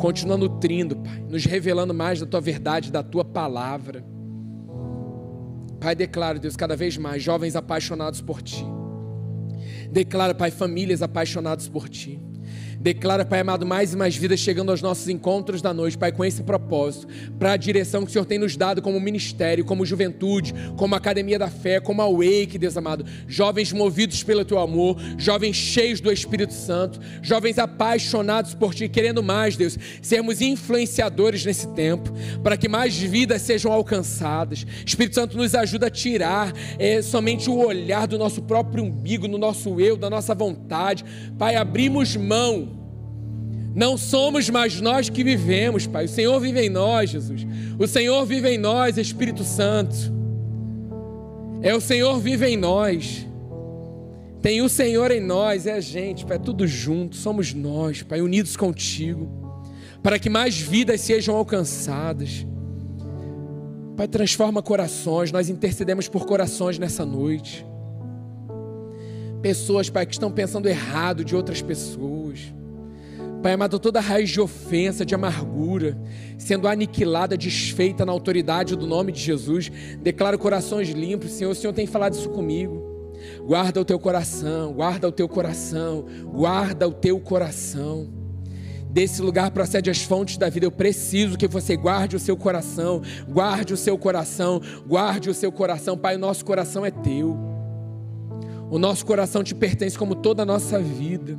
continua 0.00 0.36
nutrindo, 0.36 0.96
Pai, 0.96 1.24
nos 1.28 1.44
revelando 1.44 1.92
mais 1.92 2.20
da 2.20 2.26
Tua 2.26 2.40
verdade, 2.40 2.90
da 2.90 3.02
Tua 3.02 3.24
palavra. 3.24 4.04
Pai, 5.80 5.96
declaro, 5.96 6.38
Deus, 6.38 6.56
cada 6.56 6.76
vez 6.76 6.96
mais 6.96 7.22
jovens 7.22 7.56
apaixonados 7.56 8.20
por 8.20 8.40
Ti. 8.40 8.64
Declara, 9.90 10.34
Pai, 10.34 10.50
famílias 10.50 11.02
apaixonadas 11.02 11.68
por 11.68 11.88
Ti. 11.88 12.20
Declara, 12.82 13.24
Pai 13.24 13.38
amado, 13.38 13.64
mais 13.64 13.92
e 13.92 13.96
mais 13.96 14.16
vidas 14.16 14.40
chegando 14.40 14.70
aos 14.70 14.82
nossos 14.82 15.08
encontros 15.08 15.62
da 15.62 15.72
noite, 15.72 15.96
Pai, 15.96 16.10
com 16.10 16.24
esse 16.24 16.42
propósito, 16.42 17.06
para 17.38 17.52
a 17.52 17.56
direção 17.56 18.02
que 18.02 18.10
o 18.10 18.12
Senhor 18.12 18.24
tem 18.24 18.40
nos 18.40 18.56
dado 18.56 18.82
como 18.82 18.98
ministério, 18.98 19.64
como 19.64 19.86
juventude, 19.86 20.52
como 20.76 20.96
academia 20.96 21.38
da 21.38 21.48
fé, 21.48 21.78
como 21.78 22.02
a 22.02 22.10
Wake, 22.10 22.58
Deus 22.58 22.76
amado. 22.76 23.06
Jovens 23.28 23.72
movidos 23.72 24.24
pelo 24.24 24.44
Teu 24.44 24.58
amor, 24.58 24.96
jovens 25.16 25.54
cheios 25.54 26.00
do 26.00 26.10
Espírito 26.10 26.52
Santo, 26.52 26.98
jovens 27.22 27.56
apaixonados 27.56 28.52
por 28.52 28.74
Ti, 28.74 28.88
querendo 28.88 29.22
mais, 29.22 29.56
Deus, 29.56 29.78
sermos 30.02 30.40
influenciadores 30.40 31.46
nesse 31.46 31.68
tempo, 31.74 32.12
para 32.42 32.56
que 32.56 32.68
mais 32.68 32.98
vidas 32.98 33.42
sejam 33.42 33.70
alcançadas. 33.70 34.66
Espírito 34.84 35.14
Santo 35.14 35.36
nos 35.36 35.54
ajuda 35.54 35.86
a 35.86 35.90
tirar 35.90 36.52
é, 36.80 37.00
somente 37.00 37.48
o 37.48 37.64
olhar 37.64 38.08
do 38.08 38.18
nosso 38.18 38.42
próprio 38.42 38.82
umbigo, 38.82 39.28
no 39.28 39.38
nosso 39.38 39.80
eu, 39.80 39.96
da 39.96 40.10
nossa 40.10 40.34
vontade. 40.34 41.04
Pai, 41.38 41.54
abrimos 41.54 42.16
mão 42.16 42.71
não 43.74 43.96
somos 43.96 44.50
mais 44.50 44.80
nós 44.80 45.08
que 45.08 45.24
vivemos, 45.24 45.86
Pai. 45.86 46.04
O 46.04 46.08
Senhor 46.08 46.38
vive 46.40 46.60
em 46.60 46.68
nós, 46.68 47.10
Jesus. 47.10 47.46
O 47.78 47.86
Senhor 47.86 48.24
vive 48.26 48.50
em 48.50 48.58
nós, 48.58 48.98
Espírito 48.98 49.44
Santo. 49.44 49.96
É 51.62 51.74
o 51.74 51.80
Senhor 51.80 52.18
vive 52.18 52.46
em 52.46 52.56
nós. 52.56 53.26
Tem 54.42 54.60
o 54.60 54.68
Senhor 54.68 55.10
em 55.10 55.20
nós, 55.20 55.66
é 55.66 55.72
a 55.72 55.80
gente, 55.80 56.26
Pai, 56.26 56.36
é 56.36 56.40
tudo 56.40 56.66
junto, 56.66 57.14
somos 57.14 57.54
nós, 57.54 58.02
Pai, 58.02 58.20
unidos 58.20 58.56
contigo, 58.56 59.30
para 60.02 60.18
que 60.18 60.28
mais 60.28 60.58
vidas 60.58 61.00
sejam 61.00 61.36
alcançadas. 61.36 62.44
Pai, 63.96 64.08
transforma 64.08 64.60
corações, 64.60 65.30
nós 65.30 65.48
intercedemos 65.48 66.08
por 66.08 66.26
corações 66.26 66.76
nessa 66.76 67.06
noite. 67.06 67.64
Pessoas, 69.40 69.88
Pai, 69.88 70.04
que 70.04 70.12
estão 70.12 70.30
pensando 70.30 70.68
errado 70.68 71.24
de 71.24 71.36
outras 71.36 71.62
pessoas 71.62 72.52
Pai 73.42 73.54
amado, 73.54 73.80
toda 73.80 73.98
raiz 73.98 74.30
de 74.30 74.40
ofensa, 74.40 75.04
de 75.04 75.16
amargura, 75.16 75.98
sendo 76.38 76.68
aniquilada, 76.68 77.36
desfeita 77.36 78.06
na 78.06 78.12
autoridade 78.12 78.76
do 78.76 78.86
nome 78.86 79.10
de 79.10 79.20
Jesus, 79.20 79.68
declaro 80.00 80.38
corações 80.38 80.88
limpos, 80.90 81.32
Senhor. 81.32 81.50
O 81.50 81.54
Senhor 81.54 81.72
tem 81.72 81.84
falado 81.84 82.12
isso 82.12 82.30
comigo. 82.30 82.80
Guarda 83.44 83.80
o 83.80 83.84
teu 83.84 83.98
coração, 83.98 84.72
guarda 84.72 85.08
o 85.08 85.12
teu 85.12 85.28
coração, 85.28 86.04
guarda 86.32 86.86
o 86.86 86.92
teu 86.92 87.18
coração. 87.18 88.08
Desse 88.88 89.20
lugar 89.20 89.50
procede 89.50 89.90
as 89.90 90.02
fontes 90.02 90.36
da 90.36 90.48
vida. 90.48 90.66
Eu 90.66 90.70
preciso 90.70 91.36
que 91.36 91.48
você 91.48 91.76
guarde 91.76 92.14
o 92.14 92.20
seu 92.20 92.36
coração, 92.36 93.02
guarde 93.28 93.74
o 93.74 93.76
seu 93.76 93.98
coração, 93.98 94.60
guarde 94.86 95.30
o 95.30 95.34
seu 95.34 95.50
coração. 95.50 95.98
Pai, 95.98 96.14
o 96.14 96.18
nosso 96.18 96.44
coração 96.44 96.86
é 96.86 96.92
teu. 96.92 97.36
O 98.70 98.78
nosso 98.78 99.04
coração 99.04 99.42
te 99.42 99.54
pertence 99.54 99.98
como 99.98 100.14
toda 100.14 100.42
a 100.42 100.46
nossa 100.46 100.78
vida. 100.78 101.38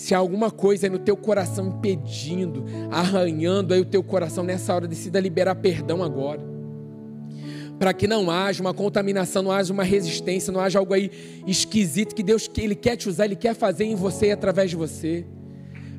Se 0.00 0.14
há 0.14 0.18
alguma 0.18 0.50
coisa 0.50 0.88
no 0.88 0.98
teu 0.98 1.14
coração 1.14 1.68
impedindo, 1.68 2.64
arranhando 2.90 3.74
aí 3.74 3.80
o 3.80 3.84
teu 3.84 4.02
coração 4.02 4.42
nessa 4.42 4.74
hora, 4.74 4.88
decida 4.88 5.20
liberar 5.20 5.54
perdão 5.56 6.02
agora. 6.02 6.40
Para 7.78 7.92
que 7.92 8.08
não 8.08 8.30
haja 8.30 8.62
uma 8.62 8.72
contaminação, 8.72 9.42
não 9.42 9.52
haja 9.52 9.70
uma 9.70 9.84
resistência, 9.84 10.50
não 10.50 10.58
haja 10.58 10.78
algo 10.78 10.94
aí 10.94 11.42
esquisito 11.46 12.14
que 12.14 12.22
Deus 12.22 12.50
ele 12.56 12.74
quer 12.74 12.96
te 12.96 13.10
usar, 13.10 13.26
ele 13.26 13.36
quer 13.36 13.54
fazer 13.54 13.84
em 13.84 13.94
você 13.94 14.28
e 14.28 14.32
através 14.32 14.70
de 14.70 14.76
você. 14.76 15.26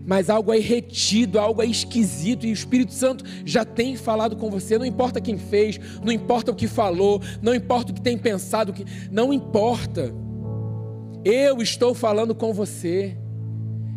Mas 0.03 0.31
algo 0.31 0.51
aí 0.51 0.61
retido, 0.61 1.37
algo 1.37 1.61
aí 1.61 1.69
esquisito, 1.69 2.47
e 2.47 2.49
o 2.49 2.53
Espírito 2.53 2.93
Santo 2.93 3.23
já 3.45 3.63
tem 3.63 3.95
falado 3.95 4.35
com 4.35 4.49
você. 4.49 4.79
Não 4.79 4.85
importa 4.85 5.21
quem 5.21 5.37
fez, 5.37 5.79
não 6.03 6.11
importa 6.11 6.51
o 6.51 6.55
que 6.55 6.67
falou, 6.67 7.21
não 7.39 7.53
importa 7.53 7.91
o 7.91 7.93
que 7.95 8.01
tem 8.01 8.17
pensado, 8.17 8.73
não 9.11 9.31
importa. 9.31 10.11
Eu 11.23 11.61
estou 11.61 11.93
falando 11.93 12.33
com 12.33 12.51
você. 12.51 13.15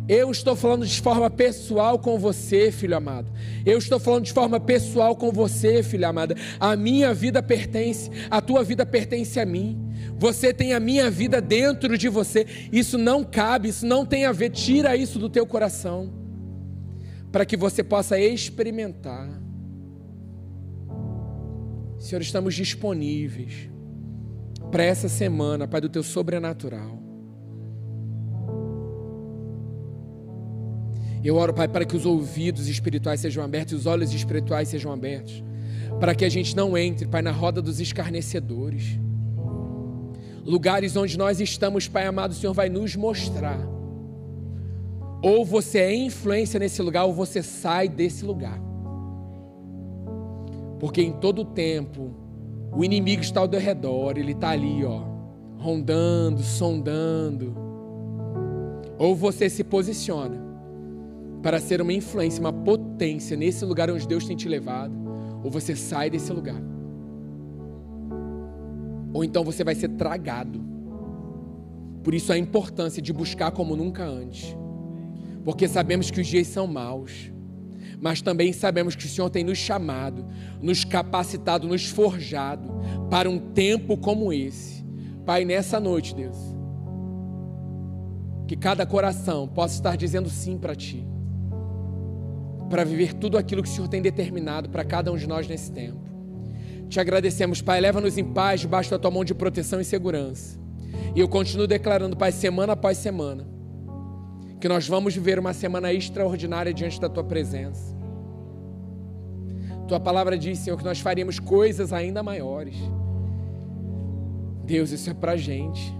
Eu 0.07 0.29
estou 0.29 0.55
falando 0.55 0.85
de 0.85 1.01
forma 1.01 1.29
pessoal 1.29 1.97
com 1.97 2.19
você, 2.19 2.71
filho 2.71 2.95
amado. 2.95 3.31
Eu 3.65 3.77
estou 3.77 3.99
falando 3.99 4.25
de 4.25 4.33
forma 4.33 4.59
pessoal 4.59 5.15
com 5.15 5.31
você, 5.31 5.81
filha 5.81 6.09
amada. 6.09 6.35
A 6.59 6.75
minha 6.75 7.13
vida 7.13 7.41
pertence, 7.41 8.11
a 8.29 8.39
tua 8.39 8.63
vida 8.63 8.85
pertence 8.85 9.39
a 9.39 9.45
mim. 9.45 9.81
Você 10.17 10.53
tem 10.53 10.73
a 10.73 10.79
minha 10.79 11.09
vida 11.09 11.41
dentro 11.41 11.97
de 11.97 12.07
você. 12.07 12.45
Isso 12.71 12.97
não 12.97 13.23
cabe, 13.23 13.69
isso 13.69 13.85
não 13.85 14.05
tem 14.05 14.25
a 14.25 14.31
ver. 14.31 14.51
Tira 14.51 14.95
isso 14.95 15.17
do 15.17 15.29
teu 15.29 15.45
coração, 15.45 16.13
para 17.31 17.45
que 17.45 17.57
você 17.57 17.83
possa 17.83 18.19
experimentar. 18.19 19.27
Senhor, 21.97 22.21
estamos 22.21 22.53
disponíveis 22.53 23.69
para 24.69 24.83
essa 24.83 25.09
semana, 25.09 25.67
Pai, 25.67 25.81
do 25.81 25.89
teu 25.89 26.03
sobrenatural. 26.03 26.94
Eu 31.25 31.37
oro, 31.37 31.55
Pai, 31.55 31.67
para 31.67 31.83
que 31.85 31.97
os 31.97 32.05
ouvidos 32.05 32.67
espirituais 32.67 33.19
sejam 33.19 33.43
abertos 33.43 33.73
e 33.73 33.75
os 33.75 33.87
olhos 33.87 34.13
espirituais 34.13 34.69
sejam 34.69 34.91
abertos. 34.91 35.43
Para 35.99 36.13
que 36.13 36.23
a 36.23 36.29
gente 36.29 36.55
não 36.55 36.77
entre, 36.77 37.07
Pai, 37.07 37.23
na 37.23 37.31
roda 37.31 37.63
dos 37.63 37.79
escarnecedores. 37.79 38.99
Lugares 40.45 40.95
onde 40.95 41.17
nós 41.17 41.41
estamos, 41.41 41.87
Pai 41.87 42.05
amado, 42.05 42.29
o 42.29 42.35
Senhor 42.35 42.53
vai 42.53 42.69
nos 42.69 42.95
mostrar. 42.95 43.57
Ou 45.23 45.43
você 45.43 45.79
é 45.79 45.95
influência 45.95 46.59
nesse 46.59 46.79
lugar, 46.83 47.05
ou 47.05 47.13
você 47.13 47.41
sai 47.41 47.89
desse 47.89 48.23
lugar. 48.23 48.61
Porque 50.79 51.01
em 51.01 51.13
todo 51.13 51.43
tempo, 51.43 52.13
o 52.71 52.85
inimigo 52.85 53.23
está 53.23 53.39
ao 53.39 53.47
teu 53.47 53.59
redor, 53.59 54.19
ele 54.19 54.33
está 54.33 54.49
ali, 54.49 54.85
ó, 54.85 55.01
rondando, 55.57 56.43
sondando. 56.43 57.57
Ou 58.99 59.15
você 59.15 59.49
se 59.49 59.63
posiciona 59.63 60.44
para 61.45 61.59
ser 61.59 61.79
uma 61.79 61.93
influência, 61.93 62.41
uma 62.41 62.51
potência 62.51 63.37
nesse 63.37 63.63
lugar 63.63 63.91
onde 63.91 64.07
Deus 64.07 64.25
tem 64.25 64.35
te 64.35 64.49
levado, 64.49 64.95
ou 65.43 65.51
você 65.51 65.75
sai 65.75 66.09
desse 66.09 66.33
lugar. 66.33 66.59
Ou 69.13 69.23
então 69.23 69.43
você 69.43 69.63
vai 69.63 69.75
ser 69.75 69.89
tragado. 69.89 70.59
Por 72.03 72.15
isso 72.15 72.33
a 72.33 72.37
importância 72.39 72.99
de 72.99 73.13
buscar 73.13 73.51
como 73.51 73.75
nunca 73.75 74.03
antes. 74.03 74.57
Porque 75.43 75.67
sabemos 75.67 76.09
que 76.09 76.19
os 76.19 76.25
dias 76.25 76.47
são 76.47 76.65
maus. 76.65 77.31
Mas 78.01 78.23
também 78.23 78.51
sabemos 78.51 78.95
que 78.95 79.05
o 79.05 79.07
Senhor 79.07 79.29
tem 79.29 79.43
nos 79.43 79.59
chamado, 79.59 80.25
nos 80.59 80.83
capacitado, 80.83 81.67
nos 81.67 81.85
forjado 81.85 82.71
para 83.07 83.29
um 83.29 83.37
tempo 83.37 83.95
como 83.95 84.33
esse. 84.33 84.83
Pai, 85.23 85.45
nessa 85.45 85.79
noite, 85.79 86.15
Deus, 86.15 86.37
que 88.47 88.55
cada 88.55 88.83
coração 88.83 89.47
possa 89.47 89.75
estar 89.75 89.95
dizendo 89.95 90.27
sim 90.27 90.57
para 90.57 90.73
Ti 90.73 91.13
para 92.69 92.83
viver 92.83 93.13
tudo 93.13 93.37
aquilo 93.37 93.61
que 93.61 93.69
o 93.69 93.71
Senhor 93.71 93.87
tem 93.87 94.01
determinado 94.01 94.69
para 94.69 94.83
cada 94.83 95.11
um 95.11 95.17
de 95.17 95.27
nós 95.27 95.47
nesse 95.47 95.71
tempo. 95.71 95.99
Te 96.89 96.99
agradecemos, 96.99 97.61
Pai. 97.61 97.79
Leva-nos 97.81 98.17
em 98.17 98.23
paz 98.23 98.61
debaixo 98.61 98.91
da 98.91 98.99
tua 98.99 99.11
mão 99.11 99.23
de 99.23 99.33
proteção 99.33 99.81
e 99.81 99.85
segurança. 99.85 100.59
E 101.15 101.19
eu 101.19 101.27
continuo 101.27 101.67
declarando, 101.67 102.15
Pai, 102.15 102.31
semana 102.31 102.73
após 102.73 102.97
semana, 102.97 103.47
que 104.59 104.67
nós 104.67 104.87
vamos 104.87 105.13
viver 105.13 105.39
uma 105.39 105.53
semana 105.53 105.91
extraordinária 105.93 106.73
diante 106.73 106.99
da 106.99 107.09
tua 107.09 107.23
presença. 107.23 107.95
Tua 109.87 109.99
palavra 109.99 110.37
diz, 110.37 110.59
Senhor, 110.59 110.77
que 110.77 110.83
nós 110.83 110.99
faríamos 110.99 111.39
coisas 111.39 111.93
ainda 111.93 112.23
maiores. 112.23 112.75
Deus, 114.63 114.91
isso 114.91 115.09
é 115.09 115.13
pra 115.13 115.37
gente. 115.37 115.95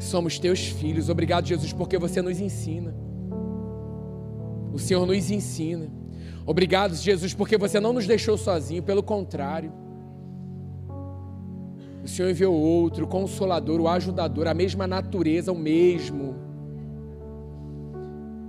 Somos 0.00 0.38
teus 0.38 0.66
filhos. 0.66 1.08
Obrigado, 1.08 1.46
Jesus, 1.46 1.72
porque 1.72 1.96
você 1.96 2.20
nos 2.20 2.40
ensina. 2.40 2.92
O 4.72 4.78
Senhor 4.78 5.06
nos 5.06 5.30
ensina. 5.30 5.90
Obrigado, 6.46 6.94
Jesus, 6.94 7.34
porque 7.34 7.56
você 7.56 7.78
não 7.78 7.92
nos 7.92 8.06
deixou 8.06 8.36
sozinho, 8.36 8.82
pelo 8.82 9.02
contrário. 9.02 9.72
O 12.02 12.08
Senhor 12.08 12.30
enviou 12.30 12.54
outro, 12.54 13.04
o 13.04 13.08
consolador, 13.08 13.80
o 13.80 13.88
ajudador, 13.88 14.48
a 14.48 14.54
mesma 14.54 14.86
natureza, 14.86 15.52
o 15.52 15.58
mesmo. 15.58 16.34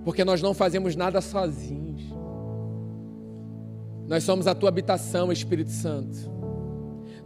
Porque 0.03 0.25
nós 0.25 0.41
não 0.41 0.53
fazemos 0.53 0.95
nada 0.95 1.21
sozinhos. 1.21 2.01
Nós 4.07 4.23
somos 4.23 4.47
a 4.47 4.55
tua 4.55 4.69
habitação, 4.69 5.31
Espírito 5.31 5.71
Santo. 5.71 6.31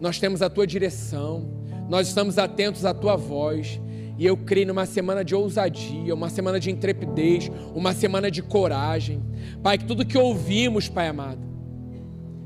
Nós 0.01 0.19
temos 0.19 0.41
a 0.41 0.49
tua 0.49 0.67
direção. 0.67 1.49
Nós 1.89 2.09
estamos 2.09 2.37
atentos 2.37 2.83
à 2.83 2.93
tua 2.93 3.15
voz. 3.15 3.79
E 4.17 4.25
eu 4.25 4.35
creio 4.35 4.67
numa 4.67 4.85
semana 4.85 5.23
de 5.23 5.35
ousadia, 5.35 6.13
uma 6.13 6.29
semana 6.29 6.59
de 6.59 6.71
intrepidez, 6.71 7.51
uma 7.75 7.93
semana 7.93 8.31
de 8.31 8.41
coragem. 8.41 9.23
Pai, 9.61 9.77
que 9.77 9.85
tudo 9.85 10.05
que 10.05 10.17
ouvimos, 10.17 10.89
Pai 10.89 11.07
amado, 11.07 11.45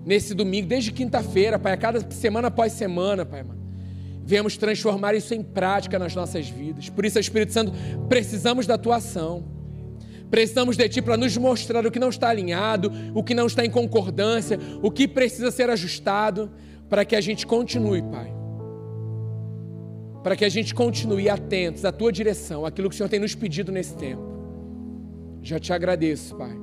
nesse 0.05 0.33
domingo, 0.33 0.67
desde 0.67 0.91
quinta-feira, 0.91 1.57
Pai, 1.57 1.73
a 1.73 1.77
cada 1.77 2.11
semana 2.11 2.49
após 2.49 2.73
semana, 2.73 3.25
Pai 3.25 3.39
amado, 3.39 3.61
venhamos 4.23 4.57
transformar 4.57 5.15
isso 5.15 5.33
em 5.33 5.41
prática 5.41 5.97
nas 5.97 6.13
nossas 6.13 6.49
vidas. 6.49 6.89
Por 6.89 7.05
isso, 7.05 7.17
Espírito 7.17 7.53
Santo, 7.53 7.71
precisamos 8.09 8.67
da 8.67 8.77
tua 8.77 8.97
ação. 8.97 9.45
Precisamos 10.29 10.75
de 10.75 10.87
Ti 10.89 11.01
para 11.01 11.17
nos 11.17 11.35
mostrar 11.37 11.85
o 11.85 11.91
que 11.91 11.99
não 11.99 12.09
está 12.09 12.29
alinhado, 12.29 12.91
o 13.13 13.23
que 13.23 13.33
não 13.33 13.47
está 13.47 13.65
em 13.65 13.69
concordância, 13.69 14.59
o 14.81 14.91
que 14.91 15.07
precisa 15.07 15.51
ser 15.51 15.69
ajustado, 15.69 16.51
para 16.89 17.05
que 17.05 17.15
a 17.15 17.21
gente 17.21 17.47
continue, 17.47 18.01
Pai 18.01 18.40
para 20.23 20.35
que 20.35 20.45
a 20.45 20.49
gente 20.49 20.73
continue 20.73 21.29
atentos 21.29 21.85
à 21.85 21.91
tua 21.91 22.11
direção, 22.11 22.65
aquilo 22.65 22.89
que 22.89 22.95
o 22.95 22.97
Senhor 22.97 23.09
tem 23.09 23.19
nos 23.19 23.35
pedido 23.35 23.71
nesse 23.71 23.95
tempo. 23.95 24.21
Já 25.41 25.59
te 25.59 25.73
agradeço, 25.73 26.35
Pai. 26.35 26.55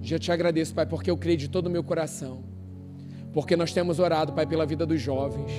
Já 0.00 0.18
te 0.18 0.32
agradeço, 0.32 0.74
Pai, 0.74 0.86
porque 0.86 1.10
eu 1.10 1.16
creio 1.16 1.36
de 1.36 1.48
todo 1.48 1.66
o 1.66 1.70
meu 1.70 1.84
coração. 1.84 2.44
Porque 3.32 3.54
nós 3.56 3.72
temos 3.72 3.98
orado, 3.98 4.32
Pai, 4.32 4.46
pela 4.46 4.64
vida 4.64 4.86
dos 4.86 5.00
jovens. 5.00 5.50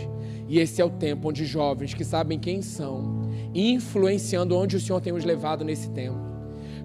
E 0.48 0.60
esse 0.60 0.82
é 0.82 0.86
o 0.86 0.90
tempo 0.90 1.30
onde 1.30 1.46
jovens 1.46 1.94
que 1.94 2.04
sabem 2.04 2.40
quem 2.40 2.62
são, 2.62 3.30
influenciando 3.54 4.58
onde 4.58 4.76
o 4.76 4.80
Senhor 4.80 5.02
tem 5.02 5.14
os 5.14 5.24
levado 5.24 5.64
nesse 5.64 5.90
tempo 5.92 6.27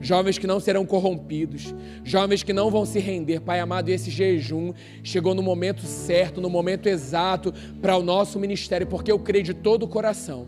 jovens 0.03 0.37
que 0.37 0.47
não 0.47 0.61
serão 0.61 0.85
corrompidos, 0.85 1.75
jovens 2.05 2.43
que 2.43 2.53
não 2.53 2.71
vão 2.71 2.85
se 2.85 2.99
render. 2.99 3.41
Pai 3.41 3.61
amado, 3.61 3.89
esse 3.89 4.11
jejum 4.11 4.75
chegou 5.03 5.35
no 5.35 5.43
momento 5.43 5.87
certo, 5.87 6.41
no 6.41 6.51
momento 6.51 6.87
exato 6.87 7.55
para 7.81 7.97
o 7.97 8.03
nosso 8.03 8.39
ministério, 8.39 8.87
porque 8.87 9.11
eu 9.11 9.19
creio 9.19 9.45
de 9.45 9.55
todo 9.55 9.85
o 9.85 9.89
coração 9.89 10.47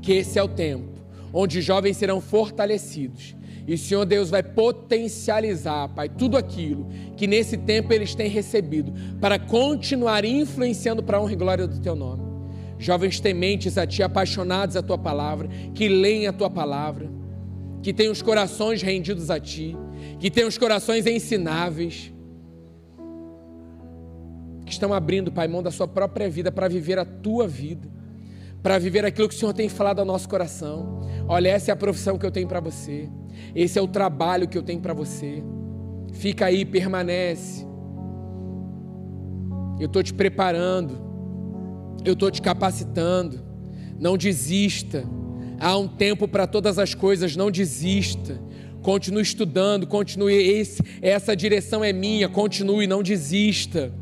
que 0.00 0.12
esse 0.12 0.38
é 0.38 0.42
o 0.42 0.48
tempo 0.48 0.98
onde 1.32 1.60
jovens 1.60 1.96
serão 1.96 2.20
fortalecidos. 2.20 3.36
E 3.66 3.74
o 3.74 3.78
Senhor 3.78 4.06
Deus 4.06 4.30
vai 4.30 4.42
potencializar, 4.42 5.88
Pai, 5.88 6.08
tudo 6.08 6.38
aquilo 6.38 6.88
que 7.16 7.26
nesse 7.26 7.56
tempo 7.56 7.92
eles 7.92 8.14
têm 8.14 8.30
recebido, 8.30 8.92
para 9.20 9.38
continuar 9.38 10.24
influenciando 10.24 11.02
para 11.02 11.18
a 11.18 11.20
honra 11.20 11.32
e 11.32 11.36
glória 11.36 11.66
do 11.66 11.78
Teu 11.78 11.94
nome. 11.94 12.22
Jovens 12.78 13.20
tementes 13.20 13.76
a 13.76 13.86
Ti, 13.86 14.02
apaixonados 14.02 14.74
à 14.74 14.82
Tua 14.82 14.96
palavra, 14.96 15.48
que 15.74 15.86
leem 15.86 16.26
a 16.26 16.32
Tua 16.32 16.48
palavra, 16.48 17.10
que 17.82 17.92
tem 17.92 18.10
os 18.10 18.22
corações 18.22 18.82
rendidos 18.82 19.30
a 19.30 19.38
Ti, 19.38 19.76
que 20.18 20.30
tem 20.30 20.44
os 20.44 20.58
corações 20.58 21.06
ensináveis, 21.06 22.12
que 24.64 24.72
estão 24.72 24.92
abrindo, 24.92 25.32
Pai, 25.32 25.48
mão 25.48 25.62
da 25.62 25.70
sua 25.70 25.88
própria 25.88 26.28
vida 26.28 26.52
para 26.52 26.68
viver 26.68 26.98
a 26.98 27.04
Tua 27.04 27.46
vida, 27.46 27.88
para 28.62 28.78
viver 28.78 29.04
aquilo 29.04 29.28
que 29.28 29.34
o 29.34 29.38
Senhor 29.38 29.52
tem 29.54 29.68
falado 29.68 30.00
ao 30.00 30.04
nosso 30.04 30.28
coração. 30.28 31.00
Olha, 31.26 31.48
essa 31.48 31.70
é 31.70 31.72
a 31.72 31.76
profissão 31.76 32.18
que 32.18 32.26
eu 32.26 32.30
tenho 32.30 32.48
para 32.48 32.60
você, 32.60 33.08
esse 33.54 33.78
é 33.78 33.82
o 33.82 33.88
trabalho 33.88 34.48
que 34.48 34.58
eu 34.58 34.62
tenho 34.62 34.80
para 34.80 34.92
você. 34.92 35.42
Fica 36.12 36.46
aí, 36.46 36.64
permanece. 36.64 37.66
Eu 39.78 39.86
estou 39.86 40.02
te 40.02 40.12
preparando, 40.12 40.98
eu 42.04 42.14
estou 42.14 42.30
te 42.30 42.42
capacitando. 42.42 43.40
Não 43.98 44.16
desista. 44.16 45.04
Há 45.60 45.76
um 45.76 45.88
tempo 45.88 46.28
para 46.28 46.46
todas 46.46 46.78
as 46.78 46.94
coisas, 46.94 47.34
não 47.34 47.50
desista. 47.50 48.40
Continue 48.82 49.22
estudando, 49.22 49.86
continue. 49.86 50.34
Esse, 50.34 50.82
essa 51.02 51.34
direção 51.34 51.82
é 51.82 51.92
minha, 51.92 52.28
continue, 52.28 52.86
não 52.86 53.02
desista. 53.02 53.92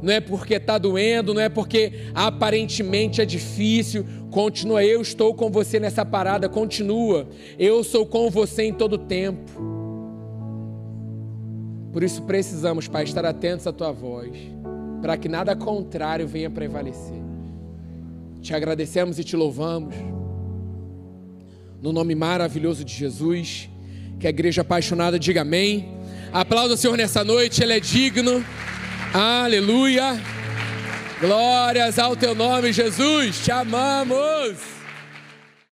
Não 0.00 0.12
é 0.12 0.20
porque 0.20 0.54
está 0.54 0.78
doendo, 0.78 1.34
não 1.34 1.40
é 1.40 1.48
porque 1.48 1.92
aparentemente 2.14 3.20
é 3.20 3.24
difícil. 3.24 4.04
Continua, 4.30 4.82
eu 4.82 5.00
estou 5.02 5.34
com 5.34 5.50
você 5.50 5.78
nessa 5.78 6.04
parada, 6.04 6.48
continua. 6.48 7.28
Eu 7.58 7.84
sou 7.84 8.06
com 8.06 8.30
você 8.30 8.64
em 8.64 8.72
todo 8.72 8.96
tempo. 8.96 9.52
Por 11.92 12.02
isso 12.02 12.22
precisamos, 12.22 12.88
Pai, 12.88 13.04
estar 13.04 13.24
atentos 13.26 13.66
à 13.66 13.72
tua 13.72 13.92
voz, 13.92 14.32
para 15.02 15.18
que 15.18 15.28
nada 15.28 15.54
contrário 15.54 16.26
venha 16.26 16.48
prevalecer. 16.48 17.20
Te 18.40 18.54
agradecemos 18.54 19.18
e 19.18 19.24
te 19.24 19.36
louvamos 19.36 19.94
no 21.82 21.92
nome 21.92 22.14
maravilhoso 22.14 22.84
de 22.84 22.94
Jesus. 22.94 23.68
Que 24.20 24.28
a 24.28 24.30
igreja 24.30 24.60
apaixonada 24.62 25.18
diga 25.18 25.42
amém. 25.42 25.88
Aplauda 26.32 26.74
o 26.74 26.76
Senhor 26.76 26.96
nessa 26.96 27.24
noite, 27.24 27.60
Ele 27.60 27.72
é 27.72 27.80
digno. 27.80 28.44
Aleluia. 29.12 30.18
Glórias 31.20 31.98
ao 31.98 32.14
teu 32.14 32.34
nome, 32.34 32.72
Jesus. 32.72 33.44
Te 33.44 33.50
amamos. 33.50 34.81